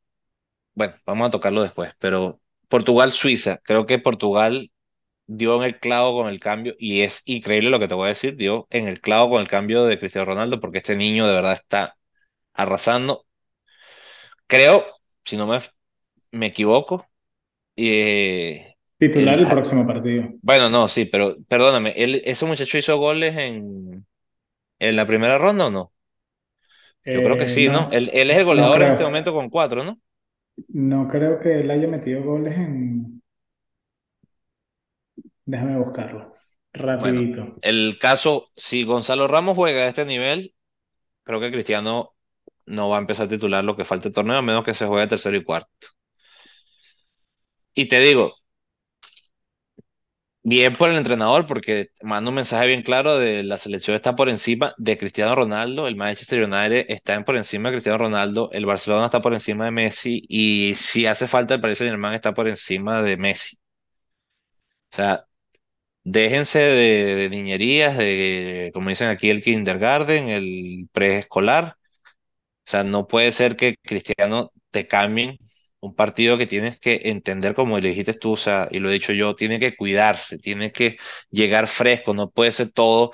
bueno, 0.75 0.97
vamos 1.07 1.29
a 1.29 1.31
tocarlo 1.33 1.63
después, 1.63 1.95
pero 2.01 2.41
Portugal-Suiza, 2.69 3.59
creo 3.65 3.87
que 3.87 3.99
Portugal 3.99 4.73
dio 5.27 5.57
en 5.59 5.65
el 5.65 5.81
clavo 5.81 6.15
con 6.23 6.29
el 6.31 6.41
cambio, 6.41 6.75
y 6.79 7.03
es 7.03 7.23
increíble 7.27 7.71
lo 7.71 7.81
que 7.81 7.89
te 7.89 7.95
voy 7.95 8.07
a 8.07 8.09
decir, 8.11 8.37
dio 8.37 8.67
en 8.71 8.89
el 8.89 9.01
clavo 9.01 9.31
con 9.31 9.43
el 9.43 9.49
cambio 9.49 9.85
de 9.87 9.99
Cristiano 9.99 10.27
Ronaldo, 10.27 10.61
porque 10.61 10.79
este 10.79 10.97
niño 10.97 11.27
de 11.29 11.35
verdad 11.35 11.55
está 11.55 11.99
arrasando. 12.55 13.27
Creo, 14.47 14.85
si 15.25 15.37
no 15.37 15.47
me, 15.47 15.59
me 16.33 16.47
equivoco, 16.47 17.07
eh, 17.77 18.70
Titular 19.01 19.41
el, 19.41 19.41
el 19.41 19.49
próximo 19.49 19.85
partido. 19.85 20.29
bueno, 20.43 20.71
no, 20.71 20.89
sí, 20.89 21.07
pero 21.07 21.37
perdóname, 21.49 21.93
él, 21.97 22.23
ese 22.25 22.47
muchacho 22.47 22.79
hizo 22.79 22.99
goles 22.99 23.37
en, 23.37 24.07
en 24.81 24.97
la 24.97 25.07
primera 25.07 25.39
ronda 25.39 25.67
o 25.69 25.71
no? 25.71 25.95
Yo 27.09 27.23
creo 27.23 27.37
que 27.37 27.47
Eh, 27.47 27.49
sí, 27.49 27.69
¿no? 27.69 27.89
no, 27.89 27.91
Él, 27.91 28.11
él 28.15 28.31
es 28.31 28.39
el 28.39 28.45
no 28.51 28.69
goleador 28.69 28.83
en 28.83 28.91
este 28.91 29.05
momento 29.05 29.33
con 29.35 29.51
cuatro, 29.51 29.85
¿no? 29.85 30.01
No 30.69 31.07
creo 31.09 31.39
que 31.39 31.61
él 31.61 31.71
haya 31.71 31.87
metido 31.87 32.23
goles 32.25 32.57
en... 32.57 33.21
Déjame 35.45 35.79
buscarlo. 35.79 36.33
Bueno, 36.99 37.23
Rapidito. 37.23 37.63
el 37.63 37.99
caso, 38.01 38.51
si 38.57 38.85
Gonzalo 38.85 39.27
Ramos 39.29 39.57
juega 39.57 39.83
a 39.83 39.89
este 39.89 40.05
nivel, 40.05 40.55
creo 41.25 41.41
que 41.41 41.53
Cristiano 41.53 42.15
no 42.67 42.89
va 42.91 42.99
a 42.99 43.01
empezar 43.01 43.27
a 43.27 43.31
titular 43.31 43.65
lo 43.65 43.77
que 43.77 43.85
falta 43.87 44.09
el 44.09 44.15
torneo, 44.15 44.39
a 44.39 44.43
menos 44.43 44.65
que 44.65 44.75
se 44.75 44.87
juegue 44.87 45.09
tercero 45.09 45.37
y 45.37 45.45
cuarto. 45.45 45.71
Y 47.75 47.87
te 47.89 47.99
digo, 48.01 48.35
bien 50.51 50.75
por 50.75 50.91
el 50.91 50.97
entrenador, 50.97 51.47
porque 51.47 51.89
manda 52.03 52.29
un 52.31 52.35
mensaje 52.37 52.67
bien 52.67 52.83
claro 52.83 53.19
de 53.19 53.43
la 53.43 53.59
selección 53.59 53.95
está 53.97 54.17
por 54.17 54.29
encima 54.29 54.75
de 54.79 54.99
Cristiano 54.99 55.35
Ronaldo, 55.35 55.87
el 55.89 55.97
Manchester 55.97 56.43
United 56.45 56.87
está 56.89 57.23
por 57.25 57.37
encima 57.37 57.69
de 57.71 57.77
Cristiano 57.77 57.99
Ronaldo, 57.99 58.51
el 58.53 58.67
Barcelona 58.67 59.07
está 59.07 59.21
por 59.23 59.35
encima 59.35 59.65
de 59.67 59.71
Messi, 59.73 60.23
y 60.29 60.75
si 60.77 61.07
hace 61.07 61.29
falta 61.29 61.55
el 61.55 61.61
Paris 61.61 61.79
Saint-Germain 61.79 62.15
está 62.15 62.35
por 62.35 62.49
encima 62.49 63.03
de 63.03 63.17
Messi. 63.17 63.57
O 64.93 64.97
sea, 64.97 65.25
déjense 66.05 66.61
de, 66.61 67.29
niñerías, 67.31 67.99
de, 67.99 68.71
como 68.75 68.91
dicen 68.91 69.09
aquí, 69.09 69.31
el 69.31 69.43
kindergarten, 69.43 70.31
el 70.31 70.89
preescolar 70.93 71.77
O 72.67 72.71
sea, 72.71 72.85
no 72.85 73.07
puede 73.09 73.33
ser 73.33 73.57
que 73.57 73.77
Cristiano 73.83 74.53
te 74.71 74.87
cambien 74.87 75.39
un 75.81 75.95
partido 75.95 76.39
que 76.39 76.47
tienes 76.47 76.79
que 76.79 77.01
entender 77.05 77.55
como 77.55 77.79
le 77.79 77.89
dijiste 77.91 78.15
tú, 78.15 78.33
o 78.33 78.37
sea, 78.37 78.69
y 78.71 78.81
lo 78.81 78.91
he 78.91 78.93
dicho 78.95 79.13
yo, 79.13 79.35
tiene 79.37 79.59
que 79.61 79.77
cuidarse, 79.77 80.39
tiene 80.39 80.73
que 80.73 80.99
llegar 81.31 81.67
fresco, 81.69 82.15
no 82.15 82.31
puede 82.31 82.53
ser 82.53 82.73
todo. 82.73 83.13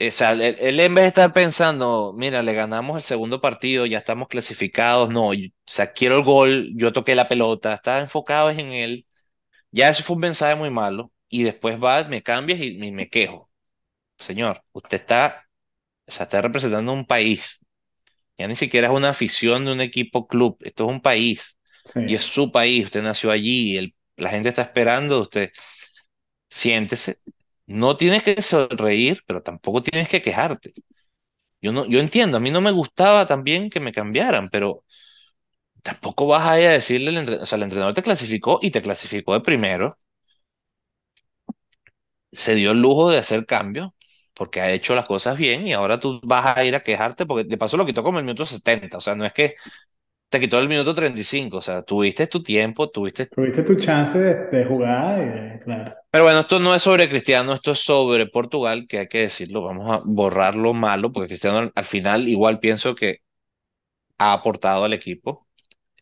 O 0.00 0.10
sea, 0.12 0.30
él, 0.30 0.78
en 0.80 0.94
vez 0.94 1.02
de 1.04 1.08
estar 1.08 1.32
pensando, 1.32 2.12
mira, 2.16 2.40
le 2.42 2.54
ganamos 2.54 2.96
el 2.96 3.02
segundo 3.02 3.40
partido, 3.40 3.84
ya 3.84 3.98
estamos 3.98 4.28
clasificados, 4.28 5.10
no, 5.10 5.30
o 5.30 5.32
sea, 5.66 5.92
quiero 5.92 6.16
el 6.18 6.22
gol, 6.24 6.70
yo 6.76 6.92
toqué 6.92 7.16
la 7.16 7.26
pelota, 7.28 7.74
estaba 7.74 7.98
enfocado 8.00 8.50
en 8.50 8.60
él, 8.72 9.06
ya 9.72 9.90
eso 9.90 10.04
fue 10.04 10.16
un 10.16 10.22
mensaje 10.22 10.56
muy 10.56 10.70
malo, 10.70 11.12
y 11.28 11.44
después 11.44 11.82
va, 11.82 12.04
me 12.04 12.22
cambias 12.22 12.60
y, 12.60 12.68
y 12.84 12.92
me 12.92 13.08
quejo. 13.10 13.50
Señor, 14.18 14.64
usted 14.72 14.98
está, 15.02 15.46
o 16.06 16.12
sea, 16.12 16.24
está 16.24 16.42
representando 16.42 16.92
un 16.92 17.06
país. 17.06 17.60
Ya 18.38 18.48
ni 18.48 18.56
siquiera 18.56 18.88
es 18.88 18.94
una 18.94 19.10
afición 19.10 19.64
de 19.66 19.72
un 19.72 19.80
equipo 19.82 20.26
club, 20.28 20.58
esto 20.62 20.84
es 20.86 20.90
un 20.90 21.00
país 21.02 21.57
Y 22.04 22.14
es 22.14 22.22
su 22.22 22.50
país, 22.52 22.84
usted 22.86 23.02
nació 23.02 23.30
allí, 23.30 23.76
el- 23.76 23.94
la 24.16 24.30
gente 24.30 24.48
está 24.50 24.62
esperando 24.62 25.20
usted. 25.22 25.50
Siéntese. 26.50 27.18
No 27.66 27.96
tienes 27.96 28.22
que 28.22 28.40
sonreír, 28.42 29.22
pero 29.26 29.42
tampoco 29.42 29.82
tienes 29.82 30.08
que 30.08 30.22
quejarte. 30.22 30.72
Yo 31.62 31.72
no, 31.72 31.86
yo 31.86 32.00
entiendo, 32.00 32.36
a 32.38 32.40
mí 32.40 32.50
no 32.50 32.60
me 32.62 32.72
gustaba 32.72 33.26
también 33.26 33.70
que 33.70 33.80
me 33.80 33.92
cambiaran, 33.92 34.48
pero 34.50 34.84
tampoco 35.82 36.26
vas 36.26 36.46
a 36.48 36.60
ir 36.60 36.66
a 36.68 36.72
decirle, 36.72 37.10
al 37.10 37.18
entre- 37.18 37.36
o 37.38 37.46
sea, 37.46 37.56
el 37.56 37.64
entrenador 37.64 37.94
te 37.94 38.02
clasificó 38.02 38.58
y 38.62 38.70
te 38.70 38.82
clasificó 38.82 39.34
de 39.34 39.40
primero, 39.40 39.98
se 42.32 42.54
dio 42.54 42.72
el 42.72 42.80
lujo 42.80 43.10
de 43.10 43.18
hacer 43.18 43.46
cambios 43.46 43.90
porque 44.34 44.60
ha 44.60 44.70
hecho 44.72 44.94
las 44.94 45.06
cosas 45.06 45.36
bien 45.38 45.66
y 45.66 45.72
ahora 45.72 45.98
tú 46.00 46.20
vas 46.22 46.56
a 46.56 46.64
ir 46.64 46.74
a 46.76 46.82
quejarte 46.82 47.26
porque 47.26 47.44
de 47.44 47.58
paso 47.58 47.76
lo 47.76 47.86
quitó 47.86 48.02
como 48.02 48.18
el 48.18 48.24
minuto 48.24 48.46
70, 48.46 48.98
o 48.98 49.00
sea, 49.00 49.14
no 49.16 49.24
es 49.24 49.32
que 49.32 49.56
te 50.30 50.40
quitó 50.40 50.58
el 50.58 50.68
minuto 50.68 50.94
35, 50.94 51.58
o 51.58 51.60
sea, 51.62 51.82
tuviste 51.82 52.26
tu 52.26 52.42
tiempo, 52.42 52.90
tuviste... 52.90 53.30
Tuviste 53.34 53.62
tu 53.62 53.74
chance 53.76 54.18
de, 54.18 54.34
de 54.50 54.64
jugar 54.66 55.22
y 55.22 55.26
de- 55.28 55.58
claro. 55.64 55.94
Pero 56.10 56.24
bueno, 56.24 56.40
esto 56.40 56.58
no 56.58 56.74
es 56.74 56.82
sobre 56.82 57.08
Cristiano, 57.08 57.52
esto 57.54 57.72
es 57.72 57.80
sobre 57.80 58.26
Portugal, 58.26 58.86
que 58.88 58.98
hay 59.00 59.08
que 59.08 59.18
decirlo, 59.20 59.62
vamos 59.62 59.90
a 59.90 60.00
borrar 60.04 60.54
lo 60.54 60.72
malo, 60.74 61.12
porque 61.12 61.28
Cristiano 61.28 61.70
al 61.74 61.84
final 61.84 62.28
igual 62.28 62.60
pienso 62.60 62.94
que 62.94 63.18
ha 64.18 64.32
aportado 64.32 64.84
al 64.84 64.92
equipo, 64.94 65.48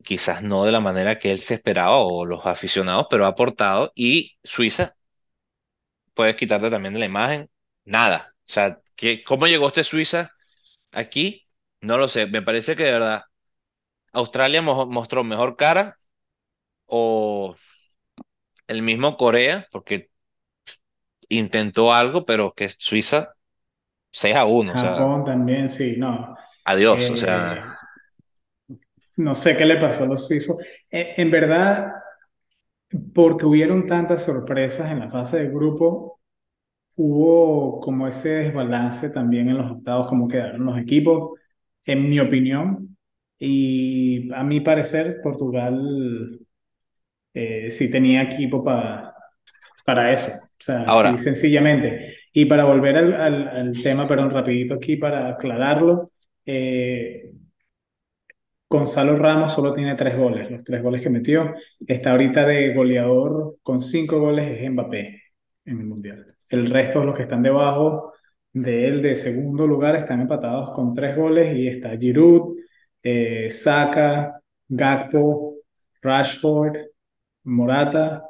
quizás 0.04 0.42
no 0.42 0.64
de 0.64 0.72
la 0.72 0.80
manera 0.80 1.18
que 1.18 1.32
él 1.32 1.40
se 1.40 1.54
esperaba 1.54 1.98
o 1.98 2.26
los 2.26 2.46
aficionados, 2.46 3.06
pero 3.10 3.26
ha 3.26 3.30
aportado 3.30 3.92
y 3.96 4.36
Suiza, 4.44 4.96
puedes 6.14 6.36
quitarte 6.36 6.70
también 6.70 6.94
de 6.94 7.00
la 7.00 7.06
imagen, 7.06 7.50
nada. 7.84 8.34
O 8.48 8.52
sea, 8.52 8.80
¿qué, 8.96 9.22
cómo 9.24 9.46
llegó 9.46 9.68
este 9.68 9.84
Suiza 9.84 10.30
aquí? 10.92 11.46
No 11.80 11.98
lo 11.98 12.08
sé, 12.08 12.26
me 12.26 12.42
parece 12.42 12.76
que 12.76 12.84
de 12.84 12.92
verdad 12.92 13.22
Australia 14.20 14.62
mo- 14.62 14.86
mostró 14.86 15.24
mejor 15.24 15.56
cara 15.56 15.98
o 16.86 17.56
el 18.68 18.80
mismo 18.82 19.16
Corea, 19.16 19.66
porque 19.72 20.10
intentó 21.28 21.92
algo, 21.92 22.24
pero 22.26 22.52
que 22.54 22.70
Suiza 22.78 23.34
6 24.12 24.36
a 24.36 24.44
uno 24.46 24.74
o 24.74 24.76
sea, 24.78 24.96
Japón 24.96 25.24
también, 25.24 25.68
sí, 25.68 25.96
no. 25.98 26.36
adiós, 26.64 27.10
o 27.10 27.16
sea, 27.16 27.40
Eh, 27.48 27.76
no 29.16 29.34
sé 29.34 29.56
qué 29.56 29.64
le 29.64 29.76
pasó 29.78 30.04
a 30.04 30.06
los 30.06 30.26
suizos. 30.26 30.58
Eh, 30.90 31.14
en 31.16 31.30
verdad, 31.30 31.92
porque 33.14 33.46
hubieron 33.46 33.86
tantas 33.86 34.22
sorpresas 34.24 34.90
en 34.92 35.00
la 35.00 35.10
fase 35.10 35.38
de 35.40 35.50
grupo, 35.50 36.20
hubo 36.96 37.80
como 37.80 38.08
ese 38.08 38.30
desbalance 38.30 39.10
también 39.10 39.48
en 39.50 39.58
los 39.58 39.70
octavos, 39.72 40.08
como 40.08 40.28
quedaron 40.28 40.66
los 40.66 40.78
equipos, 40.78 41.38
en 41.84 42.08
mi 42.10 42.20
opinión. 42.20 42.95
Y 43.38 44.32
a 44.32 44.42
mi 44.44 44.60
parecer, 44.60 45.20
Portugal 45.22 46.40
eh, 47.34 47.70
sí 47.70 47.90
tenía 47.90 48.22
equipo 48.22 48.64
para 48.64 49.14
para 49.84 50.12
eso. 50.12 50.32
O 50.32 50.62
sea, 50.64 50.84
sí, 50.84 50.84
ahora, 50.86 51.16
sencillamente. 51.16 52.16
Y 52.32 52.46
para 52.46 52.64
volver 52.64 52.96
al, 52.96 53.14
al, 53.14 53.48
al 53.48 53.82
tema, 53.82 54.08
perdón, 54.08 54.30
rapidito 54.30 54.74
aquí 54.74 54.96
para 54.96 55.28
aclararlo, 55.28 56.12
eh, 56.46 57.30
Gonzalo 58.68 59.16
Ramos 59.16 59.52
solo 59.52 59.74
tiene 59.74 59.94
tres 59.94 60.16
goles, 60.16 60.50
los 60.50 60.64
tres 60.64 60.82
goles 60.82 61.00
que 61.02 61.10
metió. 61.10 61.54
Está 61.86 62.10
ahorita 62.12 62.44
de 62.46 62.74
goleador 62.74 63.58
con 63.62 63.80
cinco 63.80 64.18
goles 64.20 64.50
es 64.60 64.70
Mbappé 64.70 65.22
en 65.64 65.78
el 65.80 65.86
Mundial. 65.86 66.36
El 66.48 66.70
resto, 66.70 67.04
los 67.04 67.14
que 67.16 67.22
están 67.22 67.42
debajo 67.42 68.12
de 68.52 68.88
él 68.88 69.02
de 69.02 69.14
segundo 69.14 69.66
lugar, 69.66 69.94
están 69.96 70.20
empatados 70.20 70.72
con 70.74 70.94
tres 70.94 71.16
goles 71.16 71.56
y 71.56 71.68
está 71.68 71.96
Giroud, 71.96 72.56
eh, 73.06 73.50
Saka, 73.50 74.40
Gakpo, 74.68 75.56
Rashford, 76.02 76.76
Morata, 77.44 78.22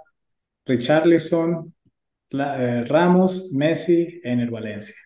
Richarlison, 0.67 1.75
eh, 2.33 2.85
Ramos, 2.87 3.53
Messi, 3.55 4.21
en 4.25 4.41
el 4.41 4.51
Valencia. 4.51 4.97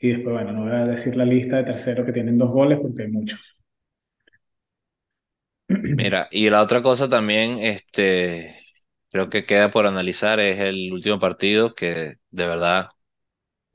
Y 0.00 0.08
después, 0.10 0.34
bueno, 0.34 0.52
no 0.52 0.62
voy 0.64 0.72
a 0.72 0.86
decir 0.86 1.16
la 1.16 1.24
lista 1.24 1.58
de 1.58 1.64
terceros 1.64 2.06
que 2.06 2.12
tienen 2.12 2.38
dos 2.38 2.50
goles 2.50 2.78
porque 2.82 3.04
hay 3.04 3.10
muchos. 3.12 3.40
mira, 5.96 6.28
y 6.30 6.50
la 6.50 6.62
otra 6.62 6.82
cosa 6.82 7.08
también, 7.08 7.58
este, 7.58 8.56
creo 9.10 9.30
que 9.30 9.46
queda 9.46 9.70
por 9.70 9.86
analizar 9.86 10.40
es 10.40 10.58
el 10.60 10.92
último 10.92 11.18
partido 11.20 11.74
que 11.74 12.16
de 12.30 12.46
verdad 12.46 12.88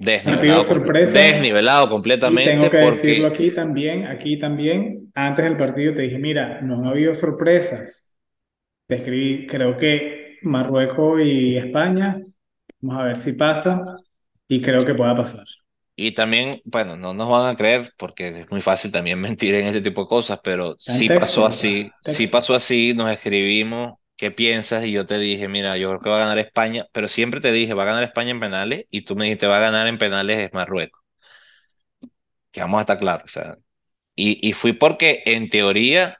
desnivelado, 0.02 0.62
sorpresa, 0.62 1.20
desnivelado 1.20 1.90
y 2.24 2.44
tengo 2.44 2.70
completamente 2.70 2.70
que 2.70 2.78
decirlo 2.78 3.28
porque, 3.28 3.28
aquí 3.28 3.52
también, 3.52 4.06
aquí 4.06 4.40
también, 4.40 5.12
antes 5.16 5.46
del 5.46 5.58
partido 5.58 5.94
te 5.94 6.04
dije, 6.04 6.20
mira, 6.20 6.62
no 6.62 6.76
han 6.80 6.86
habido 6.86 7.14
sorpresas. 7.14 8.18
Te 8.88 8.96
escribí, 8.96 9.48
creo 9.48 9.78
que 9.78 10.38
Marruecos 10.44 11.22
y 11.22 11.58
España, 11.58 12.22
vamos 12.82 13.02
a 13.04 13.06
ver 13.08 13.18
si 13.18 13.34
pasa, 13.34 13.84
y 14.48 14.62
creo 14.62 14.86
que 14.86 14.96
pueda 14.96 15.16
pasar. 15.16 15.46
y 15.96 16.14
también, 16.14 16.62
bueno, 16.66 16.98
no 16.98 17.14
nos 17.14 17.30
van 17.30 17.54
a 17.54 17.58
creer 17.58 17.92
porque 17.98 18.42
es 18.42 18.52
muy 18.52 18.62
fácil 18.62 18.92
también 18.92 19.20
mentir 19.22 19.56
en 19.56 19.68
este 19.68 19.82
tipo 19.82 20.02
de 20.04 20.08
cosas, 20.08 20.40
pero 20.44 20.76
sí 20.80 21.08
texto, 21.08 21.20
pasó 21.20 21.46
así, 21.46 21.92
sí 22.02 22.28
texto. 22.28 22.32
pasó 22.32 22.56
así, 22.56 22.94
nos 22.94 23.12
escribimos, 23.12 24.00
¿qué 24.22 24.32
piensas? 24.32 24.86
Y 24.86 24.94
yo 24.94 25.06
te 25.08 25.20
dije, 25.20 25.50
mira, 25.50 25.78
yo 25.78 25.90
creo 25.90 26.02
que 26.02 26.10
va 26.12 26.18
a 26.18 26.20
ganar 26.22 26.40
España, 26.40 26.88
pero 26.94 27.10
siempre 27.10 27.42
te 27.42 27.52
dije, 27.52 27.74
va 27.76 27.84
a 27.84 27.88
ganar 27.88 28.04
España 28.06 28.32
en 28.32 28.40
penales, 28.42 28.86
y 28.92 29.04
tú 29.06 29.16
me 29.18 29.26
dijiste, 29.26 29.48
va 29.48 29.58
a 29.58 29.62
ganar 29.62 29.88
en 29.88 30.00
penales 30.00 30.40
es 30.40 30.54
Marruecos, 30.54 31.02
que 32.52 32.62
vamos 32.62 32.80
a 32.80 32.82
estar 32.82 32.98
claros, 33.00 33.26
o 33.26 33.28
sea, 33.40 33.58
y, 34.16 34.48
y 34.48 34.54
fui 34.54 34.74
porque 34.74 35.24
en 35.26 35.50
teoría, 35.50 36.20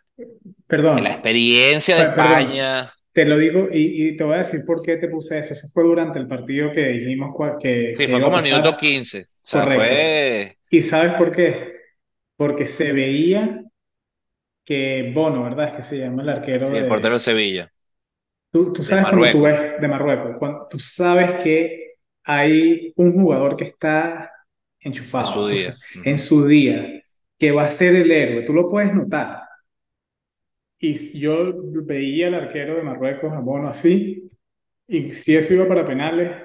la 0.94 1.12
Perdón, 1.12 1.12
experiencia 1.12 1.96
de 1.98 2.02
pe- 2.02 2.12
perdón, 2.16 2.48
España, 2.50 2.94
Te 3.14 3.26
lo 3.26 3.38
digo 3.38 3.68
y, 3.72 4.10
y 4.10 4.18
te 4.18 4.24
voy 4.24 4.36
a 4.36 4.38
decir 4.40 4.62
por 4.66 4.82
qué 4.84 4.98
te 4.98 5.10
puse 5.10 5.40
eso. 5.40 5.54
Eso 5.54 5.68
fue 5.70 5.84
durante 5.84 6.20
el 6.20 6.28
partido 6.28 6.72
que 6.72 6.82
dijimos 6.90 7.36
que, 7.62 7.98
sí, 7.98 8.08
que 8.08 8.08
fue 8.08 8.22
a 8.24 8.24
como 8.24 8.38
al 8.38 8.44
minuto 8.44 8.76
pasar. 8.76 8.78
15 8.78 9.24
o 9.46 9.48
sea, 9.50 9.68
Correcto. 9.68 9.68
fue, 9.68 10.58
¿Y 10.70 10.82
sabes 10.84 11.14
por 11.16 11.32
qué? 11.36 11.74
Porque 12.38 12.68
se 12.68 12.94
veía 12.94 13.64
que 14.66 15.12
Bono, 15.14 15.44
¿verdad? 15.44 15.70
Es 15.70 15.76
que 15.78 15.84
se 15.84 15.98
llama 16.00 16.24
el 16.24 16.30
arquero 16.30 16.70
sí, 16.70 16.78
el 16.78 16.88
portero 16.88 17.20
de... 17.20 17.20
Sevilla, 17.20 17.72
Tú, 18.52 18.74
tú 18.74 18.84
sabes 18.84 19.08
cuando 19.08 19.32
tú 19.32 19.42
ves 19.44 19.80
de 19.80 19.88
Marruecos, 19.88 20.36
cuando 20.38 20.68
tú 20.70 20.78
sabes 20.78 21.42
que 21.42 21.94
hay 22.24 22.94
un 22.98 23.14
jugador 23.14 23.56
que 23.56 23.64
está 23.64 24.30
en 24.82 24.94
su 24.94 25.00
enchufado, 25.00 25.48
día. 25.48 25.74
en 26.04 26.20
su 26.20 26.46
día, 26.46 27.04
que 27.38 27.52
va 27.52 27.64
a 27.64 27.72
ser 27.72 27.96
el 27.96 28.12
héroe. 28.12 28.44
Tú 28.44 28.54
lo 28.54 28.70
puedes 28.70 28.94
notar. 28.94 29.44
Y 30.80 30.94
yo 31.18 31.54
veía 31.86 32.28
al 32.28 32.36
arquero 32.36 32.76
de 32.76 32.84
Marruecos, 32.84 33.32
a 33.32 33.40
Bono, 33.40 33.70
así, 33.70 34.30
y 34.88 35.12
si 35.14 35.36
eso 35.36 35.54
iba 35.54 35.68
para 35.68 35.88
penales, 35.88 36.36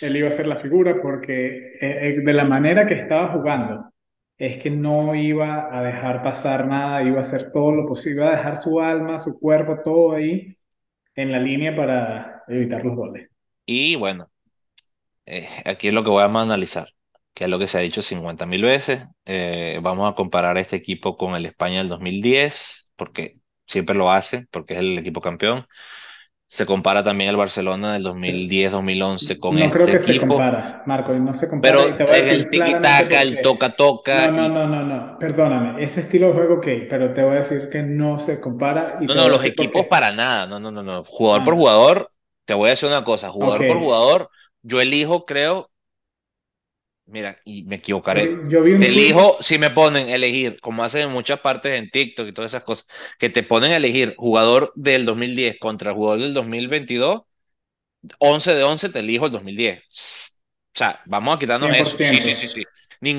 él 0.00 0.16
iba 0.16 0.28
a 0.28 0.32
ser 0.32 0.46
la 0.46 0.56
figura 0.56 1.00
porque 1.00 1.76
eh, 1.80 2.08
eh, 2.08 2.20
de 2.24 2.32
la 2.32 2.44
manera 2.44 2.86
que 2.86 2.94
estaba 2.94 3.32
jugando, 3.32 3.92
es 4.36 4.58
que 4.58 4.70
no 4.70 5.14
iba 5.14 5.68
a 5.72 5.82
dejar 5.82 6.22
pasar 6.22 6.66
nada, 6.66 7.02
iba 7.04 7.18
a 7.18 7.20
hacer 7.20 7.52
todo 7.52 7.70
lo 7.72 7.86
posible, 7.86 8.22
iba 8.22 8.32
a 8.32 8.36
dejar 8.36 8.56
su 8.56 8.80
alma, 8.80 9.18
su 9.18 9.38
cuerpo, 9.38 9.78
todo 9.84 10.12
ahí 10.14 10.56
en 11.16 11.32
la 11.32 11.38
línea 11.40 11.74
para 11.76 12.44
evitar 12.48 12.84
los 12.84 12.96
goles. 12.96 13.28
Y 13.66 13.96
bueno. 13.96 14.30
eh, 15.26 15.48
aquí 15.64 15.88
es 15.88 15.94
lo 15.94 16.04
que 16.04 16.10
voy 16.10 16.22
a 16.22 16.26
analizar, 16.26 16.88
que 17.34 17.44
es 17.44 17.50
lo 17.50 17.58
que 17.58 17.68
se 17.68 17.78
ha 17.78 17.80
dicho 17.80 18.02
50 18.02 18.46
mil 18.46 18.62
veces. 18.62 19.04
Eh, 19.24 19.78
vamos 19.82 20.10
a 20.10 20.14
comparar 20.14 20.58
este 20.58 20.76
equipo 20.76 21.16
con 21.16 21.34
el 21.34 21.46
España 21.46 21.78
del 21.78 21.88
2010, 21.88 22.92
porque 22.96 23.38
siempre 23.66 23.96
lo 23.96 24.10
hacen, 24.10 24.48
porque 24.50 24.74
es 24.74 24.80
el 24.80 24.98
equipo 24.98 25.20
campeón. 25.20 25.66
Se 26.46 26.66
compara 26.66 27.02
también 27.02 27.30
el 27.30 27.36
Barcelona 27.36 27.92
del 27.92 28.02
2010-2011 28.04 29.38
con 29.38 29.58
No 29.58 29.70
creo 29.70 29.86
este 29.86 29.90
que 29.90 29.98
se 30.00 30.16
equipo, 30.16 30.16
compara, 30.16 30.82
Marco, 30.86 31.14
y 31.14 31.20
no 31.20 31.32
se 31.34 31.48
compara, 31.48 31.86
y 31.86 31.92
pero 31.92 31.96
te 31.96 32.04
voy 32.04 32.14
a 32.14 32.18
en 32.18 32.28
el 32.28 32.48
tiki-taka, 32.50 33.20
por 33.20 33.22
el 33.22 33.40
toca-toca, 33.42 34.26
No, 34.26 34.30
no, 34.30 34.48
y 34.48 34.48
no, 34.48 34.66
no, 34.66 34.82
no, 34.84 35.18
perdóname, 35.18 35.82
ese 35.82 36.00
estilo 36.00 36.28
de 36.28 36.34
juego, 36.34 36.54
ok, 36.56 36.66
pero 36.88 37.12
te 37.12 37.22
voy 37.24 37.32
a 37.34 37.36
decir 37.36 37.68
que 37.70 37.82
no 37.82 38.18
se 38.18 38.40
compara 38.40 38.96
y 39.00 39.08
no, 39.08 39.14
no, 39.14 39.28
los 39.28 39.44
por 39.44 39.44
equipos 39.44 39.86
para 39.86 40.12
nada, 40.12 40.46
no, 40.46 40.60
no, 40.60 40.70
no, 40.70 40.82
no, 40.82 41.04
jugador 41.04 41.44
por 41.44 41.54
Ah, 41.54 41.54
jugador, 41.54 42.12
te 42.44 42.54
voy 42.54 42.68
a 42.68 42.70
decir 42.70 42.88
una 42.88 43.04
cosa, 43.04 43.30
jugador 43.30 43.66
por 43.66 43.78
jugador, 43.78 44.30
yo 44.62 44.80
elijo, 44.80 45.24
creo, 45.24 45.70
Mira, 47.06 47.38
y 47.44 47.64
me 47.64 47.76
equivocaré. 47.76 48.40
yo 48.50 48.62
vi 48.62 48.74
Te 48.76 48.86
un 48.86 48.88
tweet 48.88 49.14
elijo, 49.14 49.38
si 49.42 49.58
me 49.58 49.70
ponen 49.70 50.08
elegir, 50.08 50.60
como 50.60 50.82
hacen 50.84 51.02
en 51.02 51.10
muchas 51.12 51.40
partes 51.40 51.78
en 51.78 51.90
TikTok 51.90 52.28
y 52.28 52.32
todas 52.32 52.50
esas 52.52 52.64
cosas, 52.64 52.88
que 53.18 53.30
te 53.30 53.42
ponen 53.42 53.72
a 53.72 53.76
elegir 53.76 54.14
jugador 54.16 54.72
del 54.74 55.04
2010 55.04 55.58
contra 55.60 55.92
jugador 55.94 56.20
del 56.20 56.34
2022, 56.34 57.22
11 58.18 58.54
de 58.54 58.64
11 58.64 58.88
te 58.90 59.00
elijo 59.00 59.26
el 59.26 59.32
2010. 59.32 59.80
O 60.74 60.78
sea, 60.78 61.02
vamos 61.06 61.36
a 61.36 61.38
quitarnos 61.38 61.70
cien 61.70 61.76
por 61.76 61.88
eso. 61.88 61.98
Sí, 61.98 62.20
sí, 62.22 62.34
sí, 62.36 62.48
sí. 62.48 62.64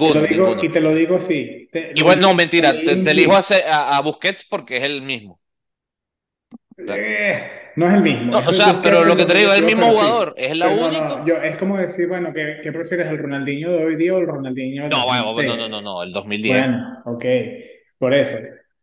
Te 0.01 0.11
lo 0.11 0.21
Ninguno, 0.21 0.23
digo 0.23 0.55
ninguno. 0.55 0.63
y 0.63 0.71
te 0.71 0.81
lo 0.81 0.93
digo 0.93 1.15
así. 1.15 1.69
Te- 1.71 1.93
bueno, 2.03 2.23
no, 2.29 2.33
mentira, 2.35 2.83
te, 2.83 2.97
te 2.97 3.11
elijo 3.11 3.35
a, 3.35 3.41
a 3.97 4.01
Busquets 4.01 4.45
porque 4.45 4.77
es 4.77 4.83
el 4.83 5.01
mismo. 5.01 5.39
Eh, 6.77 7.71
no 7.75 7.87
es 7.87 7.93
el 7.93 8.01
mismo, 8.03 8.31
no, 8.31 8.39
es 8.39 8.47
o 8.47 8.51
el 8.51 8.55
sea, 8.55 8.81
pero 8.81 9.03
lo 9.05 9.15
que 9.15 9.25
te 9.25 9.33
digo 9.37 9.51
es 9.51 9.59
el 9.59 9.65
2022, 9.65 9.65
mismo 9.65 9.85
sí. 9.93 9.93
jugador, 9.93 10.33
es 10.37 10.57
la 10.57 10.69
Pero 10.69 10.77
no, 10.77 10.87
única. 10.89 11.05
no, 11.05 11.25
yo, 11.25 11.37
es 11.41 11.57
como 11.57 11.77
decir, 11.77 12.07
bueno, 12.07 12.33
¿qué, 12.33 12.59
qué 12.63 12.71
prefieres, 12.71 13.07
el 13.07 13.17
Ronaldinho 13.17 13.71
de 13.71 13.85
hoy 13.85 13.95
día 13.95 14.13
o 14.15 14.19
el 14.19 14.27
Ronaldinho 14.27 14.89
No, 14.89 15.05
bueno, 15.05 15.23
no, 15.43 15.57
no, 15.57 15.67
2006? 15.67 15.69
no, 15.69 15.81
no, 15.81 16.03
el 16.03 16.11
2010. 16.11 16.67
Bueno, 16.67 17.01
ok, 17.05 17.25
por 17.97 18.13
eso. 18.13 18.37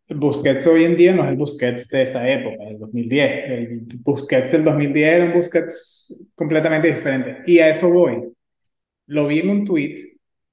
Busquets 0.08 0.66
hoy 0.66 0.84
en 0.84 0.96
día 0.96 1.14
no 1.14 1.24
es 1.24 1.30
el 1.30 1.36
Busquets 1.36 1.88
de 1.88 2.02
esa 2.02 2.28
época, 2.28 2.64
del 2.64 2.78
2010. 2.78 3.50
El 3.50 3.80
Busquets 4.02 4.52
del 4.52 4.64
2010 4.64 5.14
era 5.14 5.24
un 5.24 5.32
Busquets 5.32 6.30
completamente 6.34 6.88
diferente. 6.94 7.38
Y 7.46 7.60
a 7.60 7.68
eso 7.70 7.90
voy. 7.90 8.32
Lo 9.06 9.26
vi 9.26 9.40
en 9.40 9.50
un 9.50 9.64
tweet 9.64 9.96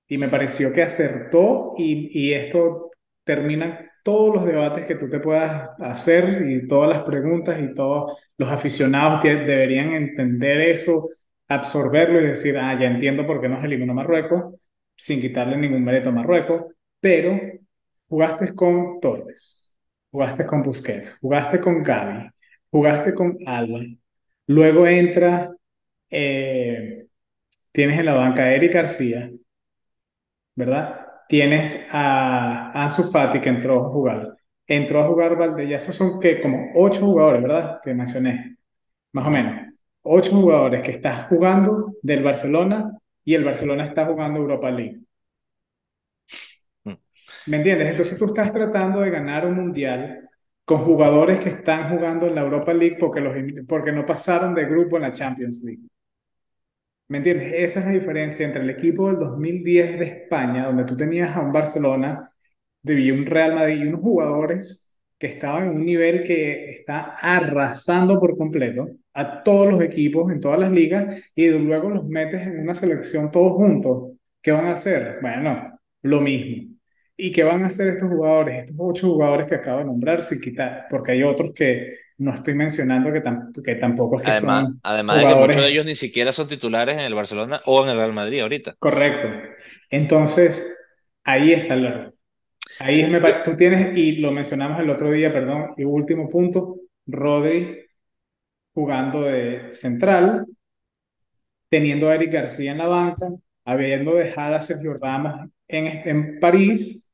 y 0.08 0.18
me 0.18 0.30
pareció 0.30 0.72
que 0.74 0.84
acertó 0.84 1.74
y, 1.78 2.10
y 2.30 2.34
esto 2.34 2.92
termina 3.24 3.89
todos 4.10 4.34
los 4.36 4.46
debates 4.46 4.88
que 4.88 4.96
tú 4.96 5.08
te 5.08 5.20
puedas 5.20 5.70
hacer 5.80 6.44
y 6.50 6.68
todas 6.68 6.90
las 6.90 7.04
preguntas 7.04 7.60
y 7.62 7.76
todos 7.76 8.20
los 8.40 8.50
aficionados 8.50 9.22
deberían 9.22 9.94
entender 9.94 10.62
eso, 10.62 11.10
absorberlo 11.48 12.20
y 12.20 12.26
decir, 12.26 12.58
ah, 12.58 12.76
ya 12.80 12.88
entiendo 12.88 13.28
por 13.28 13.40
qué 13.40 13.48
nos 13.50 13.64
eliminó 13.64 13.94
Marruecos, 13.94 14.56
sin 14.96 15.22
quitarle 15.22 15.58
ningún 15.58 15.84
mérito 15.84 16.10
a 16.10 16.12
Marruecos, 16.14 16.74
pero 17.00 17.40
jugaste 18.08 18.56
con 18.56 19.00
Torres. 19.00 19.72
jugaste 20.12 20.46
con 20.46 20.64
Busquets, 20.64 21.18
jugaste 21.22 21.60
con 21.62 21.84
Gavi, 21.84 22.30
jugaste 22.72 23.14
con 23.14 23.38
Alba, 23.46 23.82
luego 24.48 24.88
entra, 24.88 25.52
eh, 26.10 27.06
tienes 27.72 28.00
en 28.00 28.06
la 28.06 28.16
banca 28.16 28.44
a 28.44 28.56
Eric 28.56 28.74
García, 28.74 29.32
¿verdad? 30.56 31.09
Tienes 31.30 31.86
a 31.92 32.72
Ansu 32.72 33.12
Fati 33.12 33.40
que 33.40 33.50
entró 33.50 33.86
a 33.86 33.90
jugar, 33.90 34.36
entró 34.66 35.00
a 35.00 35.08
jugar 35.08 35.38
Valdés, 35.38 35.70
ya 35.70 35.76
esos 35.76 35.96
son 35.96 36.20
que 36.20 36.42
como 36.42 36.72
ocho 36.74 37.06
jugadores, 37.06 37.44
¿verdad? 37.44 37.80
Que 37.84 37.94
mencioné, 37.94 38.58
más 39.12 39.28
o 39.28 39.30
menos. 39.30 39.72
Ocho 40.02 40.32
jugadores 40.32 40.82
que 40.82 40.90
estás 40.90 41.28
jugando 41.28 41.94
del 42.02 42.24
Barcelona 42.24 42.98
y 43.24 43.36
el 43.36 43.44
Barcelona 43.44 43.86
está 43.86 44.08
jugando 44.08 44.40
Europa 44.40 44.72
League. 44.72 45.02
Mm. 46.86 46.94
¿Me 47.46 47.58
entiendes? 47.58 47.92
Entonces 47.92 48.18
tú 48.18 48.26
estás 48.26 48.52
tratando 48.52 49.02
de 49.02 49.12
ganar 49.12 49.46
un 49.46 49.54
mundial 49.54 50.28
con 50.66 50.84
jugadores 50.84 51.38
que 51.38 51.50
están 51.50 51.96
jugando 51.96 52.26
en 52.26 52.34
la 52.34 52.42
Europa 52.42 52.74
League 52.74 52.98
porque, 53.00 53.22
los, 53.22 53.36
porque 53.68 53.92
no 53.92 54.04
pasaron 54.04 54.56
de 54.56 54.66
grupo 54.66 54.96
en 54.96 55.04
la 55.04 55.12
Champions 55.12 55.62
League. 55.64 55.84
¿Me 57.10 57.18
entiendes? 57.18 57.54
Esa 57.56 57.80
es 57.80 57.86
la 57.88 57.92
diferencia 57.94 58.46
entre 58.46 58.62
el 58.62 58.70
equipo 58.70 59.08
del 59.08 59.20
2010 59.20 59.98
de 60.00 60.06
España, 60.06 60.66
donde 60.68 60.86
tú 60.86 60.96
tenías 60.96 61.36
a 61.36 61.42
un 61.42 61.52
Barcelona 61.52 62.32
de 62.84 63.12
un 63.12 63.26
Real 63.26 63.56
Madrid 63.56 63.82
y 63.84 63.88
unos 63.88 64.02
jugadores 64.02 65.02
que 65.18 65.28
estaban 65.28 65.66
en 65.66 65.78
un 65.78 65.86
nivel 65.86 66.24
que 66.24 66.70
está 66.72 67.16
arrasando 67.20 68.20
por 68.20 68.38
completo 68.38 68.90
a 69.14 69.44
todos 69.44 69.72
los 69.72 69.82
equipos 69.82 70.32
en 70.32 70.40
todas 70.40 70.60
las 70.60 70.72
ligas 70.72 71.24
y 71.36 71.50
luego 71.50 71.90
los 71.90 72.06
metes 72.08 72.46
en 72.48 72.60
una 72.62 72.76
selección 72.76 73.32
todos 73.32 73.54
juntos. 73.54 74.14
¿Qué 74.42 74.52
van 74.52 74.68
a 74.68 74.74
hacer? 74.74 75.18
Bueno, 75.22 75.80
lo 76.04 76.22
mismo. 76.22 76.76
¿Y 77.18 77.32
qué 77.32 77.44
van 77.44 77.64
a 77.64 77.68
hacer 77.68 77.90
estos 77.90 78.10
jugadores? 78.10 78.60
Estos 78.66 78.76
ocho 78.80 79.08
jugadores 79.10 79.48
que 79.48 79.56
acabo 79.56 79.80
de 79.80 79.86
nombrar, 79.86 80.22
sin 80.22 80.40
quitar, 80.40 80.86
porque 80.90 81.12
hay 81.14 81.24
otros 81.24 81.54
que 81.54 81.96
no 82.20 82.34
estoy 82.34 82.54
mencionando 82.54 83.12
que, 83.12 83.22
tam 83.22 83.52
que 83.64 83.76
tampoco 83.76 84.18
es 84.18 84.24
que 84.24 84.32
Además, 84.32 84.66
son 84.66 84.80
además 84.84 85.20
de 85.20 85.28
que 85.28 85.36
muchos 85.36 85.62
de 85.64 85.70
ellos 85.70 85.86
ni 85.86 85.96
siquiera 85.96 86.34
son 86.34 86.48
titulares 86.48 86.96
en 86.98 87.04
el 87.06 87.16
Barcelona 87.16 87.62
o 87.66 87.84
en 87.84 87.90
el 87.90 87.98
Real 87.98 88.14
Madrid 88.14 88.42
ahorita. 88.42 88.76
correctos. 88.80 89.32
Entonces, 89.90 90.96
ahí 91.24 91.54
está 91.54 91.76
el 91.76 91.86
error. 91.86 92.16
Ahí 92.80 93.02
es, 93.02 93.10
me, 93.10 93.20
tú 93.44 93.56
tienes, 93.56 93.98
y 93.98 94.18
lo 94.18 94.32
mencionamos 94.32 94.80
el 94.80 94.90
otro 94.90 95.12
día, 95.12 95.34
perdón, 95.34 95.74
y 95.78 95.84
último 95.84 96.30
punto, 96.30 96.78
Rodri 97.06 97.86
jugando 98.74 99.24
de 99.24 99.72
central, 99.74 100.46
teniendo 101.70 102.10
a 102.10 102.16
Eric 102.16 102.32
García 102.34 102.72
en 102.72 102.78
la 102.80 102.88
banca, 102.88 103.28
habiendo 103.66 104.16
dejado 104.16 104.56
a 104.56 104.62
Sergio 104.62 104.96
Ramos 104.96 105.50
en, 105.68 106.08
en 106.08 106.40
París, 106.40 107.12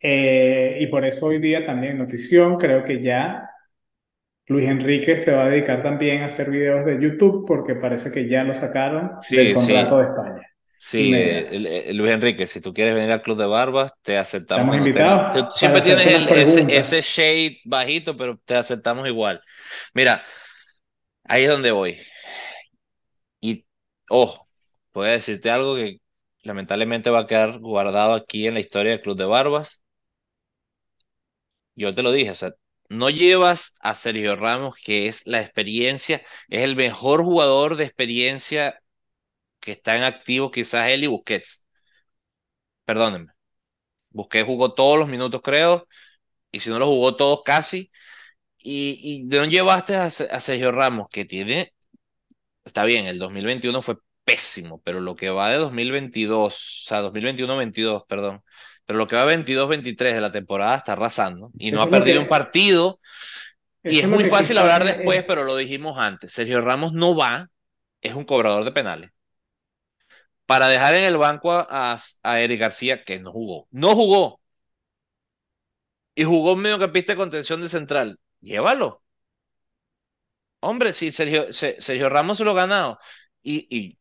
eh, 0.00 0.78
y 0.80 0.86
por 0.86 1.04
eso 1.04 1.26
hoy 1.26 1.38
día 1.38 1.64
también 1.66 1.98
notición, 1.98 2.56
creo 2.56 2.84
que 2.84 3.02
ya 3.02 3.49
Luis 4.50 4.68
Enrique 4.68 5.16
se 5.16 5.30
va 5.30 5.44
a 5.44 5.48
dedicar 5.48 5.80
también 5.80 6.22
a 6.22 6.26
hacer 6.26 6.50
videos 6.50 6.84
de 6.84 7.00
YouTube 7.00 7.46
porque 7.46 7.76
parece 7.76 8.10
que 8.10 8.28
ya 8.28 8.42
lo 8.42 8.52
sacaron 8.52 9.12
del 9.30 9.54
contrato 9.54 9.96
sí, 9.96 10.02
de 10.02 10.08
España. 10.08 11.52
sí, 11.86 11.92
Luis 11.94 12.12
Enrique, 12.12 12.48
si 12.48 12.60
tú 12.60 12.74
quieres 12.74 12.96
venir 12.96 13.12
al 13.12 13.22
Club 13.22 13.38
de 13.38 13.46
Barbas, 13.46 13.92
te 14.02 14.18
aceptamos 14.18 14.74
Estamos 14.74 14.78
invitados 14.78 15.56
siempre 15.56 15.82
tienes 15.82 16.04
el, 16.12 16.28
ese, 16.30 16.76
ese 16.76 17.00
shade 17.00 17.58
bajito, 17.64 18.16
pero 18.16 18.40
te 18.44 18.56
aceptamos 18.56 19.06
igual. 19.06 19.40
Mira, 19.94 20.24
ahí 21.22 21.44
es 21.44 21.48
donde 21.48 21.70
voy. 21.70 21.98
Y, 23.40 23.64
ojo, 24.08 24.48
voy 24.92 25.10
a 25.10 25.12
decirte 25.12 25.48
algo 25.48 25.76
que 25.76 25.98
lamentablemente 26.42 27.08
va 27.10 27.20
a 27.20 27.26
quedar 27.28 27.60
guardado 27.60 28.14
aquí 28.14 28.48
en 28.48 28.54
la 28.54 28.60
historia 28.60 28.90
del 28.90 29.00
Club 29.00 29.16
de 29.16 29.26
Barbas. 29.26 29.84
Yo 31.76 31.94
te 31.94 32.02
lo 32.02 32.10
dije, 32.10 32.32
o 32.32 32.34
sea, 32.34 32.52
no 32.90 33.10
llevas 33.10 33.78
a 33.82 33.96
Sergio 33.96 34.36
Ramos, 34.36 34.76
que 34.84 35.08
es 35.08 35.26
la 35.28 35.42
experiencia, 35.42 36.22
es 36.50 36.62
el 36.62 36.76
mejor 36.76 37.24
jugador 37.24 37.76
de 37.76 37.86
experiencia 37.86 38.80
que 39.60 39.72
está 39.72 39.96
en 39.96 40.04
activo, 40.04 40.50
quizás 40.52 40.88
él 40.90 41.04
y 41.04 41.08
Busquets. 41.08 41.64
Perdónenme. 42.84 43.32
Busquets 44.10 44.46
jugó 44.46 44.74
todos 44.74 44.98
los 44.98 45.08
minutos, 45.08 45.40
creo, 45.44 45.88
y 46.52 46.60
si 46.60 46.70
no 46.70 46.78
los 46.78 46.88
jugó 46.88 47.16
todos 47.16 47.42
casi. 47.44 47.90
Y, 48.58 48.98
y 49.02 49.28
dónde 49.28 49.50
llevaste 49.56 49.96
a, 49.96 50.06
a 50.06 50.40
Sergio 50.40 50.72
Ramos, 50.72 51.08
que 51.10 51.24
tiene, 51.26 51.74
está 52.64 52.84
bien, 52.84 53.06
el 53.06 53.18
2021 53.18 53.82
fue 53.82 53.96
pésimo, 54.24 54.80
pero 54.84 55.00
lo 55.00 55.16
que 55.16 55.30
va 55.30 55.50
de 55.50 55.58
2022, 55.58 56.54
o 56.54 56.88
sea, 56.88 57.00
2021-22, 57.02 58.04
perdón, 58.08 58.42
pero 58.90 58.98
lo 58.98 59.06
que 59.06 59.16
va 59.16 59.24
22-23 59.24 60.14
de 60.14 60.20
la 60.20 60.32
temporada 60.32 60.76
está 60.76 60.92
arrasando 60.92 61.50
y 61.58 61.70
no 61.72 61.78
Eso 61.78 61.86
ha 61.86 61.90
perdido 61.90 62.20
un 62.20 62.28
partido. 62.28 63.00
Y 63.84 64.00
es 64.00 64.08
muy 64.08 64.24
fácil 64.24 64.58
hablar 64.58 64.84
es, 64.84 64.96
después, 64.96 65.18
es- 65.18 65.24
pero 65.24 65.44
lo 65.44 65.56
dijimos 65.56 65.98
antes. 65.98 66.32
Sergio 66.32 66.60
Ramos 66.60 66.92
no 66.92 67.16
va, 67.16 67.48
es 68.00 68.14
un 68.14 68.24
cobrador 68.24 68.64
de 68.64 68.72
penales. 68.72 69.10
Para 70.46 70.68
dejar 70.68 70.96
en 70.96 71.04
el 71.04 71.16
banco 71.16 71.52
a, 71.52 71.96
a 72.22 72.40
Eric 72.40 72.60
García, 72.60 73.04
que 73.04 73.20
no 73.20 73.30
jugó. 73.32 73.68
No 73.70 73.94
jugó. 73.94 74.40
Y 76.14 76.22
jugó 76.24 76.52
un 76.52 76.60
mediocampista 76.62 77.12
de 77.12 77.16
contención 77.16 77.60
de 77.62 77.68
central. 77.68 78.20
Llévalo. 78.40 79.02
Hombre, 80.60 80.92
sí, 80.92 81.10
Sergio, 81.12 81.52
Se- 81.52 81.80
Sergio 81.80 82.08
Ramos 82.08 82.38
se 82.38 82.44
lo 82.44 82.50
ha 82.52 82.54
ganado. 82.54 82.98
Y, 83.42 83.98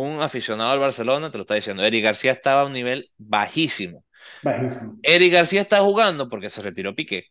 un 0.00 0.22
aficionado 0.22 0.70
al 0.72 0.78
Barcelona 0.78 1.30
te 1.30 1.38
lo 1.38 1.42
está 1.42 1.54
diciendo. 1.54 1.84
Eric 1.84 2.04
García 2.04 2.32
estaba 2.32 2.62
a 2.62 2.66
un 2.66 2.72
nivel 2.72 3.10
bajísimo. 3.18 4.04
bajísimo. 4.42 4.94
Eric 5.02 5.32
García 5.34 5.62
está 5.62 5.78
jugando 5.82 6.28
porque 6.28 6.50
se 6.50 6.62
retiró 6.62 6.94
Piqué. 6.96 7.26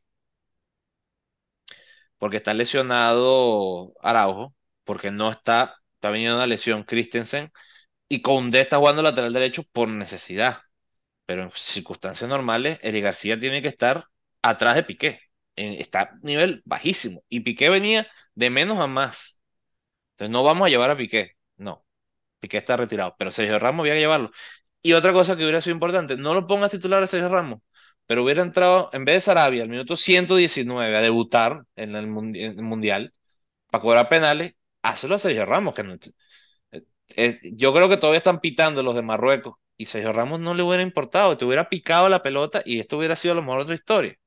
Porque 2.18 2.38
está 2.38 2.54
lesionado 2.54 3.94
Araujo. 4.02 4.56
Porque 4.84 5.12
no 5.12 5.32
está, 5.32 5.76
está 5.96 6.10
viniendo 6.12 6.38
una 6.38 6.48
lesión 6.48 6.84
Christensen. 6.84 7.52
Y 8.10 8.22
Koundé 8.22 8.62
está 8.62 8.78
jugando 8.78 9.02
lateral 9.04 9.34
derecho 9.34 9.64
por 9.74 9.90
necesidad. 9.90 10.60
Pero 11.26 11.44
en 11.44 11.52
circunstancias 11.56 12.30
normales, 12.30 12.80
Eric 12.84 13.04
García 13.06 13.40
tiene 13.40 13.62
que 13.62 13.70
estar 13.70 14.06
atrás 14.42 14.76
de 14.76 14.84
Piqué. 14.84 15.22
En- 15.58 15.74
está 15.82 16.02
a 16.04 16.12
nivel 16.24 16.62
bajísimo. 16.66 17.24
Y 17.30 17.42
Piqué 17.42 17.70
venía 17.70 18.08
de 18.36 18.50
menos 18.50 18.80
a 18.80 18.88
más. 18.88 19.44
Entonces 20.14 20.32
no 20.32 20.44
vamos 20.44 20.68
a 20.68 20.70
llevar 20.70 20.92
a 20.92 20.98
Piqué. 20.98 21.34
No. 21.58 21.86
Piqué 22.44 22.58
está 22.58 22.76
retirado. 22.78 23.16
Pero 23.18 23.32
Sergio 23.32 23.58
Ramos 23.58 23.84
había 23.84 23.94
que 23.94 24.02
llevarlo. 24.02 24.32
Y 24.82 24.94
otra 24.94 25.14
cosa 25.14 25.38
que 25.38 25.44
hubiera 25.44 25.62
sido 25.62 25.76
importante, 25.76 26.18
no 26.18 26.34
lo 26.34 26.46
pongas 26.46 26.72
titular 26.72 27.02
a 27.02 27.08
Sergio 27.08 27.30
Ramos. 27.30 27.62
Pero 28.06 28.24
hubiera 28.24 28.42
entrado, 28.42 28.90
en 28.94 29.06
vez 29.06 29.16
de 29.16 29.22
Sarabia, 29.22 29.64
al 29.64 29.70
minuto 29.70 29.96
119 29.96 30.96
a 30.98 31.02
debutar 31.02 31.64
en 31.78 31.96
el, 31.96 32.08
Mundial, 32.08 33.14
para 33.72 33.82
cobrar 33.82 34.10
penales, 34.10 34.56
hazlo 34.82 35.16
a 35.16 35.20
Sergio 35.20 35.46
Ramos, 35.46 35.74
que 35.74 35.84
no, 35.84 35.94
eh, 35.94 36.84
eh, 37.16 37.40
yo 37.54 37.74
creo 37.74 37.88
que 37.90 37.96
todavía 37.98 38.18
están 38.18 38.42
pitando 38.42 38.84
los 38.84 38.96
de 38.96 39.04
Marruecos 39.04 39.56
y 39.78 39.86
Sergio 39.86 40.12
Ramos 40.12 40.42
no 40.42 40.54
le 40.54 40.64
hubiera 40.64 40.84
importado, 40.84 41.38
te 41.38 41.46
hubiera 41.46 41.70
picado 41.70 42.10
la 42.10 42.22
pelota 42.22 42.62
y 42.66 42.80
esto 42.80 42.98
hubiera 42.98 43.16
sido 43.16 43.32
a 43.34 43.36
lo 43.36 43.42
mejor 43.42 43.62
otra 43.62 43.76
historia. 43.76 44.18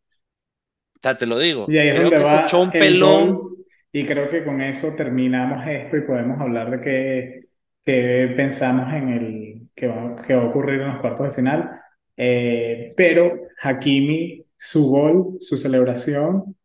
O 0.96 0.98
sea, 1.02 1.18
te 1.18 1.26
lo 1.26 1.38
digo, 1.38 1.66
Y 1.68 1.76
ahí 1.78 1.88
es 1.88 1.94
creo 1.94 2.10
donde 2.10 2.24
que 2.24 2.30
se 2.30 2.36
echó 2.38 2.58
va 2.58 2.62
un 2.62 2.72
el 2.72 2.78
pelón. 2.78 3.34
gol 3.34 3.56
y 3.92 4.04
creo 4.06 4.28
que 4.28 4.44
con 4.44 4.60
eso 4.60 4.94
terminamos 4.94 5.66
esto 5.66 5.96
y 5.96 6.02
podemos 6.02 6.38
hablar 6.38 6.70
de 6.70 6.80
qué, 6.82 7.45
qué 7.87 8.34
pensamos 8.37 8.93
en 8.95 9.11
el 9.11 9.70
que 9.74 9.89
va, 9.89 10.16
que 10.16 10.34
va 10.34 10.43
a 10.45 10.47
ocurrir 10.47 10.82
en 10.82 10.89
los 10.89 11.01
cuartos 11.01 11.28
de 11.28 11.34
final. 11.34 11.80
Eh, 12.16 12.95
pero 12.97 13.43
Hakimi, 13.62 14.45
su 14.57 14.89
gol, 14.91 15.39
su 15.41 15.59
celebración, 15.59 16.57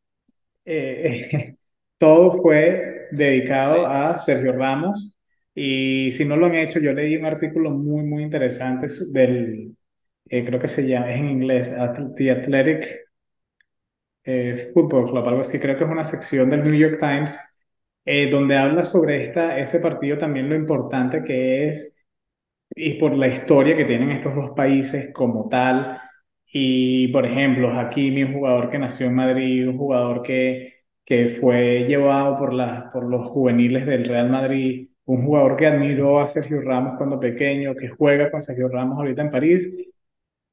eh, 0.66 1.56
todo 1.98 2.42
fue 2.42 3.08
dedicado 3.12 3.88
a 3.88 4.18
Sergio 4.18 4.54
Ramos. 4.54 5.14
Y 5.56 6.12
si 6.14 6.26
no 6.26 6.38
lo 6.38 6.48
han 6.48 6.56
hecho, 6.56 6.80
yo 6.80 6.94
leí 6.94 7.18
un 7.18 7.26
artículo 7.26 7.72
muy, 7.72 8.04
muy 8.04 8.24
interesante 8.24 8.88
del, 9.14 9.76
eh, 10.30 10.46
creo 10.46 10.60
que 10.60 10.68
se 10.70 10.88
llama, 10.88 11.12
es 11.14 11.20
en 11.20 11.30
inglés, 11.30 11.76
The 12.18 12.32
Athletic 12.32 13.02
eh, 14.24 14.72
Football 14.74 15.10
Club, 15.10 15.28
algo 15.28 15.42
así, 15.42 15.60
creo 15.60 15.78
que 15.78 15.84
es 15.84 15.90
una 15.90 16.06
sección 16.06 16.50
del 16.50 16.64
New 16.64 16.76
York 16.76 16.98
Times, 17.00 17.38
eh, 18.06 18.30
donde 18.30 18.58
habla 18.58 18.84
sobre 18.84 19.24
esta, 19.24 19.58
ese 19.60 19.80
partido 19.80 20.18
también 20.18 20.50
lo 20.50 20.56
importante 20.56 21.24
que 21.24 21.70
es 21.70 21.96
y 22.76 22.96
por 22.96 23.16
la 23.18 23.28
historia 23.28 23.76
que 23.78 23.86
tienen 23.86 24.12
estos 24.12 24.36
dos 24.36 24.52
países 24.56 25.14
como 25.14 25.50
tal. 25.50 26.00
Y, 26.54 27.08
por 27.10 27.26
ejemplo, 27.26 27.72
Hakimi, 27.72 28.24
un 28.24 28.34
jugador 28.34 28.70
que 28.70 28.80
nació 28.80 29.08
en 29.08 29.16
Madrid, 29.16 29.68
un 29.70 29.78
jugador 29.78 30.22
que, 30.24 30.76
que 31.06 31.30
fue 31.30 31.86
llevado 31.88 32.38
por, 32.38 32.54
la, 32.54 32.90
por 32.92 33.06
los 33.10 33.30
juveniles 33.30 33.86
del 33.86 34.06
Real 34.06 34.30
Madrid, 34.30 34.90
un 35.06 35.26
jugador 35.26 35.58
que 35.58 35.68
admiró 35.68 36.20
a 36.20 36.28
Sergio 36.28 36.62
Ramos 36.62 36.96
cuando 36.98 37.20
pequeño, 37.20 37.76
que 37.76 37.90
juega 37.90 38.32
con 38.32 38.42
Sergio 38.42 38.68
Ramos 38.70 38.98
ahorita 38.98 39.22
en 39.22 39.32
París, 39.32 39.74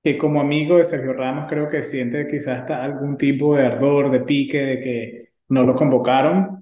que 0.02 0.18
como 0.18 0.40
amigo 0.40 0.78
de 0.78 0.84
Sergio 0.84 1.12
Ramos 1.12 1.46
creo 1.48 1.68
que 1.68 1.82
siente 1.82 2.28
quizás 2.28 2.60
hasta 2.60 2.82
algún 2.84 3.16
tipo 3.18 3.56
de 3.56 3.66
ardor, 3.66 4.10
de 4.10 4.20
pique, 4.20 4.58
de 4.64 4.80
que 4.80 5.30
no 5.48 5.64
lo 5.64 5.74
convocaron 5.76 6.57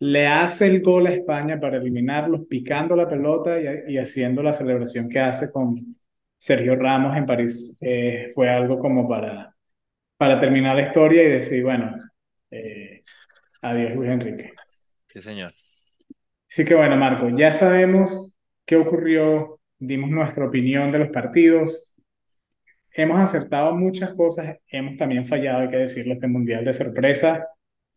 le 0.00 0.26
hace 0.26 0.66
el 0.66 0.82
gol 0.82 1.06
a 1.06 1.14
España 1.14 1.58
para 1.60 1.78
eliminarlos, 1.78 2.46
picando 2.48 2.94
la 2.94 3.08
pelota 3.08 3.60
y, 3.60 3.94
y 3.94 3.98
haciendo 3.98 4.42
la 4.42 4.54
celebración 4.54 5.08
que 5.08 5.18
hace 5.18 5.50
con 5.50 5.96
Sergio 6.38 6.76
Ramos 6.76 7.16
en 7.16 7.26
París. 7.26 7.76
Eh, 7.80 8.30
fue 8.34 8.48
algo 8.48 8.78
como 8.78 9.08
para, 9.08 9.54
para 10.16 10.38
terminar 10.38 10.76
la 10.76 10.82
historia 10.82 11.22
y 11.24 11.28
decir, 11.28 11.64
bueno, 11.64 11.96
eh, 12.50 13.02
adiós 13.62 13.94
Luis 13.94 14.10
Enrique. 14.10 14.52
Sí, 15.06 15.20
señor. 15.20 15.52
Así 16.48 16.64
que 16.64 16.74
bueno, 16.74 16.96
Marco, 16.96 17.28
ya 17.30 17.52
sabemos 17.52 18.36
qué 18.64 18.76
ocurrió, 18.76 19.60
dimos 19.78 20.10
nuestra 20.10 20.46
opinión 20.46 20.90
de 20.92 21.00
los 21.00 21.08
partidos, 21.08 21.94
hemos 22.92 23.18
acertado 23.18 23.74
muchas 23.74 24.14
cosas, 24.14 24.56
hemos 24.68 24.96
también 24.96 25.24
fallado, 25.24 25.60
hay 25.60 25.68
que 25.68 25.76
decirlo, 25.76 26.14
este 26.14 26.26
mundial 26.26 26.64
de 26.64 26.72
sorpresa. 26.72 27.46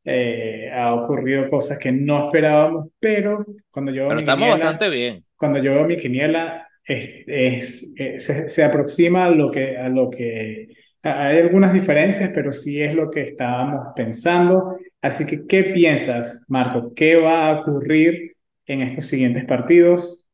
Eh, 0.04 0.70
ha 0.74 0.94
ocurrido 0.96 1.48
cosas 1.50 1.78
que 1.80 1.92
no 1.92 2.26
esperábamos, 2.28 2.90
pero 3.00 3.46
cuando 3.70 3.92
yo 3.92 4.10
Pero 4.10 4.20
mi 4.20 4.24
estamos 4.24 4.26
quiniela, 4.26 4.50
bastante 4.50 4.90
bien. 4.90 5.26
cuando 5.38 5.60
yo 5.62 5.74
veo 5.76 5.86
mi 5.88 5.98
quiniela, 5.98 6.68
es, 6.86 7.24
es- 7.28 7.94
eh, 7.98 8.20
se, 8.20 8.50
se 8.50 8.64
aproxima 8.64 9.26
a 9.26 9.30
lo 9.32 9.52
que, 9.52 9.78
a 9.78 9.90
lo 9.90 10.10
que, 10.10 10.68
a- 11.04 11.28
hay 11.28 11.40
algunas 11.40 11.74
diferencias, 11.74 12.32
pero 12.34 12.52
sí 12.52 12.82
es 12.82 12.96
lo 12.96 13.10
que 13.12 13.22
estábamos 13.24 13.88
pensando. 13.96 14.78
Así 15.02 15.26
que, 15.26 15.46
¿qué 15.48 15.64
piensas, 15.66 16.46
Marco? 16.48 16.94
¿Qué 16.96 17.16
va 17.18 17.50
a 17.50 17.62
ocurrir 17.62 18.34
en 18.68 18.82
estos 18.82 19.06
siguientes 19.08 19.46
partidos? 19.46 20.26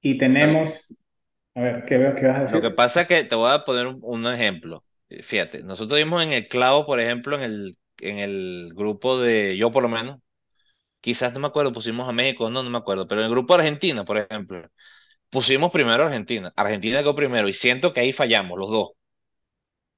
Y 0.00 0.16
tenemos, 0.18 0.96
a 1.54 1.62
ver, 1.62 1.84
¿qué 1.86 1.98
veo 1.98 2.14
que 2.14 2.26
vas 2.26 2.38
a 2.38 2.42
lo 2.46 2.60
que 2.60 2.70
decir? 2.70 2.70
pasa 2.70 3.02
es 3.02 3.08
que 3.08 3.24
te 3.24 3.34
voy 3.34 3.50
a 3.52 3.64
poner 3.64 3.86
un, 3.86 3.98
un 4.02 4.26
ejemplo. 4.26 4.84
Fíjate, 5.22 5.62
nosotros 5.62 5.98
vimos 5.98 6.22
en 6.22 6.32
el 6.32 6.48
clavo, 6.48 6.86
por 6.86 7.00
ejemplo, 7.00 7.36
en 7.36 7.42
el, 7.44 7.76
en 7.98 8.18
el 8.18 8.72
grupo 8.74 9.18
de, 9.18 9.56
yo 9.56 9.70
por 9.70 9.82
lo 9.82 9.88
menos, 9.88 10.18
quizás 11.00 11.32
no 11.32 11.40
me 11.40 11.48
acuerdo, 11.48 11.72
pusimos 11.72 12.08
a 12.08 12.12
México, 12.12 12.50
no, 12.50 12.62
no 12.62 12.70
me 12.70 12.78
acuerdo, 12.78 13.06
pero 13.06 13.20
en 13.20 13.26
el 13.26 13.30
grupo 13.30 13.54
de 13.54 13.60
Argentina, 13.62 14.04
por 14.04 14.18
ejemplo, 14.18 14.68
pusimos 15.30 15.72
primero 15.72 16.02
a 16.02 16.06
Argentina. 16.06 16.52
Argentina 16.56 17.00
quedó 17.00 17.14
primero 17.14 17.48
y 17.48 17.54
siento 17.54 17.92
que 17.92 18.00
ahí 18.00 18.12
fallamos 18.12 18.58
los 18.58 18.70
dos. 18.70 18.90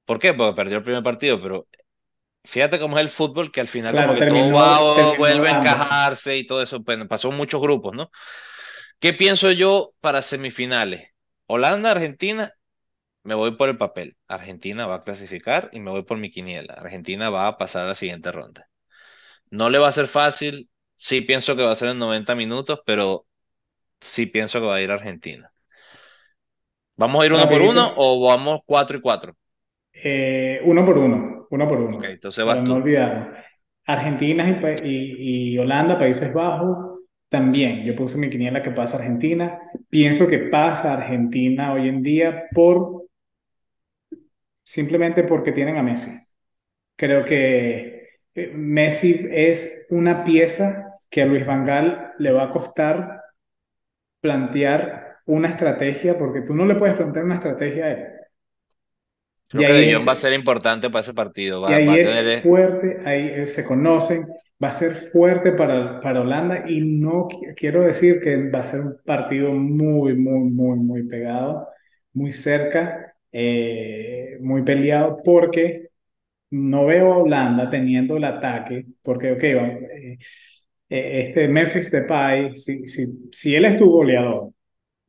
¿Por 0.05 0.19
qué? 0.19 0.35
Porque 0.35 0.57
perdió 0.57 0.79
el 0.79 0.85
primer 0.85 1.03
partido, 1.03 1.41
pero 1.41 1.67
fíjate 2.45 2.79
cómo 2.79 2.97
es 2.97 3.03
el 3.03 3.11
fútbol, 3.11 3.53
que 3.53 3.61
al 3.61 3.69
final 3.69 3.95
como 3.95 4.15
que 4.15 4.27
todo 4.27 4.53
va, 4.53 4.95
terminó 4.95 5.17
vuelve 5.17 5.49
a 5.49 5.61
encajarse 5.61 6.37
y 6.39 6.47
todo 6.47 6.63
eso, 6.63 6.83
pues, 6.83 6.99
pasó 7.07 7.31
muchos 7.31 7.61
grupos, 7.61 7.95
¿no? 7.95 8.11
¿Qué 8.99 9.13
pienso 9.13 9.53
yo 9.53 9.93
para 10.01 10.23
semifinales? 10.23 11.11
Holanda, 11.47 11.93
Argentina, 11.93 12.53
me 13.29 13.35
voy 13.35 13.53
por 13.57 13.69
el 13.69 13.79
papel. 13.79 14.17
Argentina 14.29 14.87
va 14.87 14.97
a 14.97 15.03
clasificar 15.03 15.71
y 15.73 15.81
me 15.81 15.91
voy 15.91 16.03
por 16.05 16.19
mi 16.19 16.31
quiniela. 16.31 16.75
Argentina 16.75 17.31
va 17.31 17.47
a 17.49 17.59
pasar 17.59 17.85
a 17.85 17.89
la 17.89 17.95
siguiente 17.95 18.33
ronda. 18.33 18.69
No 19.51 19.71
le 19.71 19.79
va 19.79 19.89
a 19.89 19.93
ser 19.93 20.09
fácil, 20.09 20.71
sí 20.97 21.23
pienso 21.23 21.57
que 21.57 21.63
va 21.65 21.73
a 21.73 21.75
ser 21.77 21.91
en 21.91 21.99
90 22.01 22.35
minutos, 22.37 22.81
pero 22.87 23.27
sí 24.01 24.27
pienso 24.27 24.61
que 24.61 24.67
va 24.67 24.77
a 24.77 24.83
ir 24.83 24.91
a 24.93 24.95
Argentina. 24.97 25.53
¿Vamos 26.97 27.23
a 27.23 27.27
ir 27.27 27.33
uno 27.33 27.49
por 27.49 27.63
uno 27.63 27.93
o 27.97 28.21
vamos 28.29 28.61
cuatro 28.67 28.99
y 28.99 29.01
cuatro? 29.01 29.35
eh, 29.93 30.61
uno 30.65 30.85
por 30.85 30.99
uno, 30.99 31.47
uno 31.51 31.69
por 31.69 31.79
Ok, 31.91 32.05
uno, 32.05 32.05
entonces 32.05 32.45
no. 32.63 32.89
Argentina 33.87 34.47
y, 34.85 34.89
y, 34.89 35.55
y 35.55 35.59
Holanda, 35.59 35.99
Países 35.99 36.33
Bajos, 36.33 37.01
también. 37.29 37.85
Yo 37.85 37.95
puse 37.95 38.19
mi 38.19 38.31
quiniela 38.31 38.63
que 38.63 38.71
pasa 38.71 38.97
Argentina. 38.99 39.59
Pienso 39.89 40.27
que 40.29 40.39
pasa 40.39 40.95
Argentina 40.95 41.73
hoy 41.73 41.89
en 41.89 42.03
día 42.03 42.45
por 42.55 42.98
simplemente 44.71 45.25
porque 45.25 45.53
tienen 45.53 45.77
a 45.79 45.83
Messi. 45.83 46.11
Creo 46.97 47.25
que 47.25 48.09
eh, 48.35 48.53
Messi 48.55 49.29
es 49.31 49.87
una 49.91 50.25
pieza 50.25 50.99
que 51.11 51.23
a 51.23 51.27
Luis 51.27 51.47
Van 51.47 51.67
Gaal 51.67 52.13
le 52.19 52.33
va 52.33 52.45
a 52.45 52.51
costar 52.53 53.23
plantear 54.21 55.19
una 55.27 55.49
estrategia, 55.49 56.17
porque 56.19 56.43
tú 56.43 56.55
no 56.55 56.67
le 56.67 56.77
puedes 56.77 56.97
plantear 56.97 57.25
una 57.25 57.35
estrategia 57.37 57.85
a 57.87 57.91
él. 57.93 58.07
Y 59.57 59.63
Creo 59.63 59.65
que 59.65 59.73
ahí 59.73 59.93
Jong 59.93 60.07
va 60.09 60.13
a 60.13 60.17
es, 60.17 60.23
ser 60.23 60.33
importante 60.33 60.89
para 60.91 61.01
ese 61.03 61.15
partido. 61.15 61.61
y 61.65 61.73
Va, 61.73 61.79
va 61.81 61.95
ahí 61.95 61.97
a 61.97 62.01
tener... 62.01 62.27
es 62.27 62.39
eh, 62.39 62.43
fuerte, 62.43 62.99
ahí 63.05 63.29
eh, 63.29 63.47
se 63.47 63.65
conocen, 63.65 64.27
va 64.63 64.69
a 64.69 64.73
ser 64.73 65.11
fuerte 65.13 65.53
para, 65.53 66.01
para 66.01 66.21
Holanda 66.23 66.69
y 66.69 66.81
no 66.81 67.29
qui- 67.29 67.55
quiero 67.57 67.83
decir 67.83 68.21
que 68.21 68.51
va 68.51 68.61
a 68.61 68.65
ser 68.65 68.81
un 68.81 68.97
partido 69.05 69.53
muy, 69.53 70.15
muy, 70.17 70.51
muy, 70.51 70.79
muy 70.79 71.03
pegado, 71.09 71.69
muy 72.13 72.33
cerca, 72.33 73.15
eh, 73.33 74.39
muy 74.41 74.63
peleado, 74.63 75.19
porque 75.25 75.89
no 76.51 76.87
veo 76.87 77.13
a 77.13 77.19
Holanda 77.19 77.71
teniendo 77.71 78.17
el 78.17 78.25
ataque, 78.25 78.87
porque, 79.03 79.33
ok, 79.33 79.43
eh, 79.45 80.19
eh, 80.89 81.23
este 81.27 81.49
Memphis 81.49 81.91
Depay, 81.91 82.55
si, 82.55 82.87
si, 82.89 83.29
si 83.33 83.55
él 83.55 83.65
es 83.67 83.77
tu 83.79 83.91
goleador, 83.91 84.53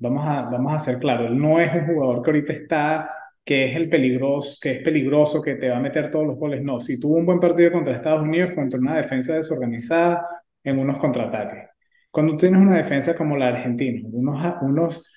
Vamos 0.01 0.24
a, 0.26 0.43
vamos 0.43 0.74
a 0.74 0.80
ser 0.80 0.97
claros, 0.97 1.30
él 1.30 1.38
no 1.38 1.59
es 1.59 1.74
un 1.74 1.86
jugador 1.88 2.22
que 2.24 2.30
ahorita 2.32 2.53
está, 2.53 3.09
que 3.43 3.65
es 3.65 3.76
el 3.76 3.89
peligroso, 3.89 4.57
que 4.61 4.72
es 4.72 4.84
peligroso, 4.84 5.41
que 5.41 5.55
te 5.55 5.70
va 5.70 5.78
a 5.78 5.80
meter 5.82 6.09
todos 6.09 6.26
los 6.26 6.38
goles. 6.38 6.63
No, 6.63 6.80
si 6.80 6.99
tuvo 6.99 7.17
un 7.17 7.26
buen 7.26 7.39
partido 7.39 7.72
contra 7.72 7.95
Estados 7.95 8.24
Unidos, 8.24 8.51
contra 8.55 8.80
una 8.80 8.95
defensa 8.95 9.36
desorganizada, 9.36 10.26
en 10.63 10.80
unos 10.80 10.97
contraataques. 10.99 11.70
Cuando 12.11 12.38
tienes 12.38 12.61
una 12.61 12.78
defensa 12.78 13.15
como 13.15 13.36
la 13.38 13.49
Argentina, 13.49 14.07
unos, 14.11 14.61
unos, 14.61 15.11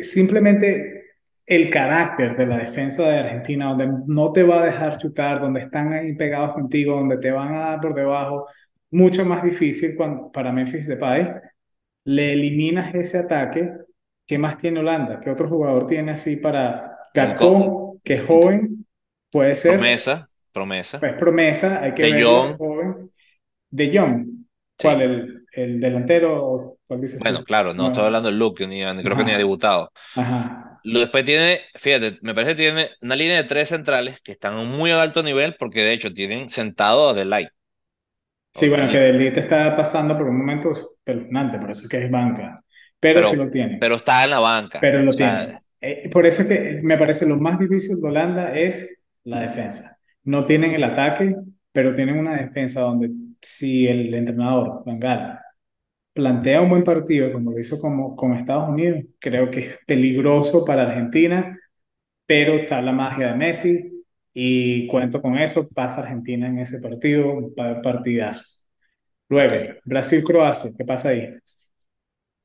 simplemente 0.00 0.97
el 1.48 1.70
carácter 1.70 2.36
de 2.36 2.46
la 2.46 2.58
defensa 2.58 3.04
de 3.08 3.18
Argentina, 3.18 3.66
donde 3.68 3.88
no 4.06 4.32
te 4.32 4.42
va 4.42 4.62
a 4.62 4.66
dejar 4.66 4.98
chutar, 4.98 5.40
donde 5.40 5.60
están 5.60 5.92
ahí 5.92 6.14
pegados 6.16 6.52
contigo, 6.54 6.96
donde 6.96 7.18
te 7.18 7.30
van 7.32 7.54
a 7.54 7.60
dar 7.70 7.80
por 7.80 7.94
debajo, 7.94 8.46
mucho 8.90 9.24
más 9.24 9.42
difícil 9.42 9.94
cuando, 9.96 10.30
para 10.32 10.52
Memphis 10.52 10.86
Depay 10.86 11.28
le 12.04 12.32
eliminas 12.34 12.94
ese 12.94 13.18
ataque, 13.18 13.72
¿qué 14.26 14.38
más 14.38 14.58
tiene 14.58 14.80
Holanda? 14.80 15.20
¿Qué 15.20 15.30
otro 15.30 15.48
jugador 15.48 15.86
tiene 15.86 16.12
así 16.12 16.36
para 16.36 16.98
Gakpo, 17.14 18.00
que 18.04 18.14
es 18.14 18.26
joven, 18.26 18.86
puede 19.30 19.54
ser, 19.56 19.92
promesa, 19.92 20.28
promesa. 20.52 20.98
pues 20.98 21.14
promesa, 21.14 21.82
hay 21.82 21.94
que 21.94 22.02
De 22.02 22.12
Jong, 22.22 22.58
joven. 22.58 23.10
De 23.70 23.96
Jong, 23.98 24.46
¿cuál? 24.78 25.02
sí. 25.02 25.02
El, 25.02 25.46
el 25.52 25.80
delantero, 25.80 26.78
¿cuál 26.86 27.00
dices 27.00 27.24
Bueno, 27.24 27.42
tú? 27.44 27.44
claro, 27.44 27.74
no 27.74 27.86
estoy 27.88 28.04
No, 28.04 28.06
hablando 28.06 28.28
del 28.28 28.38
Luke, 28.38 28.64
creo 28.64 29.16
que 29.16 29.24
ni 29.24 29.32
ha 29.32 29.36
ajá, 29.36 29.38
debutado. 29.38 29.92
ajá. 30.14 30.67
Después 30.82 31.24
tiene, 31.24 31.60
fíjate, 31.76 32.18
me 32.22 32.34
parece 32.34 32.52
que 32.56 32.62
tiene 32.62 32.90
una 33.02 33.16
línea 33.16 33.36
de 33.36 33.44
tres 33.48 33.68
centrales 33.68 34.20
que 34.22 34.32
están 34.32 34.54
a 34.54 34.62
un 34.62 34.70
muy 34.70 34.90
alto 34.90 35.22
nivel 35.22 35.56
porque 35.58 35.82
de 35.82 35.92
hecho 35.92 36.12
tienen 36.12 36.50
sentado 36.50 37.08
a 37.10 37.14
a 37.14 37.14
Sí, 38.52 38.68
bueno, 38.68 38.88
que 38.90 38.98
niño. 38.98 38.98
Del 38.98 39.18
Lee 39.18 39.32
te 39.32 39.40
está 39.40 39.76
pasando 39.76 40.16
por 40.16 40.26
un 40.28 40.38
momento 40.38 40.72
espeluznante, 40.72 41.58
por 41.58 41.70
eso 41.70 41.82
es 41.82 41.88
que 41.88 42.04
es 42.04 42.10
banca, 42.10 42.62
pero 42.98 43.22
sí 43.24 43.36
lo 43.36 43.50
tiene. 43.50 43.78
pero 43.78 43.96
está 43.96 44.24
en 44.24 44.30
la 44.30 44.40
banca. 44.40 44.80
pero 44.80 45.02
O 45.06 45.10
lo 45.10 45.14
sea, 45.14 45.46
tienen. 45.46 45.60
Eh, 45.80 46.08
por 46.10 46.26
eso 46.26 46.42
es 46.42 46.48
que 46.48 46.80
me 46.82 46.98
parece 46.98 47.26
lo 47.26 47.36
más 47.38 47.58
difícil 47.58 48.00
de 48.00 48.08
Holanda 48.08 48.56
es 48.58 48.98
la 49.24 49.40
defensa. 49.42 49.98
No 50.24 50.46
tienen 50.46 50.72
el 50.72 50.84
ataque, 50.84 51.36
pero 51.72 51.94
tienen 51.94 52.18
una 52.18 52.36
defensa 52.36 52.80
donde 52.80 53.10
si 53.40 53.86
el 53.88 54.12
entrenador, 54.14 54.82
Van 54.84 54.98
Gaal, 55.00 55.40
plantea 56.18 56.60
un 56.62 56.70
buen 56.70 56.84
partido, 56.84 57.32
como 57.32 57.52
lo 57.52 57.60
hizo 57.60 57.80
como, 57.80 58.16
con 58.16 58.34
Estados 58.34 58.68
Unidos, 58.68 59.04
creo 59.20 59.50
que 59.52 59.60
es 59.60 59.78
peligroso 59.86 60.64
para 60.64 60.82
Argentina, 60.88 61.56
pero 62.26 62.54
está 62.54 62.82
la 62.82 62.92
magia 62.92 63.28
de 63.32 63.36
Messi 63.36 64.04
y 64.34 64.86
cuento 64.88 65.22
con 65.22 65.38
eso, 65.38 65.68
pasa 65.74 66.02
Argentina 66.02 66.48
en 66.48 66.58
ese 66.60 66.80
partido, 66.80 67.32
un 67.32 67.54
pa- 67.54 67.82
partidazo. 67.82 68.44
Luego, 69.28 69.74
Brasil-Croacia, 69.84 70.72
¿qué 70.78 70.84
pasa 70.84 71.10
ahí? 71.10 71.34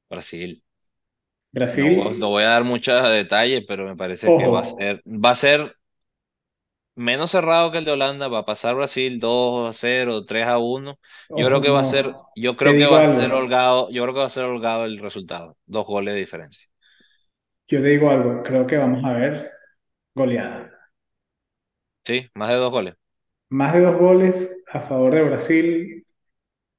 Brasil. 0.09 0.61
No, 1.71 2.13
no 2.13 2.29
Brasil, 2.29 2.29
voy 2.29 2.43
a 2.43 2.49
dar 2.49 2.63
muchos 2.63 3.01
detalles, 3.09 3.63
pero 3.67 3.85
me 3.85 3.95
parece 3.95 4.33
que 4.33 4.47
va 4.47 4.59
a 4.61 4.63
ser, 4.63 5.01
va 5.07 5.31
a 5.31 5.35
ser 5.35 5.75
menos 6.95 7.31
cerrado 7.31 7.71
que 7.71 7.77
el 7.79 7.85
de 7.85 7.91
Holanda, 7.91 8.27
va 8.27 8.39
a 8.39 8.45
pasar 8.45 8.75
Brasil 8.75 9.19
2 9.19 9.69
a 9.69 9.73
0, 9.73 10.25
3 10.25 10.45
a 10.47 10.57
1. 10.59 10.99
Yo 11.35 11.47
creo 11.47 11.61
que 11.61 11.69
va 11.69 11.81
a 11.81 11.85
ser, 11.85 12.15
yo 12.35 12.55
Te 12.61 12.71
creo 12.71 12.75
que 12.75 12.85
va 12.87 13.03
a 13.03 13.09
ser 13.09 13.31
holgado, 13.33 13.89
yo 13.91 14.03
creo 14.03 14.13
que 14.13 14.19
va 14.21 14.25
a 14.27 14.29
ser 14.29 14.45
holgado 14.45 14.85
el 14.85 14.99
resultado. 14.99 15.57
Dos 15.65 15.85
goles 15.87 16.13
de 16.13 16.19
diferencia. 16.21 16.67
Yo 17.67 17.81
te 17.81 17.87
digo 17.89 18.09
algo, 18.09 18.41
creo 18.43 18.65
que 18.67 18.77
vamos 18.77 19.03
a 19.03 19.13
ver 19.13 19.51
goleada. 20.15 20.71
Sí, 22.05 22.29
más 22.35 22.49
de 22.49 22.55
dos 22.55 22.71
goles. 22.71 22.95
Más 23.49 23.73
de 23.73 23.81
dos 23.81 23.97
goles 23.97 24.63
a 24.71 24.79
favor 24.79 25.13
de 25.13 25.21
Brasil, 25.23 26.05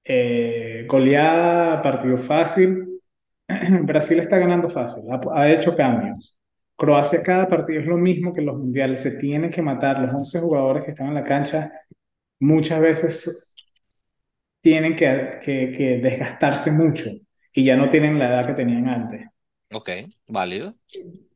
eh, 0.05 0.87
goleada, 0.89 1.83
partido 1.83 2.19
fácil. 2.19 3.01
Brasil 3.83 4.21
está 4.21 4.39
ganando 4.39 4.69
fácil, 4.71 5.05
ha, 5.11 5.21
ha 5.35 5.53
hecho 5.53 5.77
cambios. 5.77 6.34
Croacia 6.77 7.23
cada 7.23 7.49
partido 7.49 7.81
es 7.81 7.87
lo 7.87 7.97
mismo 7.97 8.35
que 8.35 8.43
los 8.43 8.57
mundiales, 8.57 9.01
se 9.01 9.13
tienen 9.13 9.51
que 9.51 9.63
matar. 9.63 10.01
Los 10.01 10.13
11 10.13 10.41
jugadores 10.41 10.85
que 10.85 10.91
están 10.91 11.09
en 11.09 11.15
la 11.15 11.25
cancha 11.25 11.73
muchas 12.41 12.81
veces 12.81 13.55
tienen 14.61 14.97
que, 14.97 15.39
que, 15.43 15.73
que 15.77 15.99
desgastarse 15.99 16.73
mucho 16.73 17.11
y 17.53 17.65
ya 17.65 17.77
no 17.77 17.89
tienen 17.89 18.19
la 18.19 18.29
edad 18.29 18.47
que 18.47 18.55
tenían 18.55 18.89
antes. 18.89 19.27
Ok, 19.73 19.91
válido. 20.27 20.75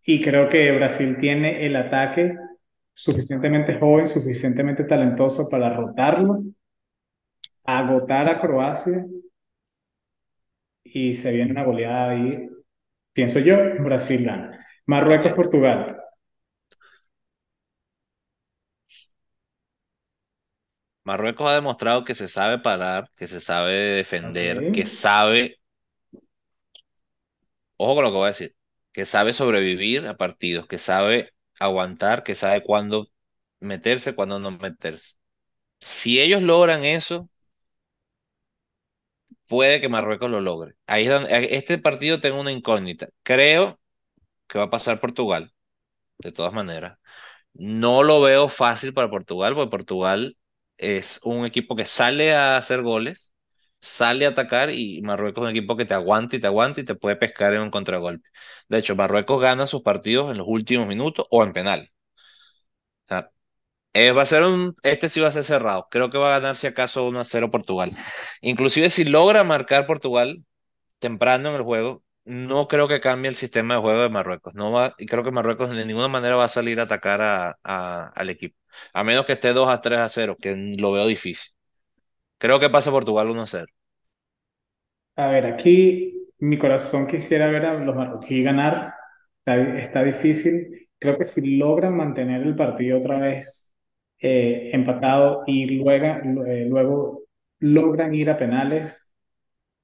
Y 0.05 0.20
creo 0.20 0.49
que 0.49 0.72
Brasil 0.72 1.16
tiene 1.20 1.64
el 1.64 1.76
ataque 1.76 2.34
suficientemente 2.93 3.78
joven, 3.78 4.07
suficientemente 4.07 4.84
talentoso 4.84 5.49
para 5.49 5.72
rotarlo, 5.72 6.43
agotar 7.64 8.28
a 8.28 8.41
Croacia 8.41 9.05
y 10.82 11.14
se 11.14 11.32
viene 11.32 11.53
una 11.53 11.64
goleada 11.64 12.11
ahí. 12.11 12.49
Pienso 13.12 13.39
yo, 13.39 13.57
Brasil 13.80 14.24
gana. 14.24 14.57
Ok. 14.89 14.95
Marruecos-Portugal. 14.95 15.97
Marruecos 21.05 21.49
ha 21.49 21.55
demostrado 21.55 22.05
que 22.05 22.14
se 22.14 22.28
sabe 22.28 22.59
parar, 22.59 23.11
que 23.16 23.26
se 23.28 23.41
sabe 23.41 23.72
defender, 23.74 24.72
que 24.72 24.86
sabe, 24.86 25.59
ojo 27.76 27.95
con 27.95 28.05
lo 28.05 28.11
que 28.11 28.16
voy 28.16 28.24
a 28.24 28.28
decir, 28.28 28.55
que 28.93 29.07
sabe 29.07 29.32
sobrevivir 29.32 30.07
a 30.07 30.16
partidos, 30.16 30.66
que 30.66 30.78
sabe 30.78 31.32
aguantar, 31.59 32.24
que 32.24 32.34
sabe 32.34 32.62
cuándo 32.62 33.09
meterse, 33.61 34.14
cuándo 34.14 34.39
no 34.41 34.51
meterse. 34.53 35.16
Si 35.80 36.20
ellos 36.20 36.43
logran 36.43 36.84
eso, 36.84 37.30
puede 39.47 39.80
que 39.80 39.89
Marruecos 39.89 40.30
lo 40.30 40.41
logre. 40.41 40.74
Ahí 40.86 41.05
es 41.05 41.11
donde, 41.11 41.57
este 41.57 41.78
partido 41.78 42.20
tengo 42.20 42.41
una 42.41 42.53
incógnita. 42.53 43.09
Creo 43.22 43.78
que 44.49 44.59
va 44.59 44.64
a 44.66 44.70
pasar 44.70 45.01
Portugal, 45.01 45.53
de 46.18 46.32
todas 46.32 46.53
maneras. 46.53 46.99
No 47.55 48.03
lo 48.03 48.20
veo 48.22 48.49
fácil 48.49 48.94
para 48.94 49.11
Portugal, 49.11 49.55
porque 49.55 49.70
Portugal 49.70 50.38
es 50.78 51.20
un 51.24 51.46
equipo 51.46 51.76
que 51.76 51.86
sale 51.86 52.34
a 52.34 52.57
hacer 52.59 52.82
goles, 52.82 53.34
sale 53.80 54.26
a 54.26 54.30
atacar 54.30 54.70
y 54.70 55.03
Marruecos 55.03 55.44
es 55.44 55.51
un 55.53 55.57
equipo 55.57 55.76
que 55.76 55.84
te 55.86 55.94
aguanta 55.94 56.36
y 56.36 56.40
te 56.40 56.46
aguanta 56.49 56.80
y 56.80 56.84
te 56.84 56.94
puede 56.94 57.16
pescar 57.16 57.55
en 57.55 57.62
un 57.62 57.70
contragolpe. 57.70 58.28
De 58.68 58.78
hecho, 58.78 58.96
Marruecos 58.96 59.40
gana 59.42 59.66
sus 59.66 59.82
partidos 59.82 60.30
en 60.32 60.38
los 60.38 60.46
últimos 60.49 60.86
minutos 60.88 61.26
o 61.30 61.44
en 61.44 61.53
penal. 61.53 61.90
Eh, 63.94 64.12
va 64.12 64.22
a 64.22 64.26
ser 64.26 64.44
este 64.82 65.09
sí 65.09 65.20
va 65.20 65.28
a 65.28 65.32
ser 65.32 65.44
cerrado. 65.44 65.88
Creo 65.90 66.11
que 66.11 66.18
va 66.18 66.28
a 66.28 66.38
ganar 66.38 66.57
si 66.57 66.66
acaso 66.66 67.05
1 67.07 67.20
a 67.20 67.24
0 67.24 67.51
Portugal. 67.51 67.96
Inclusive 68.40 68.90
si 68.90 69.05
logra 69.05 69.44
marcar 69.44 69.86
Portugal 69.86 70.44
temprano 71.01 71.51
en 71.51 71.57
el 71.57 71.62
juego, 71.62 72.05
no 72.29 72.68
creo 72.68 72.89
que 72.89 73.01
cambie 73.01 73.29
el 73.31 73.37
sistema 73.37 73.74
de 73.74 73.81
juego 73.81 74.03
de 74.03 74.09
Marruecos. 74.11 74.55
No 74.55 74.72
va, 74.72 74.95
y 74.99 75.07
creo 75.07 75.24
que 75.24 75.31
Marruecos 75.33 75.70
de 75.70 75.87
ninguna 75.87 76.09
manera 76.09 76.37
va 76.37 76.45
a 76.45 76.49
salir 76.49 76.81
a 76.81 76.85
atacar 76.85 77.20
a, 77.22 78.09
al 78.14 78.31
equipo. 78.31 78.57
A 78.93 79.05
menos 79.05 79.26
que 79.26 79.33
esté 79.35 79.53
2 79.53 79.68
a 79.68 79.81
3 79.81 79.99
a 80.01 80.09
cero 80.09 80.37
que 80.41 80.55
lo 80.79 80.93
veo 80.93 81.07
difícil. 81.07 81.51
Creo 82.39 82.61
que 82.61 82.70
pasa 82.70 82.91
Portugal 82.93 83.31
1 83.31 83.43
a 83.43 83.47
0. 83.47 83.72
A 85.16 85.29
ver, 85.31 85.47
aquí 85.47 86.29
mi 86.39 86.59
corazón 86.59 87.07
quisiera 87.07 87.49
ver 87.49 87.66
a 87.66 87.74
los 87.74 87.95
marroquíes 87.97 88.45
ganar. 88.45 88.95
Está, 89.41 89.79
está 89.79 90.05
difícil. 90.05 90.89
Creo 90.99 91.18
que 91.18 91.24
si 91.24 91.57
logran 91.57 91.97
mantener 91.97 92.43
el 92.43 92.55
partido 92.57 92.99
otra 92.99 93.18
vez 93.18 93.74
eh, 94.20 94.70
empatado 94.72 95.43
y 95.47 95.66
luego, 95.83 96.05
eh, 96.47 96.66
luego 96.68 97.24
logran 97.61 98.14
ir 98.14 98.31
a 98.31 98.39
penales, 98.39 99.07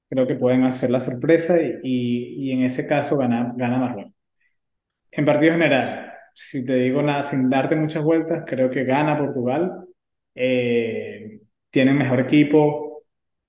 creo 0.09 0.27
que 0.27 0.35
pueden 0.35 0.63
hacer 0.63 0.89
la 0.91 0.99
sorpresa 0.99 1.61
y, 1.61 1.79
y- 1.83 2.49
y 2.49 2.51
en 2.53 2.63
ese 2.63 2.87
caso 2.87 3.17
gana, 3.17 3.53
gana 3.57 3.77
Marruecos. 3.79 4.13
En 5.11 5.25
partido 5.25 5.53
general, 5.53 6.13
si 6.33 6.65
te 6.65 6.75
digo 6.75 7.01
nada, 7.01 7.23
sin 7.23 7.49
darte 7.49 7.75
muchas 7.75 8.03
vueltas, 8.03 8.43
creo 8.47 8.69
que 8.69 8.83
gana 8.83 9.17
Portugal. 9.17 9.85
Eh, 10.35 11.39
tienen 11.69 11.97
mejor 11.97 12.19
equipo, 12.19 13.03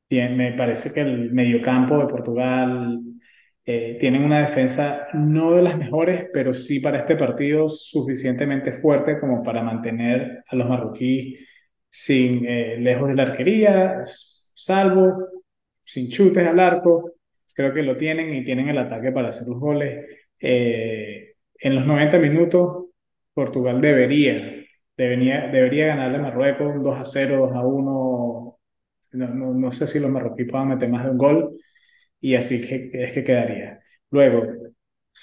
tiene- 0.09 0.37
me 0.37 0.53
parece 0.57 0.93
que 0.93 1.01
el 1.03 1.33
mediocampo 1.33 1.99
de 1.99 2.07
Portugal 2.09 3.01
eh, 3.67 3.97
tienen 4.01 4.25
una 4.25 4.41
defensa 4.41 5.07
no 5.15 5.53
de 5.55 5.63
las 5.63 5.79
mejores, 5.79 6.27
pero 6.33 6.55
sí 6.55 6.81
para 6.81 6.99
este 6.99 7.17
partido 7.17 7.69
suficientemente 7.69 8.73
fuerte 8.75 9.21
como 9.21 9.43
para 9.43 9.63
mantener 9.63 10.45
a 10.49 10.57
los 10.57 10.69
marroquíes 10.69 11.41
sin, 11.89 12.47
eh, 12.47 12.77
lejos 12.81 13.09
de 13.09 13.15
la 13.17 13.25
arquería, 13.25 14.03
salvo, 14.55 15.15
sin 15.87 16.11
chutes 16.11 16.47
al 16.47 16.61
arco. 16.61 17.13
Creo 17.55 17.73
que 17.73 17.83
lo 17.83 17.97
tienen 17.97 18.35
y 18.35 18.45
tienen 18.45 18.69
el 18.69 18.79
ataque 18.79 19.13
para 19.13 19.29
hacer 19.29 19.49
los 19.49 19.59
goles. 19.59 20.05
Eh, 20.41 21.35
en 21.59 21.75
los 21.75 21.87
90 21.87 22.19
minutos, 22.19 22.87
Portugal 23.33 23.81
debería, 23.81 24.65
debería, 24.97 25.49
debería 25.49 25.87
ganarle 25.89 26.19
a 26.19 26.23
Marruecos 26.23 26.75
un 26.77 26.83
2 26.83 26.99
a 26.99 27.05
0, 27.05 27.37
2 27.49 27.53
a 27.57 27.67
1 27.67 28.47
no, 29.13 29.29
no, 29.29 29.55
no 29.55 29.73
sé 29.73 29.87
si 29.87 29.99
los 30.01 30.11
marroquíes 30.11 30.49
puedan 30.51 30.69
meter 30.69 30.89
más 30.89 31.05
de 31.05 31.11
un 31.11 31.19
gol 31.19 31.57
y 32.21 32.35
así 32.35 32.61
que, 32.67 32.91
es 32.93 33.13
que 33.13 33.25
quedaría. 33.25 33.81
Luego, 34.11 34.47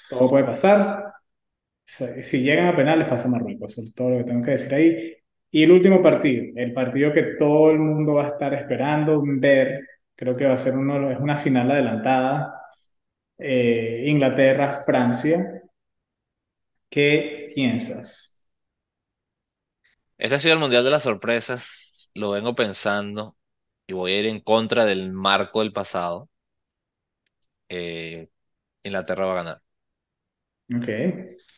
todo 0.09 0.30
puede 0.30 0.45
pasar. 0.45 1.14
Si 1.84 2.41
llegan 2.41 2.68
a 2.68 2.76
penales, 2.76 3.07
pasa 3.07 3.30
Marruecos. 3.30 3.74
Eso 3.74 3.82
es 3.84 3.93
todo 3.95 4.11
lo 4.11 4.18
que 4.20 4.24
tengo 4.26 4.43
que 4.43 4.51
decir 4.51 4.74
ahí. 4.74 5.16
Y 5.51 5.64
el 5.64 5.72
último 5.72 6.01
partido, 6.01 6.45
el 6.55 6.74
partido 6.74 7.14
que 7.14 7.24
todo 7.38 7.72
el 7.72 7.80
mundo 7.80 8.16
va 8.16 8.26
a 8.26 8.30
estar 8.30 8.53
esperando 8.53 9.22
ver, 9.26 9.86
creo 10.16 10.36
que 10.38 10.45
va 10.45 10.53
a 10.53 10.57
ser 10.57 10.76
uno, 10.78 11.11
es 11.11 11.20
una 11.20 11.38
final 11.38 11.72
adelantada. 11.72 12.55
eh, 13.39 14.03
Inglaterra-Francia. 14.07 15.64
¿Qué 16.89 17.51
piensas? 17.53 18.41
Este 20.18 20.36
ha 20.36 20.39
sido 20.39 20.53
el 20.55 20.59
Mundial 20.59 20.84
de 20.84 20.89
las 20.91 21.03
Sorpresas. 21.03 22.09
Lo 22.16 22.32
vengo 22.32 22.55
pensando 22.55 23.38
y 23.88 23.93
voy 23.93 24.14
a 24.14 24.20
ir 24.20 24.26
en 24.28 24.39
contra 24.41 24.86
del 24.86 25.11
marco 25.11 25.59
del 25.61 25.74
pasado. 25.74 26.30
Eh, 27.70 28.30
Inglaterra 28.84 29.26
va 29.28 29.34
a 29.34 29.36
ganar. 29.38 29.64
Ok. 30.76 30.88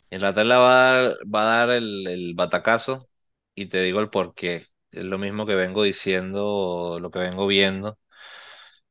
Inglaterra 0.10 0.58
va 0.60 0.70
a 0.90 1.02
dar, 1.04 1.16
va 1.36 1.42
a 1.44 1.46
dar 1.68 1.70
el, 1.78 2.08
el 2.08 2.34
batacazo 2.36 3.10
y 3.56 3.68
te 3.68 3.82
digo 3.82 4.00
el 4.00 4.10
porqué. 4.10 4.66
Es 4.92 5.04
lo 5.04 5.18
mismo 5.18 5.46
que 5.46 5.56
vengo 5.56 5.84
diciendo, 5.84 7.00
lo 7.02 7.12
que 7.12 7.20
vengo 7.20 7.48
viendo. 7.48 8.00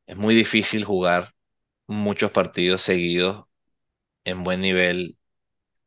Es 0.06 0.16
muy 0.16 0.34
difícil 0.34 0.84
jugar 0.84 1.34
muchos 1.86 2.30
partidos 2.32 2.82
seguidos 2.82 3.46
en 4.24 4.44
buen 4.44 4.60
nivel. 4.62 5.18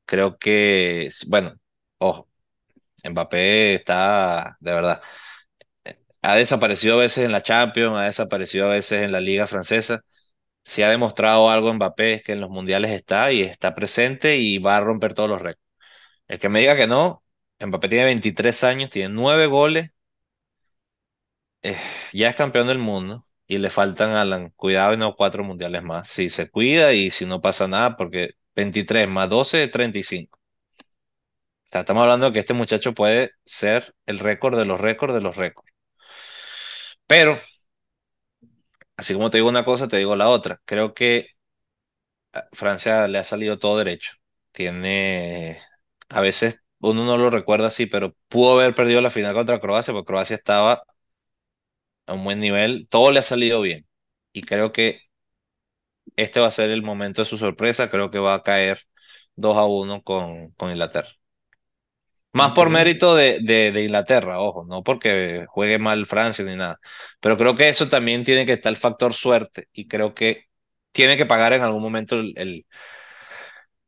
Creo 0.06 0.38
que, 0.40 1.10
bueno, 1.30 1.56
ojo, 2.00 2.30
Mbappé 3.06 3.76
está, 3.76 4.58
de 4.62 4.74
verdad, 4.74 5.02
ha 6.22 6.36
desaparecido 6.36 6.96
a 6.96 6.98
veces 7.00 7.26
en 7.26 7.32
la 7.32 7.42
Champions, 7.44 7.98
ha 7.98 8.04
desaparecido 8.06 8.66
a 8.68 8.74
veces 8.74 9.04
en 9.04 9.12
la 9.12 9.22
Liga 9.22 9.48
Francesa. 9.48 10.02
Si 10.64 10.84
ha 10.84 10.90
demostrado 10.90 11.50
algo 11.52 11.74
Mbappé 11.74 12.16
es 12.16 12.24
que 12.24 12.34
en 12.34 12.42
los 12.42 12.50
mundiales 12.52 12.92
está 12.92 13.32
y 13.32 13.42
está 13.44 13.76
presente 13.76 14.38
y 14.38 14.60
va 14.60 14.78
a 14.78 14.82
romper 14.82 15.14
todos 15.14 15.30
los 15.30 15.42
récords. 15.42 15.64
El 16.28 16.40
que 16.40 16.50
me 16.50 16.62
diga 16.62 16.76
que 16.78 16.88
no, 16.88 17.24
Mbappé 17.62 17.90
tiene 17.90 18.06
23 18.06 18.64
años, 18.66 18.90
tiene 18.92 19.14
9 19.14 19.48
goles, 19.48 19.92
eh, 21.62 21.78
ya 22.14 22.30
es 22.30 22.36
campeón 22.36 22.68
del 22.68 22.80
mundo 22.80 23.27
y 23.48 23.58
le 23.60 23.70
faltan 23.70 24.12
Alan, 24.12 24.52
cuidado 24.56 24.94
y 24.94 24.98
no 24.98 25.16
cuatro 25.16 25.44
mundiales 25.44 25.84
más. 25.84 26.10
Si 26.10 26.30
se 26.30 26.50
cuida 26.50 26.94
y 26.94 27.10
si 27.12 27.26
no 27.26 27.42
pasa 27.42 27.68
nada, 27.68 27.96
porque 27.98 28.32
23 28.56 29.08
más 29.08 29.30
12 29.30 29.64
es 29.66 29.72
35. 29.72 30.40
O 31.68 31.70
sea, 31.72 31.82
estamos 31.82 32.04
hablando 32.04 32.28
de 32.28 32.34
que 32.34 32.40
este 32.40 32.54
muchacho 32.54 32.94
puede 32.94 33.32
ser 33.46 33.96
el 34.06 34.20
récord 34.20 34.58
de 34.58 34.66
los 34.66 34.80
récords 34.82 35.14
de 35.14 35.22
los 35.22 35.36
récords. 35.38 35.72
Pero, 37.08 37.42
así 38.98 39.14
como 39.14 39.30
te 39.30 39.38
digo 39.38 39.50
una 39.50 39.66
cosa, 39.66 39.88
te 39.88 39.98
digo 39.98 40.16
la 40.16 40.30
otra. 40.30 40.62
Creo 40.66 40.94
que 40.94 41.28
Francia 42.54 43.08
le 43.08 43.18
ha 43.20 43.24
salido 43.24 43.60
todo 43.60 43.78
derecho. 43.78 44.14
Tiene, 44.52 45.60
a 46.10 46.22
veces 46.22 46.62
uno 46.80 47.06
no 47.06 47.18
lo 47.18 47.30
recuerda 47.30 47.68
así, 47.68 47.86
pero 47.86 48.16
pudo 48.28 48.60
haber 48.60 48.76
perdido 48.76 49.02
la 49.02 49.12
final 49.12 49.34
contra 49.34 49.60
Croacia, 49.60 49.94
porque 49.94 50.08
Croacia 50.08 50.36
estaba 50.36 50.84
a 52.08 52.14
un 52.14 52.24
buen 52.26 52.40
nivel. 52.40 52.88
Todo 52.90 53.12
le 53.12 53.20
ha 53.20 53.24
salido 53.24 53.62
bien. 53.62 53.88
Y 54.34 54.44
creo 54.44 54.72
que 54.74 55.02
este 56.16 56.40
va 56.40 56.48
a 56.48 56.52
ser 56.52 56.70
el 56.70 56.84
momento 56.84 57.22
de 57.22 57.26
su 57.26 57.38
sorpresa. 57.38 57.90
Creo 57.90 58.12
que 58.12 58.20
va 58.20 58.34
a 58.36 58.44
caer 58.44 58.82
2 59.36 59.58
a 59.58 59.66
uno 59.66 60.02
con, 60.04 60.52
con 60.52 60.72
Inglaterra. 60.72 61.10
Más 62.34 62.52
por 62.52 62.70
mérito 62.70 63.16
de, 63.16 63.40
de, 63.42 63.72
de 63.72 63.84
Inglaterra, 63.84 64.40
ojo, 64.42 64.64
no 64.66 64.84
porque 64.84 65.46
juegue 65.50 65.80
mal 65.80 66.06
Francia 66.06 66.46
ni 66.46 66.56
nada. 66.56 66.80
Pero 67.20 67.38
creo 67.38 67.56
que 67.56 67.70
eso 67.70 67.90
también 67.90 68.24
tiene 68.24 68.46
que 68.46 68.54
estar 68.54 68.70
el 68.72 68.78
factor 68.78 69.14
suerte 69.14 69.68
y 69.74 69.88
creo 69.88 70.14
que 70.14 70.44
tiene 70.92 71.18
que 71.18 71.26
pagar 71.26 71.54
en 71.54 71.62
algún 71.64 71.82
momento 71.82 72.16
el, 72.16 72.34
el, 72.38 72.66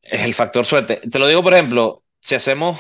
el 0.02 0.34
factor 0.34 0.66
suerte. 0.66 0.98
Te 1.10 1.20
lo 1.20 1.28
digo, 1.28 1.44
por 1.44 1.54
ejemplo, 1.54 2.04
si 2.20 2.36
hacemos 2.36 2.80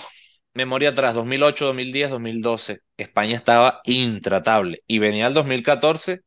memoria 0.59 0.89
atrás, 0.91 1.15
2008, 1.15 1.65
2010, 1.67 2.09
2012, 2.11 2.81
España 2.97 3.35
estaba 3.35 3.81
intratable 3.85 4.83
y 4.87 4.99
venía 4.99 5.27
el 5.27 5.33
2014 5.33 6.21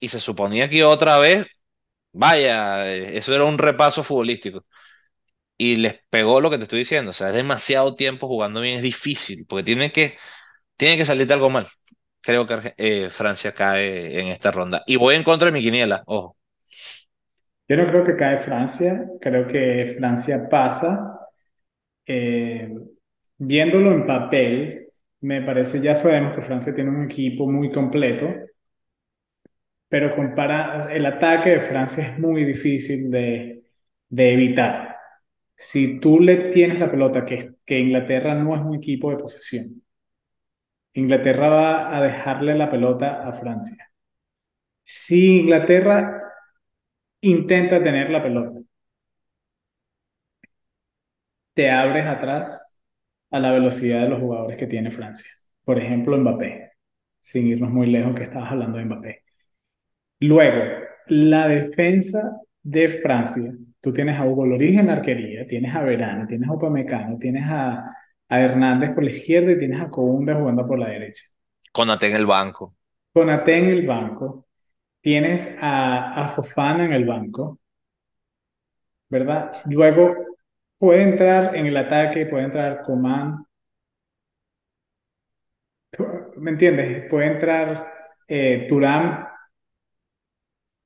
y 0.00 0.08
se 0.08 0.20
suponía 0.20 0.68
que 0.70 0.84
otra 0.84 1.18
vez, 1.18 1.46
vaya, 2.12 2.88
eh, 2.92 3.18
eso 3.18 3.34
era 3.34 3.44
un 3.44 3.58
repaso 3.58 4.04
futbolístico. 4.04 4.66
Y 5.58 5.76
les 5.76 5.96
pegó 6.10 6.40
lo 6.40 6.50
que 6.50 6.58
te 6.58 6.64
estoy 6.64 6.80
diciendo, 6.80 7.10
o 7.10 7.14
sea, 7.14 7.28
es 7.30 7.34
demasiado 7.34 7.94
tiempo 7.96 8.28
jugando 8.28 8.60
bien, 8.60 8.76
es 8.76 8.82
difícil, 8.82 9.46
porque 9.48 9.64
tiene 9.64 9.92
que 9.92 10.18
Tiene 10.76 10.96
que 10.98 11.06
salirte 11.06 11.34
algo 11.34 11.50
mal. 11.50 11.68
Creo 12.22 12.46
que 12.46 12.74
eh, 12.78 13.10
Francia 13.10 13.54
cae 13.54 14.20
en 14.20 14.28
esta 14.28 14.50
ronda. 14.52 14.82
Y 14.86 14.96
voy 14.96 15.16
en 15.16 15.24
contra 15.24 15.46
de 15.46 15.52
mi 15.52 15.62
quiniela, 15.62 16.02
ojo. 16.06 16.36
Yo 17.68 17.76
no 17.76 17.86
creo 17.86 18.04
que 18.04 18.16
cae 18.16 18.40
Francia, 18.40 19.06
creo 19.20 19.46
que 19.46 19.94
Francia 19.98 20.48
pasa. 20.48 21.18
Eh, 22.06 22.70
viéndolo 23.48 23.92
en 23.92 24.06
papel, 24.06 24.88
me 25.20 25.42
parece, 25.42 25.80
ya 25.80 25.94
sabemos 25.94 26.34
que 26.34 26.42
Francia 26.42 26.74
tiene 26.74 26.90
un 26.90 27.04
equipo 27.04 27.50
muy 27.50 27.70
completo, 27.72 28.28
pero 29.88 30.14
compara, 30.16 30.88
el 30.92 31.04
ataque 31.06 31.50
de 31.50 31.60
Francia 31.60 32.04
es 32.04 32.18
muy 32.18 32.44
difícil 32.44 33.10
de, 33.10 33.64
de 34.08 34.32
evitar. 34.32 34.96
Si 35.56 36.00
tú 36.00 36.20
le 36.20 36.50
tienes 36.50 36.78
la 36.80 36.90
pelota, 36.90 37.24
que, 37.24 37.56
que 37.66 37.78
Inglaterra 37.80 38.34
no 38.34 38.54
es 38.56 38.62
un 38.62 38.74
equipo 38.76 39.10
de 39.10 39.18
posesión, 39.18 39.82
Inglaterra 41.00 41.48
va 41.50 41.96
a 41.96 42.00
dejarle 42.02 42.54
la 42.54 42.70
pelota 42.70 43.28
a 43.28 43.32
Francia. 43.34 43.90
Si 44.84 45.38
Inglaterra 45.40 46.22
intenta 47.22 47.82
tener 47.82 48.10
la 48.10 48.22
pelota, 48.22 48.60
te 51.54 51.70
abres 51.70 52.06
atrás 52.06 52.71
a 53.32 53.40
la 53.40 53.52
velocidad 53.52 54.02
de 54.02 54.10
los 54.10 54.20
jugadores 54.20 54.56
que 54.58 54.66
tiene 54.68 54.90
Francia. 54.92 55.30
Por 55.64 55.78
ejemplo, 55.78 56.16
Mbappé, 56.16 56.72
sin 57.20 57.46
irnos 57.48 57.70
muy 57.70 57.86
lejos 57.88 58.14
que 58.14 58.24
estabas 58.24 58.52
hablando 58.52 58.78
de 58.78 58.84
Mbappé. 58.84 59.22
Luego, 60.20 60.84
la 61.08 61.48
defensa 61.48 62.40
de 62.62 62.88
Francia, 62.88 63.52
tú 63.80 63.92
tienes 63.92 64.18
a 64.18 64.26
Hugo 64.26 64.46
Lloris 64.46 64.78
en 64.78 64.86
la 64.86 64.94
arquería, 64.94 65.46
tienes 65.46 65.74
a 65.74 65.82
Verano, 65.82 66.26
tienes 66.28 66.48
a 66.48 66.52
Upamecano, 66.52 67.18
tienes 67.18 67.44
a, 67.46 67.96
a 68.28 68.40
Hernández 68.40 68.90
por 68.94 69.04
la 69.04 69.10
izquierda 69.10 69.52
y 69.52 69.58
tienes 69.58 69.80
a 69.80 69.90
Koundé 69.90 70.34
jugando 70.34 70.66
por 70.66 70.78
la 70.78 70.88
derecha. 70.88 71.24
Conate 71.72 72.06
en 72.08 72.16
el 72.16 72.26
banco. 72.26 72.76
Konaté 73.12 73.56
en 73.58 73.64
el 73.66 73.86
banco, 73.86 74.46
tienes 75.00 75.56
a, 75.60 76.24
a 76.24 76.28
Fofana 76.28 76.84
en 76.84 76.92
el 76.92 77.04
banco, 77.04 77.58
¿verdad? 79.08 79.52
Luego 79.66 80.31
puede 80.82 81.02
entrar 81.04 81.54
en 81.54 81.66
el 81.66 81.76
ataque, 81.76 82.26
puede 82.26 82.46
entrar 82.46 82.82
Coman, 82.82 83.46
¿me 86.38 86.50
entiendes? 86.50 87.08
Puede 87.08 87.26
entrar 87.26 87.86
eh, 88.26 88.66
Thuram, 88.68 89.28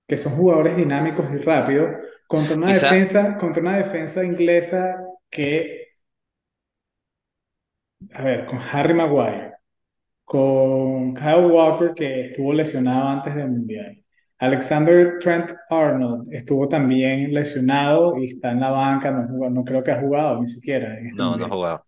que 0.07 0.19
son 0.19 0.35
jugadores 0.35 0.77
dinámicos 0.77 1.33
y 1.33 1.39
rápidos, 1.39 1.97
contra 2.29 2.57
una 2.57 2.75
Quizá, 2.75 2.91
defensa, 2.91 3.39
contra 3.39 3.63
una 3.63 3.79
defensa 3.79 4.23
inglesa 4.23 5.03
que, 5.31 5.95
a 8.13 8.23
ver, 8.23 8.45
con 8.45 8.59
Harry 8.59 8.93
Maguire, 8.93 9.55
con 10.27 11.15
Kyle 11.15 11.47
Walker, 11.47 11.95
que 11.95 12.21
estuvo 12.21 12.53
lesionado 12.53 13.09
antes 13.09 13.35
del 13.35 13.49
Mundial. 13.49 14.05
Alexander 14.39 15.19
Trent 15.21 15.53
Arnold 15.71 16.33
estuvo 16.33 16.69
también 16.69 17.33
lesionado 17.33 18.19
y 18.19 18.27
está 18.27 18.53
en 18.53 18.61
la 18.61 18.71
banca, 18.71 19.11
no, 19.11 19.27
jugó- 19.29 19.51
no 19.51 19.65
creo 19.65 19.83
que 19.83 19.93
ha 19.93 20.01
jugado 20.01 20.41
ni 20.41 20.47
siquiera 20.47 20.99
este 21.01 21.17
no, 21.17 21.37
no 21.37 21.47
ha 21.47 21.49
jugado. 21.49 21.85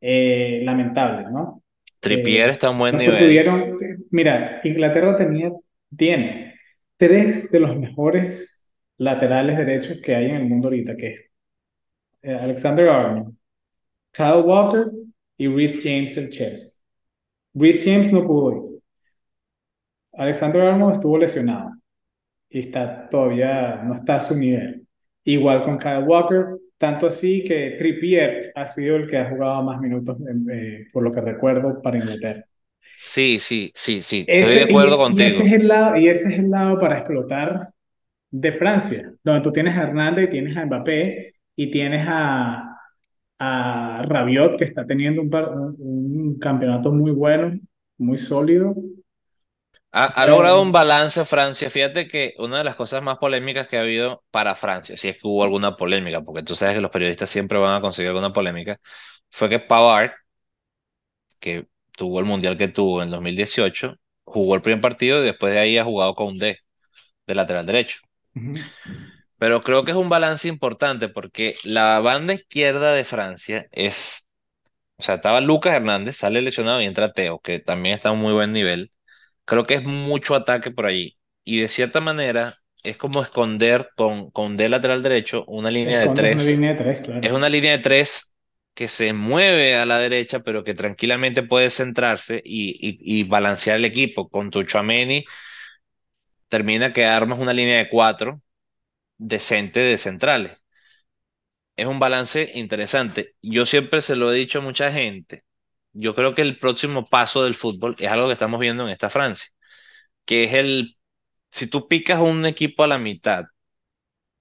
Eh, 0.00 0.62
lamentable, 0.64 1.26
¿no? 1.30 1.62
Trippier 2.00 2.50
Eh, 2.50 2.50
está 2.50 2.70
en 2.70 2.78
buen 2.78 2.94
no 2.94 2.98
se 3.00 3.12
pudieron, 3.12 3.76
mira, 4.10 4.60
Inglaterra 4.64 5.16
tenía, 5.16 5.50
tiene 5.96 6.54
tres 6.96 7.50
de 7.50 7.60
los 7.60 7.76
mejores 7.78 8.68
laterales 8.98 9.56
derechos 9.58 9.98
que 10.04 10.14
hay 10.14 10.26
en 10.26 10.36
el 10.36 10.44
mundo 10.46 10.68
ahorita, 10.68 10.96
que 10.96 11.08
es 11.08 11.20
eh, 12.22 12.34
Alexander 12.34 12.88
Arnold, 12.88 13.36
Kyle 14.12 14.42
Walker 14.44 14.86
y 15.38 15.48
Reece 15.48 15.80
James 15.82 16.14
del 16.16 16.30
Chelsea. 16.30 16.70
Reece 17.54 17.92
James 17.92 18.12
no 18.12 18.26
pudo 18.26 18.52
ir. 18.52 18.82
Alexander 20.18 20.62
Arnold 20.62 20.94
estuvo 20.94 21.18
lesionado 21.18 21.70
y 22.54 22.60
está 22.60 23.08
todavía 23.10 23.82
no 23.84 23.94
está 23.96 24.16
a 24.18 24.22
su 24.22 24.38
nivel. 24.38 24.86
Igual 25.24 25.64
con 25.64 25.78
Kyle 25.78 26.04
Walker, 26.06 26.46
tanto 26.78 27.08
así 27.08 27.44
que 27.44 27.76
Trippier 27.78 28.52
ha 28.54 28.66
sido 28.68 28.96
el 28.96 29.08
que 29.10 29.18
ha 29.18 29.30
jugado 29.30 29.62
más 29.64 29.80
minutos, 29.80 30.18
eh, 30.52 30.86
por 30.92 31.02
lo 31.04 31.12
que 31.12 31.20
recuerdo, 31.22 31.82
para 31.82 31.98
Inglaterra. 31.98 32.44
Sí, 32.96 33.38
sí, 33.40 33.72
sí, 33.76 34.02
sí, 34.02 34.28
estoy 34.32 34.54
de 34.56 34.62
Ese, 34.62 34.64
acuerdo 34.64 34.98
y, 35.04 35.04
y 35.06 35.22
ese 35.24 35.42
contigo. 35.42 35.46
es 35.46 35.52
el 35.52 35.68
lado, 35.68 35.96
y 35.96 36.08
ese 36.08 36.28
es 36.32 36.38
el 36.38 36.50
lado 36.50 36.80
para 36.80 36.98
explotar 36.98 37.70
de 38.30 38.52
Francia, 38.52 39.12
donde 39.24 39.42
tú 39.42 39.52
tienes 39.52 39.76
a 39.78 39.84
Hernández, 39.84 40.30
tienes 40.30 40.56
a 40.56 40.66
Mbappé 40.66 41.34
y 41.56 41.70
tienes 41.70 42.06
a, 42.08 42.78
a 43.40 44.04
Rabiot, 44.08 44.56
que 44.58 44.64
está 44.64 44.86
teniendo 44.86 45.22
un, 45.22 45.30
par- 45.30 45.50
un, 45.56 45.76
un 45.80 46.38
campeonato 46.40 46.92
muy 46.92 47.12
bueno, 47.12 47.58
muy 47.98 48.18
sólido. 48.18 48.74
Ha, 49.96 50.06
ha 50.06 50.26
logrado 50.26 50.60
un 50.60 50.72
balance 50.72 51.24
Francia. 51.24 51.70
Fíjate 51.70 52.08
que 52.08 52.34
una 52.38 52.58
de 52.58 52.64
las 52.64 52.74
cosas 52.76 53.00
más 53.02 53.18
polémicas 53.18 53.68
que 53.68 53.76
ha 53.78 53.82
habido 53.82 54.24
para 54.32 54.54
Francia, 54.56 54.96
si 54.96 55.08
es 55.08 55.16
que 55.16 55.26
hubo 55.28 55.44
alguna 55.44 55.76
polémica, 55.76 56.20
porque 56.22 56.42
tú 56.42 56.54
sabes 56.56 56.74
que 56.74 56.80
los 56.80 56.90
periodistas 56.90 57.30
siempre 57.30 57.58
van 57.58 57.76
a 57.76 57.80
conseguir 57.80 58.08
alguna 58.10 58.32
polémica, 58.32 58.80
fue 59.30 59.48
que 59.48 59.60
Pavard, 59.60 60.10
que 61.40 61.66
tuvo 61.96 62.18
el 62.20 62.24
mundial 62.26 62.58
que 62.58 62.68
tuvo 62.68 63.02
en 63.02 63.10
2018, 63.10 63.96
jugó 64.24 64.54
el 64.54 64.62
primer 64.62 64.80
partido 64.80 65.20
y 65.20 65.24
después 65.26 65.52
de 65.52 65.60
ahí 65.60 65.78
ha 65.78 65.84
jugado 65.84 66.14
con 66.14 66.34
D 66.34 66.58
de 67.26 67.34
lateral 67.34 67.66
derecho. 67.66 68.00
Pero 69.38 69.62
creo 69.62 69.84
que 69.84 69.90
es 69.92 69.96
un 69.96 70.08
balance 70.08 70.48
importante 70.48 71.08
porque 71.08 71.56
la 71.64 72.00
banda 72.00 72.32
izquierda 72.34 72.92
de 72.92 73.04
Francia 73.04 73.66
es, 73.72 74.26
o 74.98 75.02
sea, 75.02 75.16
estaba 75.16 75.40
Lucas 75.40 75.74
Hernández, 75.74 76.16
sale 76.18 76.42
lesionado 76.42 76.82
y 76.82 76.86
entra 76.86 77.12
Teo, 77.12 77.40
que 77.40 77.60
también 77.60 77.96
está 77.96 78.10
a 78.10 78.12
un 78.12 78.20
muy 78.20 78.32
buen 78.34 78.52
nivel. 78.52 78.90
Creo 79.44 79.66
que 79.66 79.74
es 79.74 79.84
mucho 79.84 80.34
ataque 80.34 80.70
por 80.70 80.86
allí. 80.86 81.18
Y 81.44 81.60
de 81.60 81.68
cierta 81.68 82.00
manera 82.00 82.56
es 82.82 82.96
como 82.96 83.22
esconder 83.22 83.90
con, 83.96 84.30
con 84.30 84.56
D 84.56 84.68
lateral 84.68 85.02
derecho 85.02 85.44
una 85.46 85.70
línea 85.70 86.00
de 86.00 86.08
Escondes 86.08 86.26
una 86.32 86.42
tres. 86.42 86.44
línea 86.44 86.74
de 86.74 86.76
tres, 86.76 87.00
Es 87.20 87.32
una 87.32 87.48
línea 87.48 87.72
de 87.72 87.78
tres 87.80 88.36
que 88.74 88.88
se 88.88 89.12
mueve 89.12 89.76
a 89.76 89.86
la 89.86 89.98
derecha, 89.98 90.40
pero 90.40 90.64
que 90.64 90.74
tranquilamente 90.74 91.42
puede 91.44 91.70
centrarse 91.70 92.42
y, 92.44 92.70
y, 92.80 93.20
y 93.20 93.24
balancear 93.28 93.78
el 93.78 93.84
equipo. 93.86 94.28
Con 94.30 94.50
tu 94.50 94.64
Tchouaméni 94.64 95.24
termina 96.48 96.92
que 96.92 97.04
armas 97.04 97.38
una 97.38 97.52
línea 97.52 97.78
de 97.78 97.88
cuatro 97.90 98.40
decente 99.18 99.80
de 99.80 99.98
centrales. 99.98 100.58
Es 101.76 101.86
un 101.86 102.00
balance 102.00 102.50
interesante. 102.54 103.36
Yo 103.40 103.64
siempre 103.64 104.02
se 104.02 104.16
lo 104.16 104.32
he 104.32 104.36
dicho 104.36 104.58
a 104.58 104.62
mucha 104.62 104.90
gente. 104.90 105.44
Yo 105.94 106.14
creo 106.14 106.34
que 106.34 106.42
el 106.42 106.58
próximo 106.58 107.04
paso 107.06 107.44
del 107.44 107.54
fútbol 107.54 107.96
es 107.98 108.10
algo 108.10 108.26
que 108.26 108.32
estamos 108.34 108.60
viendo 108.60 108.84
en 108.84 108.90
esta 108.90 109.10
Francia, 109.10 109.48
que 110.26 110.44
es 110.44 110.54
el 110.54 110.96
si 111.52 111.68
tú 111.68 111.88
picas 111.88 112.20
un 112.20 112.46
equipo 112.46 112.84
a 112.84 112.88
la 112.88 112.98
mitad, 112.98 113.44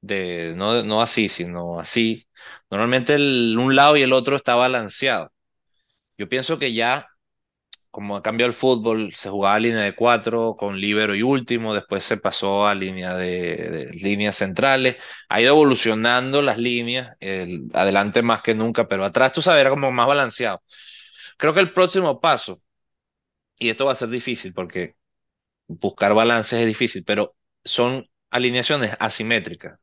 de, 0.01 0.53
no, 0.55 0.83
no 0.83 1.01
así, 1.01 1.29
sino 1.29 1.79
así, 1.79 2.27
normalmente 2.69 3.13
el, 3.15 3.57
un 3.59 3.75
lado 3.75 3.97
y 3.97 4.03
el 4.03 4.13
otro 4.13 4.35
está 4.35 4.55
balanceado. 4.55 5.31
Yo 6.17 6.29
pienso 6.29 6.59
que 6.59 6.73
ya, 6.73 7.07
como 7.91 8.17
ha 8.17 8.23
cambiado 8.23 8.49
el 8.49 8.55
fútbol, 8.55 9.13
se 9.13 9.29
jugaba 9.29 9.59
línea 9.59 9.81
de 9.81 9.95
cuatro 9.95 10.55
con 10.57 10.79
líbero 10.79 11.15
y 11.15 11.23
último, 11.23 11.73
después 11.73 12.03
se 12.03 12.17
pasó 12.17 12.67
a 12.67 12.75
línea 12.75 13.15
de, 13.15 13.89
líneas 13.93 14.37
centrales, 14.37 14.97
ha 15.29 15.41
ido 15.41 15.51
evolucionando 15.53 16.41
las 16.41 16.57
líneas, 16.57 17.15
el, 17.19 17.65
adelante 17.73 18.21
más 18.23 18.41
que 18.41 18.55
nunca, 18.55 18.87
pero 18.87 19.05
atrás 19.05 19.31
tú 19.33 19.41
sabes, 19.41 19.61
era 19.61 19.69
como 19.71 19.91
más 19.91 20.07
balanceado. 20.07 20.61
Creo 21.37 21.53
que 21.53 21.59
el 21.61 21.73
próximo 21.73 22.19
paso, 22.19 22.61
y 23.57 23.69
esto 23.69 23.85
va 23.85 23.93
a 23.93 23.95
ser 23.95 24.09
difícil 24.09 24.53
porque 24.53 24.95
buscar 25.67 26.13
balances 26.15 26.61
es 26.61 26.67
difícil, 26.67 27.03
pero 27.05 27.35
son 27.63 28.09
alineaciones 28.31 28.95
asimétricas. 28.99 29.79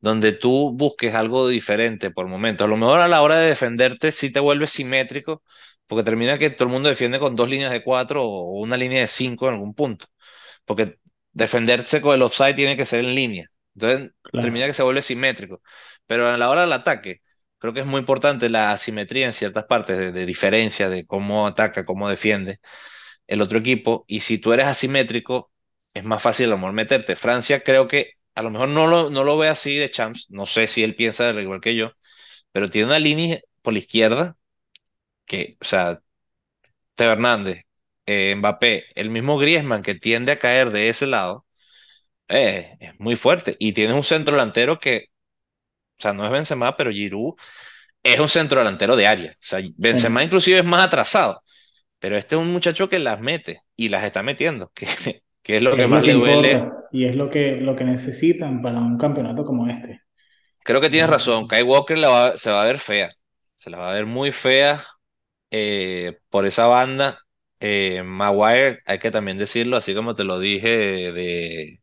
donde 0.00 0.32
tú 0.32 0.72
busques 0.76 1.14
algo 1.14 1.48
diferente 1.48 2.10
por 2.10 2.28
momentos. 2.28 2.64
A 2.66 2.68
lo 2.68 2.76
mejor 2.76 3.00
a 3.00 3.08
la 3.08 3.22
hora 3.22 3.36
de 3.38 3.48
defenderte 3.48 4.12
sí 4.12 4.32
te 4.32 4.40
vuelves 4.40 4.70
simétrico, 4.70 5.42
porque 5.86 6.04
termina 6.04 6.38
que 6.38 6.50
todo 6.50 6.66
el 6.68 6.72
mundo 6.74 6.88
defiende 6.90 7.18
con 7.20 7.36
dos 7.36 7.50
líneas 7.50 7.72
de 7.72 7.82
cuatro 7.84 8.24
o 8.24 8.60
una 8.60 8.76
línea 8.76 9.00
de 9.02 9.08
cinco 9.08 9.48
en 9.48 9.54
algún 9.54 9.74
punto, 9.74 10.06
porque 10.64 10.98
defenderse 11.32 12.00
con 12.00 12.14
el 12.14 12.22
offside 12.22 12.54
tiene 12.54 12.76
que 12.76 12.86
ser 12.86 13.00
en 13.04 13.14
línea. 13.14 13.48
Entonces 13.74 14.12
termina 14.38 14.66
que 14.66 14.74
se 14.74 14.82
vuelve 14.82 15.02
simétrico. 15.02 15.62
Pero 16.06 16.28
a 16.28 16.36
la 16.36 16.50
hora 16.50 16.62
del 16.62 16.72
ataque, 16.72 17.22
creo 17.62 17.74
que 17.74 17.80
es 17.82 17.86
muy 17.86 18.00
importante 18.00 18.50
la 18.50 18.72
asimetría 18.72 19.26
en 19.26 19.34
ciertas 19.34 19.66
partes 19.66 19.98
de, 19.98 20.12
de 20.12 20.26
diferencia 20.26 20.90
de 20.90 21.06
cómo 21.06 21.48
ataca, 21.48 21.86
cómo 21.86 22.10
defiende 22.10 22.60
el 23.26 23.42
otro 23.42 23.58
equipo. 23.58 24.04
Y 24.08 24.20
si 24.20 24.38
tú 24.38 24.52
eres 24.52 24.66
asimétrico, 24.66 25.52
es 25.94 26.04
más 26.04 26.22
fácil 26.22 26.46
a 26.46 26.50
lo 26.50 26.58
mejor 26.58 26.72
meterte. 26.74 27.16
Francia 27.16 27.62
creo 27.62 27.88
que 27.88 28.14
a 28.34 28.42
lo 28.42 28.50
mejor 28.50 28.68
no 28.68 28.86
lo, 28.86 29.10
no 29.10 29.24
lo 29.24 29.38
ve 29.38 29.48
así 29.48 29.76
de 29.76 29.90
Champs. 29.90 30.26
No 30.30 30.46
sé 30.46 30.68
si 30.68 30.82
él 30.84 30.94
piensa 30.96 31.28
al 31.30 31.40
igual 31.40 31.60
que 31.60 31.76
yo, 31.76 31.92
pero 32.52 32.70
tiene 32.70 32.88
una 32.88 32.98
línea 33.00 33.40
por 33.62 33.72
la 33.74 33.80
izquierda 33.80 34.36
que, 35.26 35.56
o 35.60 35.64
sea, 35.64 36.00
Teo 36.94 37.12
Hernández, 37.12 37.64
eh, 38.06 38.34
Mbappé, 38.36 38.84
el 38.94 39.10
mismo 39.10 39.38
Griezmann 39.38 39.82
que 39.82 39.94
tiende 39.94 40.32
a 40.32 40.38
caer 40.38 40.70
de 40.70 40.88
ese 40.88 41.06
lado, 41.06 41.46
eh, 42.28 42.76
es 42.80 43.00
muy 43.00 43.16
fuerte. 43.16 43.56
Y 43.60 43.72
tienes 43.74 43.96
un 43.96 44.04
centro 44.04 44.34
delantero 44.36 44.80
que, 44.80 45.08
sea, 46.02 46.12
no 46.14 46.24
es 46.24 46.30
Benzema, 46.32 46.76
pero 46.76 46.90
Giroud 46.92 47.34
es 48.02 48.18
un 48.20 48.28
centro 48.28 48.58
delantero 48.58 48.96
de 48.96 49.06
área. 49.06 49.32
O 49.32 49.36
sea, 49.40 49.60
Benzema 49.76 50.22
Sí. 50.22 50.24
inclusive 50.24 50.60
es 50.60 50.64
más 50.64 50.84
atrasado. 50.86 51.42
Pero 52.00 52.16
este 52.18 52.36
es 52.36 52.40
un 52.42 52.52
muchacho 52.52 52.88
que 52.88 52.98
las 53.00 53.20
mete 53.20 53.62
y 53.76 53.88
las 53.90 54.04
está 54.04 54.22
metiendo, 54.22 54.70
que, 54.74 54.86
que 55.42 55.56
es 55.58 55.62
lo 55.62 55.76
Que 55.76 55.76
que 55.76 55.84
es 55.84 55.88
lo 55.88 56.00
más 56.00 56.04
que 56.04 56.12
le 56.14 56.14
duele. 56.14 56.70
y 56.92 57.04
es 57.06 57.16
lo 57.16 57.28
que, 57.30 57.60
lo 57.60 57.74
que 57.76 57.84
necesitan 57.84 58.62
para 58.62 58.78
un 58.78 58.96
campeonato 58.98 59.44
como 59.44 59.66
este. 59.66 60.02
Creo 60.64 60.80
que 60.80 60.90
Es 60.90 60.90
tienes 60.90 61.10
razón. 61.10 61.46
Kai 61.48 61.62
Walker 61.62 61.98
la 61.98 62.08
va- 62.08 62.36
se 62.38 62.50
va 62.50 62.62
a 62.62 62.64
ver 62.66 62.78
fea, 62.78 63.10
se 63.56 63.70
la 63.70 63.78
va 63.78 63.90
a 63.90 63.94
ver 63.94 64.06
muy 64.06 64.30
fea 64.32 64.84
eh, 65.50 66.18
por 66.30 66.46
esa 66.46 66.68
banda. 66.68 67.20
Eh, 67.60 68.02
Maguire, 68.04 68.80
hay 68.86 69.00
que 69.00 69.10
también 69.12 69.38
decirlo, 69.38 69.78
así 69.78 69.94
como 69.96 70.14
te 70.16 70.24
lo 70.24 70.40
dije 70.40 71.12
de, 71.12 71.81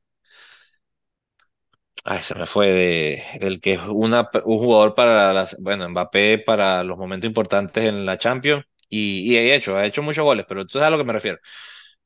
ay, 2.06 2.24
se 2.24 2.36
me 2.36 2.46
fue 2.46 2.68
de, 2.72 3.24
del 3.40 3.60
que 3.62 3.74
es 3.74 3.80
una, 3.88 4.30
un 4.46 4.58
jugador 4.60 4.96
para 4.96 5.34
las, 5.34 5.56
bueno, 5.62 5.88
Mbappé 5.90 6.40
para 6.40 6.84
los 6.84 6.98
momentos 6.98 7.28
importantes 7.28 7.86
en 7.86 8.06
la 8.06 8.18
Champions. 8.18 8.66
Y, 8.90 9.34
y 9.34 9.38
ha 9.38 9.56
hecho, 9.56 9.76
ha 9.76 9.86
hecho 9.86 10.02
muchos 10.02 10.24
goles, 10.24 10.46
pero 10.50 10.66
tú 10.66 10.74
sabes 10.74 10.88
a 10.88 10.92
lo 10.92 10.98
que 10.98 11.04
me 11.04 11.14
refiero. 11.14 11.38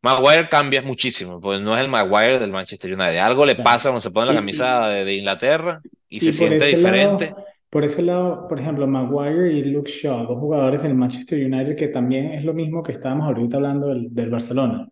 Maguire 0.01 0.49
cambia 0.49 0.81
muchísimo, 0.83 1.41
pues 1.41 1.61
no 1.61 1.75
es 1.75 1.81
el 1.81 1.89
Maguire 1.89 2.39
del 2.39 2.51
Manchester 2.51 2.93
United. 2.93 3.17
Algo 3.19 3.45
le 3.45 3.55
pasa 3.57 3.89
cuando 3.89 4.01
se 4.01 4.11
pone 4.11 4.27
la 4.27 4.35
camisa 4.35 4.89
de, 4.89 5.05
de 5.05 5.15
Inglaterra 5.15 5.83
y 6.09 6.19
Y 6.19 6.31
se 6.31 6.33
siente 6.33 6.65
diferente. 6.65 7.33
lado, 7.33 7.45
por 7.69 7.83
ese 7.83 8.01
lado, 8.01 8.47
por 8.47 8.59
ejemplo, 8.59 8.87
Maguire 8.87 9.51
y 9.53 9.63
Luke 9.65 9.89
Shaw, 9.91 10.25
dos 10.27 10.37
jugadores 10.39 10.81
del 10.83 10.95
Manchester 10.95 11.43
United, 11.45 11.75
que 11.75 11.87
también 11.89 12.31
es 12.33 12.43
lo 12.45 12.53
mismo 12.53 12.81
que 12.83 12.91
estábamos 12.93 13.27
ahorita 13.27 13.57
hablando 13.57 13.87
del, 13.89 14.13
del 14.13 14.29
Barcelona. 14.29 14.87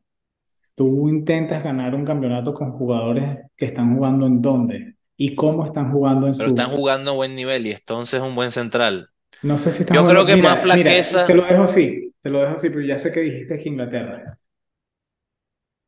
Tú 0.76 1.10
intentas 1.10 1.64
ganar 1.64 1.94
un 1.96 2.06
campeonato 2.06 2.54
con 2.54 2.72
jugadores 2.72 3.40
que 3.56 3.66
están 3.66 3.96
jugando 3.96 4.26
en 4.26 4.42
dónde 4.42 4.96
y 5.18 5.36
cómo 5.36 5.66
están 5.66 5.92
jugando 5.92 6.28
en 6.28 6.34
pero 6.38 6.50
están 6.50 6.72
jugando 6.72 7.12
a 7.12 7.14
buen 7.16 7.36
nivel 7.36 7.68
y 7.68 7.72
entonces 7.72 8.22
es 8.22 8.28
un 8.28 8.36
buen 8.36 8.52
central. 8.52 9.10
No 9.44 9.58
sé 9.58 9.72
si 9.72 9.84
están 9.84 9.98
Yo 9.98 10.08
creo 10.08 10.26
que 10.26 10.36
más 10.38 10.64
mira, 10.64 10.76
te 10.76 10.84
flaqueza, 10.84 11.34
lo 11.34 11.44
dejo 11.44 11.64
así, 11.64 12.14
te 12.22 12.30
lo 12.30 12.40
dejo 12.40 12.54
así, 12.54 12.70
pero 12.70 12.82
ya 12.82 12.98
sé 12.98 13.12
que 13.12 13.22
dijiste 13.22 13.60
que 13.60 13.70
Inglaterra. 13.70 14.38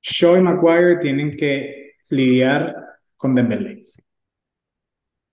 Shaw 0.01 0.37
y 0.37 0.41
Maguire 0.41 0.97
tienen 0.97 1.35
que 1.35 1.93
lidiar 2.09 2.75
con 3.15 3.33
Dembélé. 3.35 3.85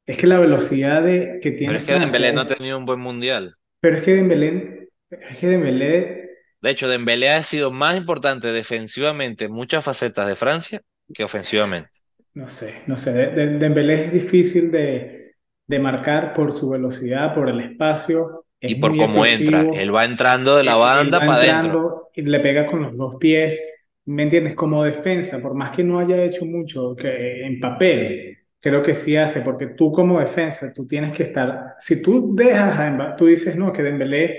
Es 0.06 0.16
que 0.16 0.26
la 0.26 0.40
velocidad 0.40 1.02
de, 1.02 1.38
que 1.42 1.50
pero 1.50 1.56
tiene 1.58 1.76
es 1.78 1.84
que 1.84 1.92
Dembélé 1.92 2.32
no 2.32 2.40
ha 2.42 2.48
tenido 2.48 2.78
un 2.78 2.86
buen 2.86 3.00
mundial. 3.00 3.56
Pero 3.80 3.96
es 3.96 4.02
que 4.02 4.14
Dembélé, 4.14 4.90
es 5.10 5.38
que 5.38 5.46
Dembélé, 5.46 6.29
De 6.62 6.70
hecho, 6.70 6.88
Dembélé 6.88 7.30
ha 7.30 7.42
sido 7.42 7.70
más 7.70 7.96
importante 7.96 8.48
defensivamente 8.48 9.44
en 9.46 9.52
muchas 9.52 9.84
facetas 9.84 10.26
de 10.26 10.36
Francia 10.36 10.82
que 11.12 11.24
ofensivamente. 11.24 11.90
no 12.34 12.48
sé, 12.48 12.82
no 12.86 12.96
sé, 12.96 13.12
de- 13.12 13.26
de- 13.28 13.58
Dembélé 13.58 14.04
es 14.06 14.12
difícil 14.12 14.70
de, 14.70 15.34
de 15.66 15.78
marcar 15.78 16.32
por 16.32 16.52
su 16.52 16.70
velocidad, 16.70 17.34
por 17.34 17.48
el 17.48 17.60
espacio, 17.60 18.46
Y 18.64 18.76
es 18.76 18.76
por 18.76 18.96
muy 18.96 18.96
cómo 18.96 19.26
entra, 19.26 19.68
él 19.70 19.94
va 19.94 20.04
entrando 20.06 20.56
de 20.56 20.64
la 20.64 20.76
banda 20.76 21.26
para 21.26 21.40
adentro. 21.42 21.84
y 22.14 22.22
le 22.22 22.40
pega 22.40 22.66
con 22.66 22.82
los 22.82 22.96
dos 22.96 23.16
pies, 23.18 23.60
¿me 24.06 24.22
entiendes? 24.24 24.54
Como 24.54 24.84
defensa, 24.84 25.40
por 25.40 25.54
más 25.54 25.74
que 25.76 25.84
no 25.84 25.98
haya 25.98 26.22
hecho 26.24 26.44
mucho 26.44 26.94
que 26.96 27.44
en 27.46 27.60
papel, 27.60 28.38
creo 28.60 28.82
que 28.82 28.94
sí 28.94 29.16
hace, 29.16 29.40
porque 29.42 29.68
tú 29.68 29.92
como 29.92 30.20
defensa, 30.20 30.72
tú 30.74 30.86
tienes 30.86 31.12
que 31.16 31.24
estar, 31.24 31.66
si 31.78 32.02
tú 32.02 32.34
dejas 32.34 32.78
a 32.78 32.90
Mbappé, 32.90 33.14
tú 33.16 33.26
dices, 33.26 33.56
no, 33.56 33.72
que 33.72 33.82
Dembélé 33.82 34.38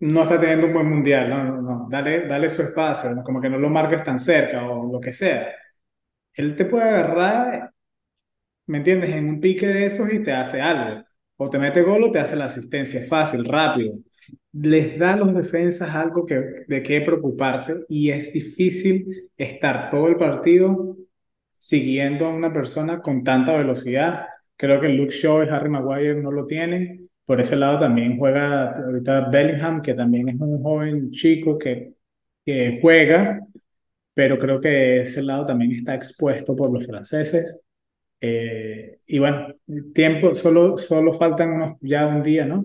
no 0.00 0.22
está 0.22 0.38
teniendo 0.38 0.66
un 0.68 0.72
buen 0.74 0.88
mundial, 0.88 1.28
no, 1.30 1.44
no, 1.44 1.62
no, 1.62 1.88
dale, 1.90 2.26
dale 2.26 2.50
su 2.50 2.62
espacio, 2.62 3.10
como 3.24 3.40
que 3.40 3.50
no 3.50 3.58
lo 3.58 3.68
marques 3.70 4.04
tan 4.04 4.18
cerca 4.18 4.68
o 4.68 4.92
lo 4.92 5.00
que 5.00 5.12
sea. 5.12 5.48
Él 6.34 6.56
te 6.56 6.64
puede 6.64 6.84
agarrar, 6.88 7.72
¿me 8.66 8.78
entiendes? 8.78 9.10
En 9.10 9.28
un 9.28 9.40
pique 9.40 9.66
de 9.66 9.86
esos 9.86 10.12
y 10.12 10.22
te 10.22 10.32
hace 10.32 10.60
algo. 10.60 11.04
O 11.36 11.50
te 11.50 11.58
mete 11.58 11.82
gol 11.82 12.04
o 12.04 12.10
te 12.12 12.18
hace 12.20 12.36
la 12.36 12.46
asistencia. 12.46 13.06
Fácil, 13.08 13.44
rápido. 13.44 13.94
Les 14.52 14.98
da 14.98 15.14
a 15.14 15.16
los 15.16 15.34
defensas 15.34 15.90
algo 15.94 16.26
que, 16.26 16.64
de 16.68 16.82
qué 16.82 17.00
preocuparse 17.02 17.84
y 17.88 18.10
es 18.10 18.32
difícil 18.32 19.30
estar 19.36 19.90
todo 19.90 20.08
el 20.08 20.16
partido 20.16 20.96
siguiendo 21.58 22.26
a 22.26 22.30
una 22.30 22.52
persona 22.52 23.00
con 23.02 23.24
tanta 23.24 23.56
velocidad. 23.56 24.26
Creo 24.56 24.80
que 24.80 24.88
Luke 24.88 25.12
Shaw 25.14 25.44
y 25.44 25.48
Harry 25.48 25.70
Maguire 25.70 26.16
no 26.16 26.32
lo 26.32 26.46
tienen. 26.46 27.07
Por 27.28 27.42
ese 27.42 27.56
lado 27.56 27.80
también 27.80 28.16
juega 28.16 28.70
ahorita 28.70 29.28
Bellingham, 29.28 29.82
que 29.82 29.92
también 29.92 30.30
es 30.30 30.36
un 30.40 30.62
joven 30.62 31.10
chico 31.10 31.58
que, 31.58 31.92
que 32.42 32.78
juega, 32.80 33.40
pero 34.14 34.38
creo 34.38 34.58
que 34.58 35.02
ese 35.02 35.22
lado 35.22 35.44
también 35.44 35.72
está 35.72 35.94
expuesto 35.94 36.56
por 36.56 36.72
los 36.72 36.86
franceses. 36.86 37.60
Eh, 38.18 39.00
y 39.04 39.18
bueno, 39.18 39.48
tiempo, 39.92 40.34
solo, 40.34 40.78
solo 40.78 41.12
faltan 41.12 41.52
unos, 41.52 41.76
ya 41.82 42.06
un 42.06 42.22
día, 42.22 42.46
¿no? 42.46 42.64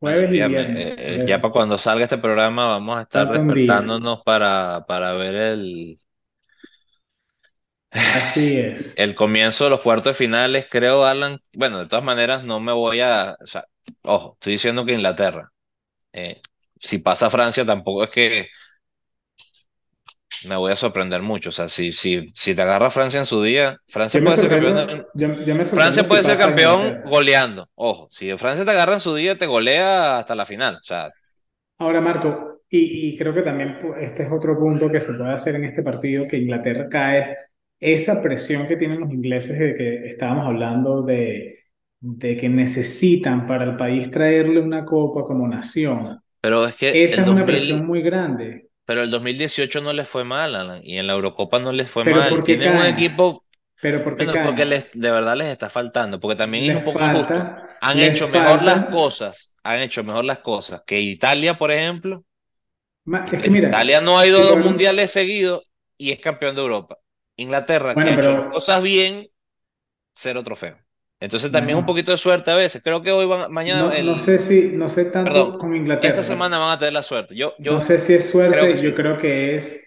Jueves 0.00 0.30
y 0.30 0.32
viernes, 0.32 0.74
viernes, 0.74 0.96
por 0.96 1.04
eh, 1.04 1.24
ya 1.28 1.40
para 1.40 1.52
cuando 1.52 1.78
salga 1.78 2.06
este 2.06 2.18
programa 2.18 2.66
vamos 2.66 2.98
a 2.98 3.02
estar 3.02 3.28
Falta 3.28 3.40
despertándonos 3.44 4.22
para, 4.24 4.84
para 4.88 5.12
ver 5.12 5.36
el, 5.36 6.00
Así 7.92 8.56
es. 8.58 8.96
el 8.96 9.14
comienzo 9.14 9.64
de 9.64 9.70
los 9.70 9.80
cuartos 9.80 10.12
de 10.12 10.14
finales. 10.14 10.66
Creo, 10.70 11.04
Alan, 11.04 11.40
bueno, 11.52 11.78
de 11.80 11.86
todas 11.88 12.04
maneras 12.04 12.44
no 12.44 12.60
me 12.60 12.72
voy 12.72 13.00
a, 13.00 13.36
o 13.42 13.46
sea, 13.46 13.64
ojo, 14.02 14.34
estoy 14.34 14.54
diciendo 14.54 14.84
que 14.84 14.92
Inglaterra, 14.94 15.50
eh, 16.12 16.42
si 16.80 16.98
pasa 16.98 17.30
Francia 17.30 17.66
tampoco 17.66 18.04
es 18.04 18.10
que 18.10 18.48
me 20.44 20.56
voy 20.56 20.72
a 20.72 20.76
sorprender 20.76 21.22
mucho. 21.22 21.50
O 21.50 21.52
sea, 21.52 21.68
si, 21.68 21.92
si, 21.92 22.28
si 22.34 22.54
te 22.54 22.62
agarra 22.62 22.90
Francia 22.90 23.20
en 23.20 23.26
su 23.26 23.42
día, 23.42 23.78
Francia 23.88 24.22
puede 24.22 24.36
ser 24.38 24.48
campeón 24.48 24.92
Francia 25.72 26.04
si 26.04 26.08
puede 26.08 26.24
ser 26.24 26.38
campeón 26.38 26.98
goleando. 27.02 27.70
Ojo, 27.74 28.08
si 28.10 28.36
Francia 28.38 28.64
te 28.64 28.70
agarra 28.72 28.94
en 28.94 29.00
su 29.00 29.14
día, 29.14 29.36
te 29.38 29.46
golea 29.46 30.18
hasta 30.18 30.34
la 30.34 30.46
final. 30.46 30.76
O 30.76 30.82
sea, 30.82 31.10
Ahora, 31.78 32.00
Marco, 32.00 32.62
y, 32.68 33.08
y 33.14 33.16
creo 33.16 33.32
que 33.34 33.42
también 33.42 33.78
pu- 33.80 33.96
este 33.98 34.24
es 34.24 34.32
otro 34.32 34.58
punto 34.58 34.90
que 34.90 35.00
se 35.00 35.14
puede 35.14 35.32
hacer 35.32 35.54
en 35.56 35.64
este 35.64 35.82
partido, 35.82 36.26
que 36.28 36.36
Inglaterra 36.38 36.88
cae, 36.90 37.36
esa 37.80 38.22
presión 38.22 38.68
que 38.68 38.76
tienen 38.76 39.00
los 39.00 39.10
ingleses 39.12 39.58
de 39.58 39.74
que 39.76 40.06
estábamos 40.06 40.46
hablando 40.46 41.02
de, 41.02 41.58
de 42.00 42.36
que 42.36 42.48
necesitan 42.48 43.46
para 43.46 43.64
el 43.64 43.76
país 43.76 44.10
traerle 44.10 44.60
una 44.60 44.84
copa 44.84 45.24
como 45.24 45.48
nación. 45.48 46.20
pero 46.40 46.66
es 46.66 46.76
que 46.76 47.00
Esa 47.02 47.22
es 47.22 47.28
una 47.28 47.46
2000 47.46 47.46
presión 47.46 47.86
muy 47.86 48.02
grande. 48.02 48.70
Pero 48.84 49.02
el 49.02 49.10
2018 49.10 49.80
no 49.80 49.92
les 49.92 50.08
fue 50.08 50.24
mal, 50.24 50.54
Alan, 50.54 50.80
y 50.84 50.98
en 50.98 51.06
la 51.06 51.12
Eurocopa 51.14 51.58
no 51.60 51.72
les 51.72 51.90
fue 51.90 52.04
Pero 52.04 52.26
mal. 52.26 52.28
¿por 52.28 52.44
qué 52.44 52.60
Tienen 52.60 52.72
un 52.72 52.84
caen? 52.86 52.86
equipo, 52.86 53.46
Pero 53.80 54.04
¿por 54.04 54.16
qué 54.16 54.26
bueno, 54.26 54.40
porque 54.40 54.66
les, 54.66 54.90
de 54.92 55.10
verdad 55.12 55.36
les 55.36 55.48
está 55.48 55.70
faltando, 55.70 56.20
porque 56.20 56.36
también 56.36 56.64
es 56.66 56.76
un 56.76 56.84
poco 56.84 57.00
falta. 57.08 57.80
Han 57.80 58.00
hecho 58.00 58.28
mejor 58.28 58.62
falta. 58.62 58.62
las 58.62 58.86
cosas, 58.86 59.56
han 59.64 59.80
hecho 59.80 60.04
mejor 60.04 60.24
las 60.26 60.40
cosas 60.40 60.82
que 60.86 61.00
Italia, 61.00 61.58
por 61.58 61.70
ejemplo. 61.72 62.24
ma- 63.04 63.24
Es 63.32 63.42
que 63.42 63.50
Eh, 63.50 63.50
mira, 63.50 63.70
Italia 63.70 64.00
no 64.00 64.18
ha 64.18 64.26
ido 64.26 64.40
si 64.40 64.46
dos 64.46 64.58
mundiales 64.60 65.10
seguidos 65.12 65.64
y 65.96 66.12
es 66.12 66.20
campeón 66.20 66.54
de 66.56 66.62
Europa. 66.62 66.98
Inglaterra, 67.42 67.98
que 67.98 68.08
bueno, 68.08 68.10
ha 68.10 68.14
hecho 68.14 68.30
pero 68.30 68.50
cosas 68.50 68.82
bien, 68.82 69.28
cero 70.14 70.42
trofeo. 70.44 70.78
Entonces 71.20 71.52
también 71.52 71.76
es 71.78 71.80
un 71.80 71.86
bueno, 71.86 71.86
poquito 71.86 72.12
de 72.12 72.18
suerte 72.18 72.50
a 72.50 72.56
veces. 72.56 72.82
Creo 72.82 73.02
que 73.02 73.12
hoy 73.12 73.26
van, 73.26 73.52
mañana, 73.52 73.84
no, 73.84 73.98
no 74.02 74.18
sé 74.18 74.38
si, 74.38 74.72
no 74.72 74.88
sé 74.88 75.06
perdón, 75.22 75.48
tanto 75.50 75.58
con 75.58 75.74
esta 76.00 76.22
Inglaterra. 76.22 76.22
semana 76.22 76.58
van 76.58 76.70
a 76.70 76.78
tener 76.78 76.92
la 76.94 77.02
suerte. 77.02 77.36
Yo, 77.36 77.54
No 77.58 77.80
sé 77.80 77.98
si 77.98 78.14
es 78.14 78.30
creo 78.44 78.66
suerte, 78.66 78.76
yo 78.82 78.94
sí. 78.94 78.94
creo 78.94 79.18
que 79.18 79.56
es 79.56 79.84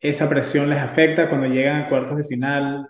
esa 0.00 0.28
presión 0.28 0.70
les 0.70 0.78
afecta 0.80 1.28
cuando 1.28 1.48
llegan 1.48 1.82
a 1.82 1.88
cuartos 1.88 2.18
de 2.18 2.24
final, 2.24 2.88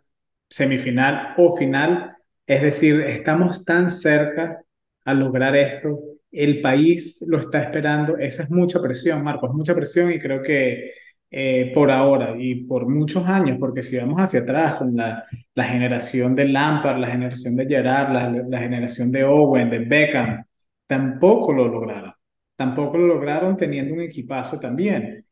semifinal 0.48 1.34
o 1.38 1.56
final. 1.56 2.16
Es 2.46 2.62
decir, 2.62 3.00
estamos 3.02 3.64
tan 3.64 3.90
cerca 3.90 4.62
a 5.04 5.14
lograr 5.14 5.56
esto, 5.56 5.98
el 6.32 6.60
país 6.62 7.24
lo 7.28 7.38
está 7.40 7.62
esperando, 7.62 8.16
esa 8.18 8.44
es 8.44 8.50
mucha 8.50 8.80
presión, 8.82 9.22
Marcos, 9.24 9.52
mucha 9.54 9.74
presión 9.74 10.12
y 10.12 10.20
creo 10.20 10.42
que 10.42 10.92
eh, 11.34 11.72
por 11.74 11.90
ahora 11.90 12.34
y 12.38 12.64
por 12.66 12.86
muchos 12.88 13.26
años, 13.26 13.56
porque 13.58 13.82
si 13.82 13.96
vamos 13.96 14.18
hacia 14.20 14.40
atrás 14.40 14.74
con 14.74 14.94
la, 14.94 15.24
la 15.54 15.64
generación 15.64 16.34
de 16.36 16.46
Lampard, 16.46 16.98
la 16.98 17.06
generación 17.08 17.56
de 17.56 17.66
Gerrard, 17.66 18.12
la, 18.12 18.30
la 18.48 18.58
generación 18.58 19.10
de 19.10 19.24
Owen, 19.24 19.70
de 19.70 19.78
Beckham, 19.80 20.44
tampoco 20.86 21.52
lo 21.54 21.68
lograron, 21.68 22.12
tampoco 22.54 22.98
lo 22.98 23.06
lograron 23.06 23.56
teniendo 23.56 23.94
un 23.94 24.02
equipazo 24.02 24.60
también. 24.60 25.24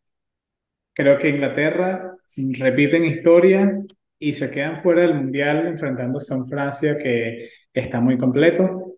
Creo 0.95 1.19
que 1.19 1.29
Inglaterra 1.29 2.15
repiten 2.35 3.05
historia 3.05 3.79
y 4.19 4.33
se 4.33 4.51
quedan 4.51 4.77
fuera 4.79 5.03
del 5.03 5.15
Mundial 5.15 5.67
enfrentándose 5.67 6.33
a 6.33 6.39
un 6.39 6.49
Francia 6.49 6.97
que 6.97 7.51
está 7.75 8.01
muy 8.01 8.17
completo. 8.17 8.90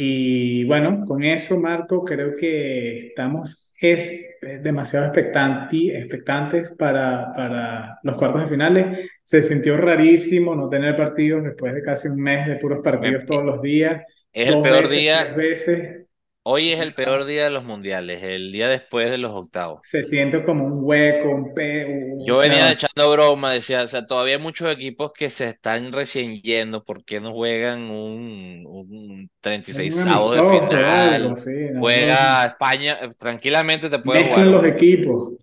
Y 0.00 0.62
bueno, 0.62 1.04
con 1.04 1.24
eso, 1.24 1.58
Marco, 1.58 2.04
creo 2.04 2.36
que 2.36 3.08
estamos 3.08 3.74
es, 3.80 4.36
eh, 4.42 4.60
demasiado 4.62 5.06
expectanti, 5.06 5.90
expectantes 5.90 6.70
para, 6.70 7.32
para 7.34 7.98
los 8.04 8.14
cuartos 8.14 8.42
de 8.42 8.46
finales. 8.46 9.10
Se 9.24 9.42
sintió 9.42 9.76
rarísimo 9.76 10.54
no 10.54 10.68
tener 10.68 10.96
partidos 10.96 11.42
después 11.42 11.74
de 11.74 11.82
casi 11.82 12.06
un 12.06 12.20
mes 12.20 12.46
de 12.46 12.54
puros 12.56 12.78
partidos 12.80 13.26
todos 13.26 13.44
los 13.44 13.60
días, 13.60 14.04
es 14.32 14.46
el 14.46 14.62
peor 14.62 14.82
veces, 14.82 14.90
día 14.90 15.32
veces. 15.36 16.06
Hoy 16.42 16.72
es 16.72 16.80
el 16.80 16.94
peor 16.94 17.26
día 17.26 17.44
de 17.44 17.50
los 17.50 17.62
mundiales, 17.62 18.24
el 18.24 18.50
día 18.50 18.68
después 18.68 19.08
de 19.08 19.18
los 19.18 19.32
octavos. 19.32 19.82
Se 19.82 20.04
siente 20.04 20.44
como 20.44 20.64
un 20.66 20.84
hueco, 20.84 21.30
un 21.30 21.52
pe, 21.52 21.84
o 22.22 22.26
Yo 22.26 22.38
venía 22.38 22.70
sea, 22.70 22.72
echando 22.72 23.10
broma, 23.12 23.52
decía, 23.52 23.82
o 23.82 23.86
sea, 23.86 24.06
todavía 24.06 24.36
hay 24.36 24.42
muchos 24.42 24.70
equipos 24.72 25.12
que 25.14 25.30
se 25.30 25.48
están 25.48 25.92
recién 25.92 26.40
yendo, 26.42 26.84
¿por 26.84 27.04
qué 27.04 27.20
no 27.20 27.32
juegan 27.32 27.82
un, 27.90 28.64
un 28.66 29.30
Un 29.70 29.76
36 29.80 29.94
de 30.32 30.42
amistoso 30.42 30.90
o 30.90 30.90
algo, 30.90 31.34
final? 31.34 31.36
sí. 31.36 31.70
No, 31.72 31.86
no. 31.94 32.18
Juega 32.18 32.44
España, 32.46 32.98
eh, 33.00 33.10
tranquilamente 33.18 33.88
te 33.88 33.98
puede 34.00 34.20
jugar 34.20 34.42
Mezclan 34.42 34.50
los 34.50 34.64
un, 34.64 34.66
equipos, 34.66 35.34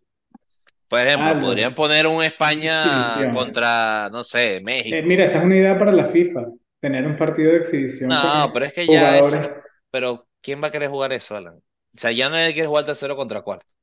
por 0.87 0.99
ejemplo, 0.99 1.37
podrían 1.39 1.75
poner 1.75 2.07
un 2.07 2.23
España 2.23 3.27
contra, 3.31 4.09
no 4.11 4.23
sé, 4.23 4.61
Eh, 4.89 5.01
México. 5.01 5.03
mira, 5.03 5.25
esa 5.25 5.39
es 5.39 5.45
una 5.45 5.57
idea 5.57 5.77
para 5.79 5.91
la 5.91 6.05
FIFA, 6.05 6.47
tener 6.79 7.05
un 7.07 7.17
partido 7.17 7.51
de 7.51 7.57
exhibición 7.59 8.11
No, 8.11 8.51
pero 8.53 8.65
es 8.65 8.73
que 8.73 8.87
ya 8.87 9.17
eso, 9.17 9.37
jugadores, 9.37 9.49
pero 9.89 10.27
¿quién 10.45 10.63
va 10.63 10.69
a 10.69 10.71
querer 10.71 10.91
jugar 10.91 11.13
eso, 11.13 11.37
Alan? 11.37 11.55
O 11.57 11.99
sea, 11.99 12.11
ya 12.13 12.29
nadie 12.29 12.53
quiere 12.53 12.67
jugar 12.69 12.85
tercero 12.85 13.17
contra 13.17 13.43
cuarto. 13.43 13.73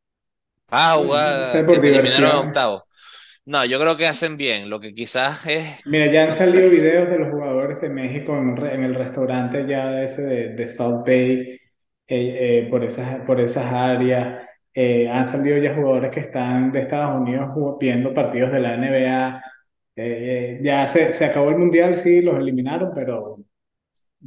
Ah, 0.68 0.96
sé, 1.44 1.64
jugar 1.64 1.68
que 1.68 1.76
por 1.76 1.80
eliminaron 1.88 2.48
octavos. 2.48 2.84
No, 3.46 3.64
yo 3.66 3.80
creo 3.80 3.96
que 3.96 4.06
hacen 4.08 4.36
bien. 4.38 4.70
Lo 4.70 4.80
que 4.80 4.94
quizás 4.94 5.46
es, 5.46 5.76
Mira, 5.84 6.12
ya 6.12 6.24
han 6.24 6.32
no 6.32 6.36
sé. 6.36 6.50
salido 6.52 6.70
videos 6.70 7.08
de 7.10 7.18
los 7.18 7.30
jugadores 7.30 7.80
de 7.80 7.88
México 7.88 8.36
en, 8.38 8.56
en 8.66 8.84
el 8.84 8.94
restaurante 8.94 9.66
ya 9.66 10.00
ese 10.02 10.22
de, 10.22 10.48
de 10.54 10.66
South 10.68 11.02
Bay 11.04 11.58
eh, 11.58 11.58
eh, 12.06 12.68
por 12.70 12.84
esas, 12.84 13.20
por 13.22 13.40
esas 13.40 13.64
áreas. 13.72 14.46
Eh, 14.74 15.08
han 15.08 15.26
salido 15.26 15.58
ya 15.58 15.74
jugadores 15.74 16.12
que 16.12 16.20
están 16.20 16.70
de 16.72 16.80
Estados 16.82 17.20
Unidos 17.20 17.50
viendo 17.80 18.14
partidos 18.14 18.52
de 18.52 18.60
la 18.60 18.74
NBA. 18.74 19.38
Eh, 19.96 20.58
eh, 20.58 20.60
ya 20.62 20.86
se, 20.88 21.12
se 21.12 21.24
acabó 21.26 21.50
el 21.50 21.58
Mundial, 21.58 21.96
sí, 21.96 22.22
los 22.22 22.36
eliminaron, 22.38 22.92
pero 22.94 23.38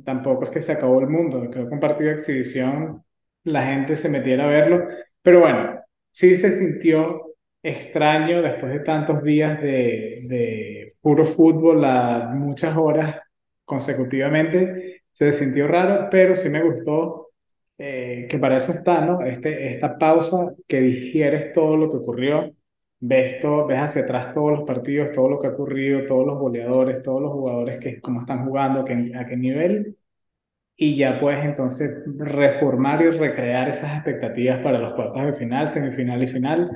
tampoco 0.03 0.45
es 0.45 0.51
que 0.51 0.61
se 0.61 0.73
acabó 0.73 0.99
el 0.99 1.07
mundo. 1.07 1.49
Que 1.49 1.59
un 1.59 1.79
partido 1.79 2.09
de 2.09 2.15
exhibición 2.15 3.03
la 3.43 3.65
gente 3.65 3.95
se 3.95 4.09
metiera 4.09 4.45
a 4.45 4.47
verlo. 4.47 4.87
Pero 5.21 5.41
bueno, 5.41 5.79
sí 6.11 6.35
se 6.35 6.51
sintió 6.51 7.35
extraño 7.63 8.41
después 8.41 8.71
de 8.73 8.79
tantos 8.81 9.23
días 9.23 9.61
de, 9.61 10.21
de 10.27 10.93
puro 11.01 11.25
fútbol, 11.25 11.83
a 11.85 12.31
muchas 12.33 12.75
horas 12.77 13.21
consecutivamente. 13.63 15.03
Se 15.11 15.31
sintió 15.31 15.67
raro, 15.67 16.07
pero 16.11 16.35
sí 16.35 16.49
me 16.49 16.63
gustó 16.63 17.29
eh, 17.77 18.27
que 18.29 18.39
para 18.39 18.57
eso 18.57 18.71
está, 18.71 19.05
¿no? 19.05 19.21
Este, 19.21 19.73
esta 19.73 19.97
pausa 19.97 20.53
que 20.67 20.81
digieres 20.81 21.53
todo 21.53 21.77
lo 21.77 21.91
que 21.91 21.97
ocurrió. 21.97 22.53
Ves, 22.99 23.39
todo, 23.41 23.67
ves 23.67 23.79
hacia 23.79 24.03
atrás 24.03 24.33
todos 24.33 24.51
los 24.51 24.63
partidos, 24.63 25.11
todo 25.11 25.29
lo 25.29 25.39
que 25.39 25.47
ha 25.47 25.51
ocurrido, 25.51 26.05
todos 26.05 26.25
los 26.25 26.39
goleadores, 26.39 27.03
todos 27.03 27.21
los 27.21 27.31
jugadores 27.31 27.79
que 27.79 28.01
cómo 28.01 28.21
están 28.21 28.45
jugando, 28.45 28.81
a 28.81 28.85
qué, 28.85 29.11
a 29.15 29.25
qué 29.25 29.37
nivel, 29.37 29.97
y 30.77 30.97
ya 30.97 31.19
puedes 31.19 31.43
entonces 31.45 31.91
reformar 32.17 33.01
y 33.01 33.09
recrear 33.11 33.69
esas 33.69 33.93
expectativas 33.95 34.59
para 34.61 34.79
los 34.79 34.93
cuartos 34.93 35.25
de 35.25 35.33
final, 35.33 35.69
semifinal 35.69 36.21
y 36.23 36.27
final, 36.27 36.69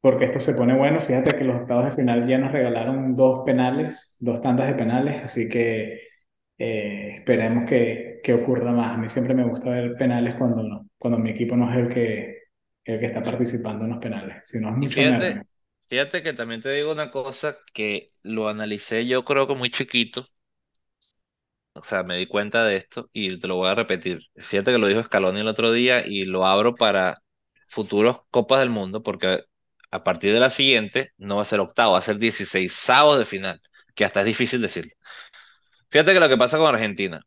porque 0.00 0.26
esto 0.26 0.40
se 0.40 0.54
pone 0.54 0.76
bueno. 0.76 1.00
Fíjate 1.00 1.36
que 1.36 1.44
los 1.44 1.56
octavos 1.62 1.86
de 1.86 1.90
final 1.92 2.26
ya 2.26 2.38
nos 2.38 2.52
regalaron 2.52 3.16
dos 3.16 3.42
penales, 3.44 4.16
dos 4.20 4.40
tandas 4.40 4.68
de 4.68 4.74
penales, 4.74 5.24
así 5.24 5.48
que 5.48 6.00
eh, 6.58 7.14
esperemos 7.18 7.64
que, 7.68 8.20
que 8.22 8.34
ocurra 8.34 8.72
más. 8.72 8.96
A 8.96 8.98
mí 8.98 9.08
siempre 9.08 9.34
me 9.34 9.44
gusta 9.44 9.70
ver 9.70 9.96
penales 9.96 10.34
cuando, 10.36 10.86
cuando 10.98 11.18
mi 11.18 11.30
equipo 11.30 11.56
no 11.56 11.70
es 11.72 11.76
el 11.78 11.88
que, 11.88 12.38
el 12.84 13.00
que 13.00 13.06
está 13.06 13.22
participando 13.22 13.84
en 13.84 13.90
los 13.90 13.98
penales, 13.98 14.38
sino 14.44 14.70
es 14.70 14.76
mucho 14.76 15.00
fíjate. 15.00 15.42
Fíjate 15.90 16.22
que 16.22 16.32
también 16.32 16.60
te 16.62 16.70
digo 16.72 16.90
una 16.92 17.10
cosa 17.10 17.56
que 17.74 18.12
lo 18.22 18.48
analicé 18.48 19.06
yo 19.06 19.24
creo 19.26 19.46
que 19.46 19.54
muy 19.54 19.70
chiquito, 19.70 20.24
o 21.74 21.82
sea, 21.82 22.02
me 22.02 22.16
di 22.16 22.26
cuenta 22.26 22.64
de 22.64 22.76
esto 22.76 23.08
y 23.12 23.38
te 23.38 23.46
lo 23.48 23.56
voy 23.56 23.68
a 23.68 23.74
repetir. 23.74 24.20
Fíjate 24.36 24.72
que 24.72 24.78
lo 24.78 24.86
dijo 24.88 25.02
Scaloni 25.02 25.40
el 25.40 25.48
otro 25.48 25.72
día 25.72 26.04
y 26.06 26.22
lo 26.24 26.44
abro 26.46 26.74
para 26.74 27.22
futuros 27.68 28.18
Copas 28.30 28.60
del 28.60 28.70
Mundo 28.70 29.02
porque 29.02 29.44
a 29.90 30.04
partir 30.04 30.32
de 30.32 30.40
la 30.40 30.50
siguiente 30.50 31.12
no 31.18 31.36
va 31.36 31.42
a 31.42 31.44
ser 31.44 31.60
octavo, 31.60 31.92
va 31.92 31.98
a 31.98 32.02
ser 32.02 32.18
16 32.18 32.86
de 33.18 33.24
final, 33.24 33.60
que 33.94 34.04
hasta 34.04 34.20
es 34.20 34.26
difícil 34.26 34.60
decirlo. 34.60 34.92
Fíjate 35.90 36.14
que 36.14 36.20
lo 36.20 36.28
que 36.28 36.38
pasa 36.38 36.58
con 36.58 36.74
Argentina, 36.74 37.22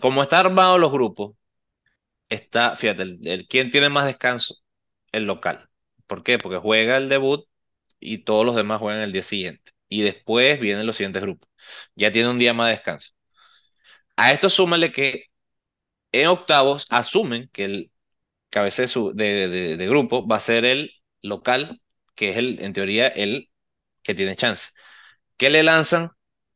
como 0.00 0.22
está 0.22 0.40
armado 0.40 0.78
los 0.78 0.92
grupos, 0.92 1.36
está, 2.28 2.76
fíjate, 2.76 3.02
el, 3.04 3.20
el- 3.28 3.48
¿quién 3.48 3.70
tiene 3.70 3.88
más 3.90 4.06
descanso? 4.06 4.56
El 5.12 5.26
local. 5.26 5.68
¿Por 6.06 6.22
qué? 6.24 6.38
Porque 6.38 6.58
juega 6.58 6.96
el 6.98 7.08
debut 7.10 7.46
y 8.04 8.18
todos 8.18 8.46
los 8.46 8.56
demás 8.56 8.80
juegan 8.80 9.02
el 9.02 9.12
día 9.12 9.22
siguiente. 9.22 9.72
Y 9.88 10.02
después 10.02 10.60
vienen 10.60 10.86
los 10.86 10.96
siguientes 10.96 11.22
grupos. 11.22 11.48
Ya 11.96 12.12
tiene 12.12 12.30
un 12.30 12.38
día 12.38 12.54
más 12.54 12.68
de 12.68 12.72
descanso. 12.72 13.10
A 14.16 14.32
esto 14.32 14.48
súmale 14.48 14.92
que 14.92 15.26
en 16.12 16.28
octavos 16.28 16.86
asumen 16.90 17.50
que 17.52 17.64
el 17.64 17.92
cabeza 18.50 18.84
de, 19.14 19.48
de, 19.78 19.88
grupo 19.88 20.26
va 20.28 20.36
a 20.36 20.40
ser 20.40 20.64
el 20.64 20.92
local, 21.22 21.82
que 22.16 22.30
es 22.30 22.38
el, 22.38 22.60
en 22.62 22.72
teoría, 22.74 23.08
el 23.08 23.50
que 24.02 24.14
tiene 24.14 24.36
chance. 24.36 24.70
¿Qué 25.38 25.50
le 25.50 25.62
lanzan 25.64 26.10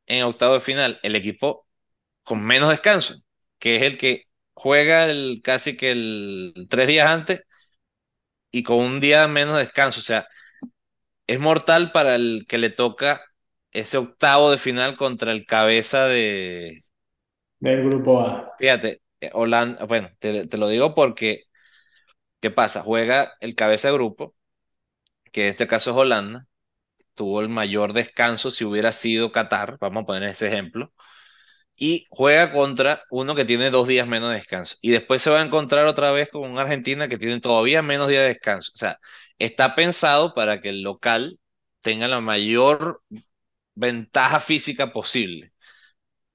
en 0.06 0.24
octavo 0.24 0.54
de 0.54 0.60
final? 0.60 1.00
El 1.02 1.16
equipo 1.16 1.66
con 2.24 2.42
menos 2.44 2.70
descanso, 2.70 3.16
que 3.58 3.76
es 3.76 3.82
el 3.84 3.98
que 3.98 4.24
juega 4.54 5.06
el, 5.06 5.42
casi 5.44 5.76
que 5.76 5.92
el 5.92 6.68
tres 6.70 6.88
días 6.88 7.08
antes 7.10 7.42
y 8.50 8.62
con 8.62 8.78
un 8.78 9.00
día 9.00 9.26
menos 9.28 9.54
de 9.54 9.60
descanso. 9.62 10.00
O 10.00 10.02
sea, 10.02 10.28
es 11.28 11.40
mortal 11.40 11.92
para 11.92 12.16
el 12.16 12.46
que 12.48 12.58
le 12.58 12.70
toca 12.70 13.22
ese 13.72 13.98
octavo 13.98 14.50
de 14.52 14.58
final 14.58 14.96
contra 14.98 15.32
el 15.32 15.46
cabeza 15.46 16.06
de, 16.06 16.84
Del 17.60 17.84
grupo 17.84 18.20
A. 18.20 18.52
fíjate, 18.58 19.02
eh, 19.20 19.30
Holanda, 19.32 19.84
bueno, 19.84 20.10
te, 20.18 20.46
te 20.46 20.56
lo 20.58 20.68
digo 20.68 20.94
porque, 20.94 21.44
¿qué 22.40 22.50
pasa? 22.50 22.82
Juega 22.82 23.34
el 23.40 23.54
cabeza 23.54 23.88
de 23.88 23.94
grupo, 23.94 24.36
que 25.32 25.44
en 25.44 25.48
este 25.50 25.66
caso 25.66 25.90
es 25.90 25.96
Holanda, 25.96 26.46
tuvo 27.14 27.40
el 27.42 27.48
mayor 27.48 27.92
descanso 27.92 28.50
si 28.50 28.64
hubiera 28.64 28.92
sido 28.92 29.32
Qatar, 29.32 29.78
vamos 29.80 30.04
a 30.04 30.06
poner 30.06 30.24
ese 30.30 30.48
ejemplo, 30.48 30.92
y 31.76 32.06
juega 32.10 32.52
contra 32.52 33.02
uno 33.10 33.34
que 33.34 33.44
tiene 33.44 33.70
dos 33.70 33.88
días 33.88 34.06
menos 34.08 34.30
de 34.30 34.36
descanso. 34.36 34.76
Y 34.82 34.90
después 34.92 35.22
se 35.22 35.30
va 35.30 35.40
a 35.40 35.44
encontrar 35.46 35.86
otra 35.86 36.12
vez 36.12 36.30
con 36.30 36.50
una 36.50 36.62
Argentina 36.62 37.08
que 37.08 37.18
tiene 37.18 37.40
todavía 37.40 37.82
menos 37.82 38.08
días 38.08 38.22
de 38.22 38.28
descanso. 38.30 38.72
O 38.74 38.78
sea, 38.78 38.98
está 39.38 39.74
pensado 39.74 40.34
para 40.34 40.60
que 40.60 40.70
el 40.70 40.82
local 40.82 41.38
tenga 41.80 42.08
la 42.08 42.20
mayor 42.20 43.02
ventaja 43.74 44.40
física 44.40 44.92
posible. 44.92 45.52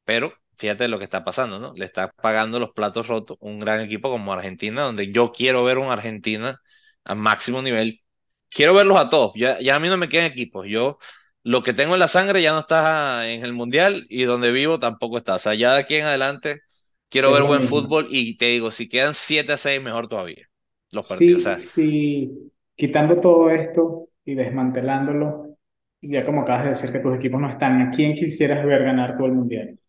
Pero 0.06 0.34
fíjate 0.58 0.88
lo 0.88 0.98
que 0.98 1.06
está 1.06 1.24
pasando, 1.24 1.60
¿no? 1.60 1.74
Le 1.76 1.86
está 1.86 2.12
pagando 2.12 2.60
los 2.60 2.72
platos 2.74 3.08
rotos 3.08 3.38
un 3.40 3.60
gran 3.60 3.82
equipo 3.82 4.10
como 4.10 4.34
Argentina, 4.34 4.84
donde 4.84 5.12
yo 5.12 5.32
quiero 5.32 5.64
ver 5.64 5.78
una 5.78 5.94
Argentina 5.94 6.60
a 7.04 7.16
máximo 7.16 7.62
nivel. 7.62 8.02
Quiero 8.50 8.74
verlos 8.74 8.98
a 9.00 9.10
todos. 9.10 9.34
Ya, 9.36 9.60
ya 9.60 9.76
a 9.76 9.80
mí 9.80 9.88
no 9.90 9.98
me 9.98 10.10
quedan 10.10 10.26
equipos. 10.26 10.68
Yo 10.70 10.98
lo 11.44 11.64
que 11.64 11.74
tengo 11.74 11.94
en 11.96 12.00
la 12.00 12.08
sangre 12.08 12.42
ya 12.42 12.52
no 12.54 12.60
está 12.60 13.28
en 13.30 13.44
el 13.44 13.54
mundial 13.54 14.06
y 14.10 14.24
donde 14.24 14.52
vivo 14.52 14.80
tampoco 14.80 15.18
está. 15.18 15.36
O 15.36 15.40
sea, 15.40 15.54
ya 15.56 15.74
de 15.74 15.80
aquí 15.82 15.96
en 15.96 16.06
adelante 16.06 16.62
quiero 17.10 17.32
Es 17.32 17.34
ver 17.34 17.44
buen 17.44 17.64
mismo. 17.64 17.64
fútbol 17.64 18.08
y 18.10 18.38
te 18.38 18.46
digo, 18.48 18.72
si 18.72 18.88
quedan 18.90 19.14
7 19.14 19.54
a 19.54 19.58
6 19.58 19.82
mejor 19.82 20.08
todavía 20.08 20.48
los 20.92 21.06
partidos. 21.06 21.40
O 21.42 21.44
Sí, 21.44 21.58
sea, 21.58 21.64
sí, 21.74 22.52
quitando 22.76 23.20
todo 23.20 23.50
esto 23.50 24.10
y 24.26 24.36
desmantelándolo, 24.36 25.58
ya 26.02 26.26
como 26.26 26.42
acabas 26.42 26.64
de 26.66 26.70
decir 26.72 26.92
que 26.92 27.00
tus 27.00 27.16
equipos 27.16 27.42
no 27.42 27.50
están, 27.50 27.82
¿a 27.82 27.92
quién 27.92 28.16
quisieras 28.16 28.66
ver 28.66 28.84
ganar 28.84 29.18
todo 29.18 29.28
el 29.28 29.34
mundial? 29.34 29.80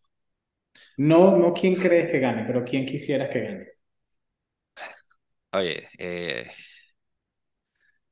No, 0.97 1.37
no 1.37 1.53
quién 1.53 1.75
crees 1.75 2.11
que 2.11 2.19
gane, 2.19 2.43
pero 2.45 2.65
quién 2.65 2.85
quisieras 2.85 3.29
que 3.29 3.39
gane. 3.41 3.67
oye, 5.51 5.89
eh, 5.97 6.51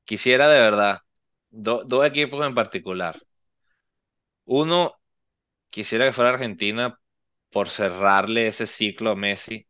quisiera 0.06 0.48
de 0.50 0.60
verdad 0.60 1.00
do- 1.50 1.84
dos 1.86 2.06
equipos 2.06 2.46
en 2.46 2.54
particular. 2.56 3.16
Uno 4.46 4.94
Quisiera 5.72 6.06
que 6.06 6.14
fuera 6.14 6.32
Argentina 6.32 7.00
por 7.52 7.70
cerrarle 7.70 8.48
ese 8.48 8.68
ciclo 8.68 9.12
a 9.12 9.16
Messi. 9.18 9.68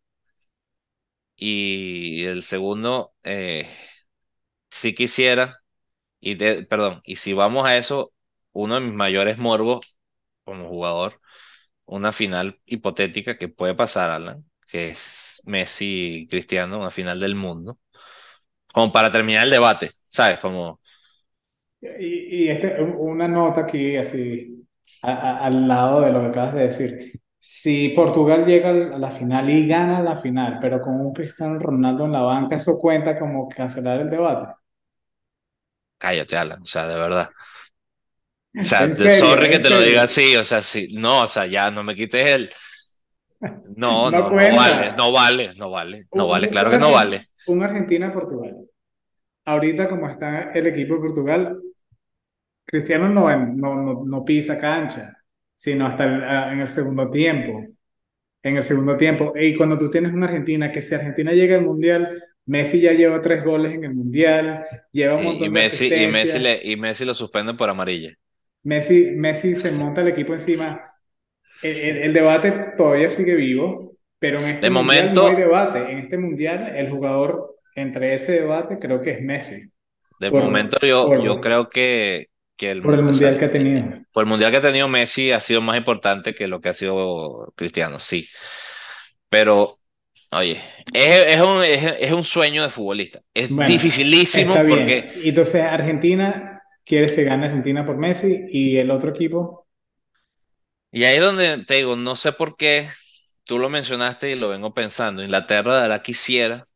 Y 1.35 2.23
el 2.25 2.43
segundo, 2.43 3.13
eh, 3.23 3.67
sí 4.73 4.93
quisiera, 4.95 5.59
y 6.19 6.35
de- 6.35 6.63
perdón, 6.65 7.01
y 7.05 7.17
si 7.17 7.33
vamos 7.33 7.67
a 7.67 7.77
eso, 7.77 8.13
uno 8.53 8.75
de 8.75 8.81
mis 8.81 8.93
mayores 8.93 9.37
morbos 9.37 9.97
como 10.45 10.67
jugador, 10.67 11.21
una 11.85 12.11
final 12.13 12.61
hipotética 12.65 13.37
que 13.37 13.49
puede 13.49 13.75
pasar, 13.75 14.11
Alan, 14.11 14.45
que 14.67 14.89
es 14.91 15.41
Messi 15.45 16.23
y 16.23 16.27
Cristiano, 16.27 16.79
una 16.79 16.91
final 16.91 17.19
del 17.19 17.35
mundo, 17.35 17.79
como 18.73 18.91
para 18.91 19.11
terminar 19.11 19.45
el 19.45 19.51
debate, 19.51 19.91
¿sabes? 20.07 20.39
Como, 20.39 20.81
Y, 21.81 22.45
y 22.45 22.49
este, 22.49 22.81
una 22.81 23.27
nota 23.27 23.61
aquí, 23.61 23.97
así, 23.97 24.65
a- 25.01 25.11
a- 25.11 25.45
al 25.45 25.67
lado 25.67 26.01
de 26.01 26.11
lo 26.13 26.21
que 26.21 26.27
acabas 26.27 26.53
de 26.53 26.61
decir. 26.63 27.21
Si 27.39 27.89
Portugal 27.89 28.45
llega 28.45 28.69
a 28.69 28.73
la 28.73 29.11
final 29.11 29.49
y 29.49 29.67
gana 29.67 30.01
la 30.01 30.15
final, 30.15 30.59
pero 30.61 30.79
con 30.81 30.95
un 31.01 31.13
Cristiano 31.13 31.59
Ronaldo 31.59 32.05
en 32.05 32.13
la 32.13 32.21
banca, 32.21 32.55
¿eso 32.55 32.79
cuenta 32.79 33.19
como 33.19 33.49
cancelar 33.49 33.99
el 34.01 34.09
debate? 34.09 34.53
Cállate, 36.03 36.37
Alan, 36.37 36.61
o 36.61 36.65
sea, 36.65 36.87
de 36.87 36.95
verdad. 36.95 37.29
O 38.61 38.65
sea, 38.65 38.87
de 38.87 38.95
serio, 38.95 39.09
sorry 39.09 39.49
que 39.49 39.59
te 39.59 39.69
lo 39.69 39.79
diga 39.81 40.03
así, 40.03 40.35
o 40.35 40.43
sea, 40.43 40.63
sí, 40.63 40.87
no, 40.95 41.23
o 41.23 41.27
sea, 41.27 41.45
ya 41.47 41.69
no 41.71 41.83
me 41.83 41.95
quites 41.95 42.25
el 42.27 42.49
No, 43.75 44.09
No 44.11 44.11
no, 44.11 44.33
no 44.35 44.55
vale, 44.55 44.93
no 44.93 45.11
vale, 45.11 45.53
no 45.55 45.69
vale, 45.69 46.07
no 46.13 46.27
vale, 46.27 46.49
claro 46.49 46.69
que 46.71 46.77
no 46.77 46.91
vale. 46.91 47.27
un 47.45 47.63
Argentina-Portugal. 47.63 48.67
Ahorita 49.45 49.89
como 49.89 50.09
está 50.09 50.51
el 50.53 50.67
equipo 50.67 50.95
de 50.95 51.01
Portugal, 51.01 51.61
Cristiano 52.65 53.09
no, 53.09 53.29
no, 53.55 53.75
no, 53.75 54.03
no 54.05 54.25
pisa 54.25 54.59
cancha, 54.59 55.17
sino 55.55 55.85
hasta 55.85 56.05
el- 56.05 56.23
a- 56.23 56.53
en 56.53 56.59
el 56.61 56.67
segundo 56.67 57.09
tiempo. 57.09 57.61
En 58.43 58.57
el 58.57 58.63
segundo 58.63 58.97
tiempo. 58.97 59.33
Y 59.37 59.55
cuando 59.57 59.79
tú 59.79 59.89
tienes 59.91 60.13
una 60.13 60.27
Argentina, 60.27 60.71
que 60.71 60.81
si 60.81 60.95
Argentina 60.95 61.33
llega 61.33 61.57
al 61.57 61.65
Mundial, 61.65 62.23
Messi 62.45 62.81
ya 62.81 62.91
lleva 62.93 63.21
tres 63.21 63.43
goles 63.43 63.73
en 63.73 63.83
el 63.85 63.95
Mundial, 63.95 64.65
lleva 64.91 65.15
un 65.17 65.23
Y, 65.23 65.45
y 65.45 65.49
montón 65.49 65.53
de 65.53 65.61
Messi, 65.61 65.87
y 66.03 66.07
Messi 66.07 66.37
le, 66.39 66.59
y 66.63 66.75
Messi 66.77 67.03
lo 67.05 67.13
suspenden 67.15 67.57
por 67.57 67.67
amarilla. 67.69 68.15
Messi, 68.63 69.11
Messi 69.15 69.55
se 69.55 69.71
monta 69.71 70.01
el 70.01 70.07
equipo 70.09 70.33
encima. 70.33 70.93
El, 71.61 71.77
el- 71.77 71.97
el 71.99 72.13
debate 72.13 72.73
todavía 72.77 73.09
sigue 73.09 73.35
vivo, 73.35 73.97
pero 74.19 74.39
en 74.39 74.47
este 74.49 74.67
De 74.67 74.69
Mundial 74.69 75.17
no 75.17 75.27
hay 75.27 75.35
momento, 75.35 75.37
debate. 75.37 75.79
En 75.91 75.99
este 75.99 76.17
Mundial, 76.19 76.75
el 76.77 76.91
jugador 76.91 77.57
entre 77.75 78.15
ese 78.15 78.33
debate 78.41 78.79
creo 78.79 79.01
que 79.01 79.11
es 79.13 79.21
Messi, 79.23 79.71
de 80.19 80.31
momento 80.31 80.77
por, 80.81 80.85
yo, 80.85 81.15
yo 81.17 81.39
por, 81.39 81.41
creo 81.41 81.69
que, 81.69 82.29
que 82.55 82.71
el, 82.71 82.83
por 82.83 82.93
el 82.93 83.01
o 83.05 83.13
sea, 83.13 83.29
Mundial 83.29 83.37
que 83.39 83.45
ha 83.45 83.51
tenido. 83.51 84.05
por 84.13 84.23
el 84.23 84.29
mundial 84.29 84.51
que 84.51 84.57
ha 84.57 84.61
tenido 84.61 84.87
Messi 84.87 85.31
ha 85.31 85.39
sido 85.39 85.61
más 85.61 85.77
importante 85.77 86.35
que 86.35 86.47
lo 86.47 86.61
que 86.61 86.69
ha 86.69 86.73
sido 86.75 87.53
Cristiano, 87.55 87.99
sí. 87.99 88.27
Pero 89.29 89.79
Oye, 90.33 90.61
es, 90.93 91.25
es 91.35 91.41
un, 91.41 91.63
es, 91.63 91.95
es 91.99 92.11
un 92.11 92.23
sueño 92.23 92.63
de 92.63 92.69
futbolista. 92.69 93.21
Es 93.33 93.49
Bueno, 93.49 93.65
dificilísimo 93.65 94.65
porque, 94.65 95.09
Y 95.15 95.29
entonces 95.29 95.61
Argentina, 95.63 96.61
quieres 96.85 97.11
que 97.13 97.23
gane 97.23 97.45
Argentina 97.45 97.85
por 97.85 97.97
Messi 97.97 98.45
y 98.49 98.77
el 98.77 98.91
otro 98.91 99.09
equipo, 99.11 99.67
y 100.91 101.03
ahí 101.05 101.15
es 101.17 101.21
donde 101.21 101.65
te 101.65 101.75
digo, 101.75 101.95
no 101.95 102.15
sé 102.15 102.31
por 102.33 102.55
qué, 102.57 102.89
tú 103.45 103.59
lo 103.59 103.69
mencionaste 103.69 104.31
y 104.31 104.35
lo 104.35 104.49
vengo 104.49 104.73
pensando, 104.73 105.23
Inglaterra 105.23 105.81
verdad 105.81 106.01
quisiera, 106.03 106.67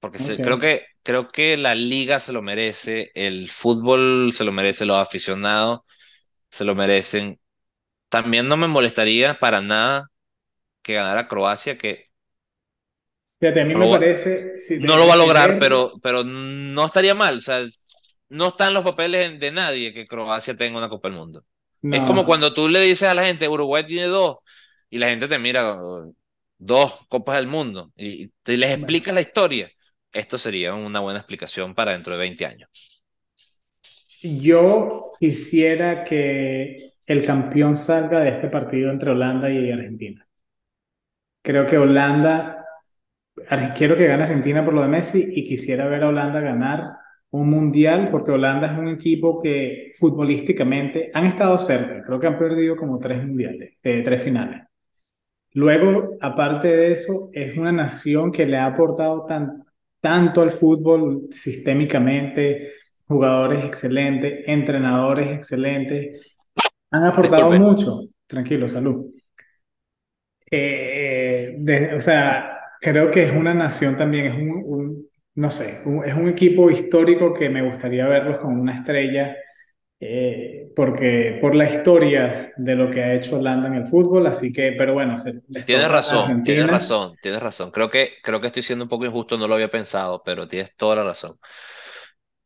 porque 0.00 0.18
se- 0.18 0.40
creo 0.40 0.58
que, 0.58 0.86
creo 1.02 1.28
que 1.28 1.56
la 1.56 1.74
liga 1.74 2.20
se 2.20 2.32
lo 2.32 2.42
merece, 2.42 3.10
el 3.14 3.50
fútbol 3.50 4.32
se 4.32 4.44
lo 4.44 4.52
merece, 4.52 4.86
los 4.86 4.98
aficionados 4.98 5.80
se 6.50 6.64
lo 6.64 6.74
merecen. 6.74 7.40
También 8.10 8.48
no 8.48 8.56
me 8.56 8.68
molestaría 8.68 9.38
para 9.40 9.62
nada 9.62 10.08
que 10.82 10.94
ganara 10.94 11.28
Croacia, 11.28 11.78
que 11.78 12.07
Fíjate, 13.40 13.60
a 13.60 13.64
mí 13.64 13.74
no 13.74 13.80
me 13.80 13.86
lo 13.86 13.90
va, 13.90 13.98
parece, 13.98 14.58
si 14.60 14.78
no 14.78 14.96
lo 14.98 15.06
va 15.06 15.14
a 15.14 15.16
lograr, 15.16 15.58
pero, 15.58 15.94
pero 16.02 16.24
no 16.24 16.86
estaría 16.86 17.14
mal. 17.14 17.38
O 17.38 17.40
sea, 17.40 17.66
no 18.28 18.48
están 18.48 18.74
los 18.74 18.84
papeles 18.84 19.38
de 19.40 19.50
nadie 19.52 19.92
que 19.92 20.06
Croacia 20.06 20.56
tenga 20.56 20.78
una 20.78 20.88
Copa 20.88 21.08
del 21.08 21.18
Mundo. 21.18 21.44
Es 21.90 22.02
como 22.04 22.26
cuando 22.26 22.54
tú 22.54 22.68
le 22.68 22.80
dices 22.82 23.08
a 23.08 23.14
la 23.14 23.24
gente, 23.24 23.48
Uruguay 23.48 23.86
tiene 23.86 24.06
dos, 24.08 24.38
y 24.90 24.98
la 24.98 25.08
gente 25.10 25.28
te 25.28 25.38
mira, 25.38 25.74
"Oh, 25.82 26.12
dos 26.58 27.06
Copas 27.08 27.36
del 27.36 27.46
Mundo, 27.48 27.92
y, 27.96 28.28
te 28.42 28.56
les 28.56 28.70
bueno, 28.72 28.78
explicas 28.78 29.14
la 29.14 29.20
historia. 29.22 29.70
Esto 30.12 30.38
sería 30.38 30.74
una 30.74 31.00
buena 31.00 31.20
explicación 31.20 31.74
para 31.74 31.92
dentro 31.92 32.14
de 32.14 32.20
20 32.20 32.46
años. 32.46 32.70
yo 34.22 35.12
quisiera 35.18 36.04
que 36.04 36.94
el 37.06 37.24
campeón 37.26 37.74
salga 37.76 38.20
de 38.22 38.30
este 38.30 38.48
partido 38.48 38.90
entre 38.90 39.10
Holanda 39.10 39.50
y 39.50 39.70
Argentina. 39.70 40.26
Creo 41.42 41.66
que 41.66 41.78
Holanda, 41.78 42.57
quiero 43.76 43.96
que 43.96 44.06
gane 44.06 44.24
Argentina 44.24 44.64
por 44.64 44.74
lo 44.74 44.82
de 44.82 44.88
Messi 44.88 45.30
y 45.34 45.44
quisiera 45.44 45.86
ver 45.86 46.02
a 46.04 46.08
Holanda 46.08 46.40
ganar 46.40 46.84
un 47.30 47.50
mundial 47.50 48.08
porque 48.10 48.32
Holanda 48.32 48.72
es 48.72 48.78
un 48.78 48.88
equipo 48.88 49.40
que 49.42 49.90
futbolísticamente 49.98 51.10
han 51.14 51.26
estado 51.26 51.58
cerca, 51.58 52.02
creo 52.04 52.20
que 52.20 52.26
han 52.26 52.38
perdido 52.38 52.76
como 52.76 52.98
tres 52.98 53.24
mundiales, 53.26 53.74
eh, 53.82 54.02
tres 54.04 54.22
finales. 54.22 54.62
Luego, 55.54 56.16
aparte 56.20 56.68
de 56.68 56.92
eso, 56.92 57.30
es 57.32 57.56
una 57.58 57.72
nación 57.72 58.32
que 58.32 58.46
le 58.46 58.58
ha 58.58 58.66
aportado 58.66 59.26
tan, 59.26 59.64
tanto 60.00 60.42
al 60.42 60.50
fútbol 60.52 61.28
sistémicamente, 61.32 62.72
jugadores 63.08 63.64
excelentes, 63.64 64.44
entrenadores 64.46 65.28
excelentes, 65.36 66.22
han 66.90 67.04
aportado 67.04 67.52
Disculpe, 67.52 67.58
mucho. 67.58 68.02
Tranquilo, 68.26 68.68
salud. 68.68 69.06
Eh, 70.50 71.54
de- 71.58 71.94
o 71.94 72.00
sea, 72.00 72.57
creo 72.80 73.10
que 73.10 73.24
es 73.24 73.32
una 73.32 73.54
nación 73.54 73.96
también, 73.96 74.26
es 74.26 74.34
un, 74.36 74.50
un- 74.66 75.08
no 75.36 75.50
sé, 75.50 75.80
un- 75.86 76.04
es 76.04 76.14
un 76.14 76.28
equipo 76.28 76.70
histórico 76.70 77.34
que 77.34 77.48
me 77.50 77.62
gustaría 77.62 78.06
verlos 78.08 78.38
con 78.38 78.58
una 78.58 78.74
estrella, 78.76 79.36
eh, 80.00 80.70
porque 80.76 81.38
por 81.40 81.54
la 81.54 81.70
historia 81.70 82.52
de 82.56 82.76
lo 82.76 82.90
que 82.90 83.02
ha 83.02 83.14
hecho 83.14 83.38
Holanda 83.38 83.68
en 83.68 83.74
el 83.76 83.86
fútbol, 83.88 84.26
así 84.26 84.52
que, 84.52 84.74
pero 84.78 84.94
bueno, 84.94 85.18
se, 85.18 85.34
tienes 85.66 85.88
razón, 85.88 86.40
tienes 86.42 86.68
razón, 86.68 87.18
tienes 87.20 87.42
razón. 87.42 87.70
Creo 87.70 87.90
que, 87.90 88.12
creo 88.22 88.40
que 88.40 88.46
estoy 88.48 88.62
siendo 88.62 88.84
un 88.84 88.88
poco 88.88 89.04
injusto, 89.06 89.36
no 89.38 89.48
lo 89.48 89.54
había 89.54 89.70
pensado, 89.70 90.22
pero 90.24 90.48
tienes 90.48 90.74
toda 90.76 90.96
la 90.96 91.04
razón. 91.04 91.38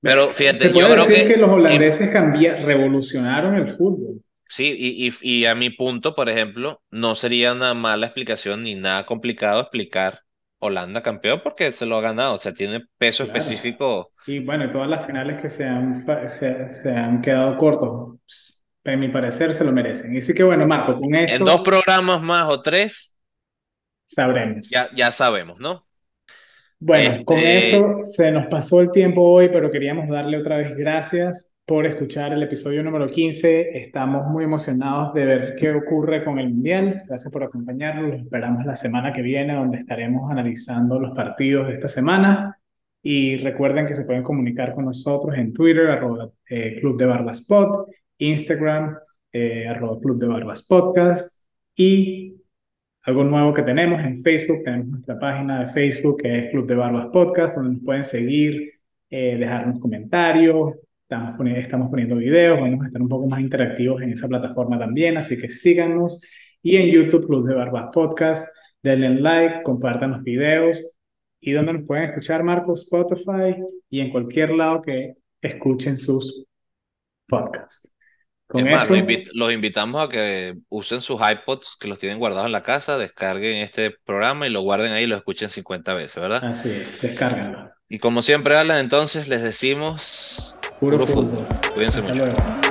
Pero 0.02 0.32
Se 0.60 0.70
fíjate, 0.70 0.74
yo 0.74 0.88
puede 0.88 0.90
creo 0.90 1.06
decir 1.06 1.26
que 1.26 1.36
que 1.36 1.36
los 1.36 1.50
holandeses 1.50 2.10
cambia, 2.10 2.56
revolucionaron 2.64 3.56
el 3.56 3.68
fútbol. 3.68 4.22
Sí, 4.54 4.74
y, 4.78 5.08
y, 5.08 5.12
y 5.42 5.46
a 5.46 5.54
mi 5.54 5.70
punto, 5.70 6.14
por 6.14 6.28
ejemplo, 6.28 6.82
no 6.90 7.14
sería 7.14 7.52
una 7.52 7.72
mala 7.74 8.06
explicación 8.06 8.62
ni 8.62 8.74
nada 8.74 9.06
complicado 9.06 9.60
explicar 9.60 10.20
Holanda 10.58 11.02
campeón 11.02 11.40
porque 11.42 11.72
se 11.72 11.86
lo 11.86 11.96
ha 11.98 12.02
ganado, 12.02 12.34
o 12.34 12.38
sea, 12.38 12.52
tiene 12.52 12.84
peso 12.98 13.22
Claro. 13.22 13.24
específico. 13.24 14.12
Y 14.26 14.40
bueno, 14.40 14.70
todas 14.72 14.88
las 14.88 15.06
finales 15.06 15.40
que 15.42 15.48
se 15.50 15.64
han, 15.66 16.04
se, 16.28 16.70
se 16.72 16.90
han 16.90 17.22
quedado 17.22 17.56
cortos, 17.58 18.18
en 18.84 19.00
mi 19.00 19.08
parecer, 19.08 19.54
se 19.54 19.64
lo 19.64 19.72
merecen. 19.72 20.14
Y 20.14 20.18
así 20.18 20.34
que 20.34 20.42
bueno, 20.44 20.66
Marco, 20.66 20.98
con 21.00 21.14
En 21.26 21.42
dos 21.44 21.62
eso 21.62 21.62
programas 21.62 22.22
más 22.22 22.48
o 22.48 22.62
tres, 22.62 23.16
sabremos. 24.04 24.88
ya 24.94 25.12
sabemos, 25.12 25.58
¿no? 25.60 25.86
Bueno, 26.80 27.24
con 27.24 27.46
Este, 27.46 27.46
eso 27.46 27.98
se 28.02 28.32
nos 28.32 28.46
pasó 28.48 28.80
el 28.80 28.90
tiempo 28.90 29.22
hoy, 29.22 29.48
pero 29.48 29.70
queríamos 29.70 30.08
darle 30.08 30.38
otra 30.38 30.56
vez 30.56 30.76
gracias 30.76 31.51
por 31.64 31.86
escuchar 31.86 32.32
el 32.32 32.43
episodio 32.43 32.82
número 32.82 33.09
15. 33.09 33.78
Estamos 33.78 34.26
muy 34.26 34.44
emocionados 34.44 35.14
de 35.14 35.24
ver 35.24 35.55
qué 35.56 35.72
ocurre 35.72 36.24
con 36.24 36.39
el 36.39 36.51
Mundial. 36.51 37.02
Gracias 37.06 37.32
por 37.32 37.44
acompañarnos. 37.44 38.10
Los 38.10 38.20
esperamos 38.20 38.64
la 38.64 38.76
semana 38.76 39.12
que 39.12 39.22
viene, 39.22 39.55
donde 39.55 39.78
estaremos 39.78 40.30
analizando 40.30 40.98
los 40.98 41.14
partidos 41.14 41.68
de 41.68 41.74
esta 41.74 41.89
semana. 41.89 42.59
Y 43.02 43.36
recuerden 43.39 43.86
que 43.86 43.94
se 43.94 44.05
pueden 44.05 44.22
comunicar 44.22 44.74
con 44.74 44.84
nosotros 44.86 45.36
en 45.36 45.52
Twitter, 45.52 45.90
arroba 45.90 46.30
eh, 46.48 46.78
Club 46.80 46.98
de 46.98 47.06
Barbas 47.06 47.47
Pod, 47.47 47.89
Instagram, 48.18 48.97
eh, 49.32 49.66
arroba 49.66 49.98
Club 50.01 50.18
de 50.18 50.26
Barbas 50.26 50.66
Podcast 50.66 51.44
y 51.74 52.36
algo 53.05 53.24
nuevo 53.24 53.52
que 53.52 53.62
tenemos 53.62 54.01
en 54.05 54.22
Facebook, 54.22 54.62
tenemos 54.64 54.86
nuestra 54.86 55.18
página 55.18 55.60
de 55.60 55.66
Facebook 55.72 56.22
que 56.22 56.39
es 56.39 56.51
Club 56.52 56.66
de 56.66 56.76
Barbas 56.76 57.06
Podcast, 57.06 57.56
donde 57.56 57.74
nos 57.74 57.84
pueden 57.84 58.05
seguir, 58.05 58.74
eh, 59.10 59.36
dejarnos 59.36 59.80
comentarios, 59.80 60.74
estamos 61.12 61.36
poniendo, 61.36 61.60
estamos 61.60 61.90
poniendo 61.90 62.16
videos, 62.16 62.59
vamos 62.60 62.82
a 62.82 62.86
estar 62.86 63.02
un 63.02 63.09
poco 63.09 63.26
más 63.26 63.40
interactivos 63.40 64.01
en 64.01 64.10
esa 64.10 64.28
plataforma 64.28 64.78
también, 64.78 65.16
así 65.18 65.39
que 65.40 65.51
síganos. 65.51 66.22
Y 66.62 66.76
en 66.76 66.89
YouTube, 66.90 67.26
Club 67.26 67.47
de 67.47 67.55
Barbas 67.55 67.90
Podcast, 67.93 68.48
denle 68.82 69.20
like, 69.20 69.62
compartan 69.62 70.12
los 70.12 70.22
videos. 70.22 70.82
¿Y 71.40 71.52
donde 71.52 71.72
nos 71.74 71.86
pueden 71.86 72.05
escuchar, 72.05 72.43
Marcos? 72.44 72.82
Spotify 72.84 73.56
y 73.90 74.01
en 74.01 74.10
cualquier 74.10 74.51
lado 74.52 74.80
que 74.80 75.14
escuchen 75.40 75.97
sus 75.98 76.47
podcasts. 77.26 77.89
es 77.89 77.93
Con 78.47 78.64
más, 78.64 78.89
los, 78.89 78.98
eso, 78.98 79.06
invit- 79.06 79.28
los 79.34 79.52
invitamos 79.52 80.06
a 80.06 80.09
que 80.09 80.55
usen 80.68 81.01
sus 81.01 81.20
iPods 81.20 81.76
que 81.80 81.89
los 81.89 81.98
tienen 81.98 82.18
guardados 82.20 82.47
en 82.47 82.52
la 82.52 82.62
casa, 82.62 82.97
descarguen 82.97 83.59
este 83.62 83.90
programa 84.05 84.47
y 84.47 84.51
lo 84.51 84.62
guarden 84.62 84.93
ahí 84.93 85.05
y 85.05 85.09
lo 85.09 85.16
escuchen 85.16 85.51
50 85.51 85.94
veces, 85.94 86.22
¿verdad? 86.22 86.43
así 86.44 86.70
es, 86.70 87.02
descárganlo. 87.02 87.70
Y 87.89 87.98
como 87.98 88.22
siempre, 88.22 88.55
Alan, 88.56 88.78
entonces 88.78 89.28
les 89.28 89.43
decimos 89.43 90.56
Puro 90.82 90.98
puro 90.98 91.06
fútbol. 91.06 91.38
fútbol. 91.38 91.59
Cuídense 91.74 92.00
Hasta 92.00 92.09
mucho. 92.09 92.24
luego. 92.24 92.61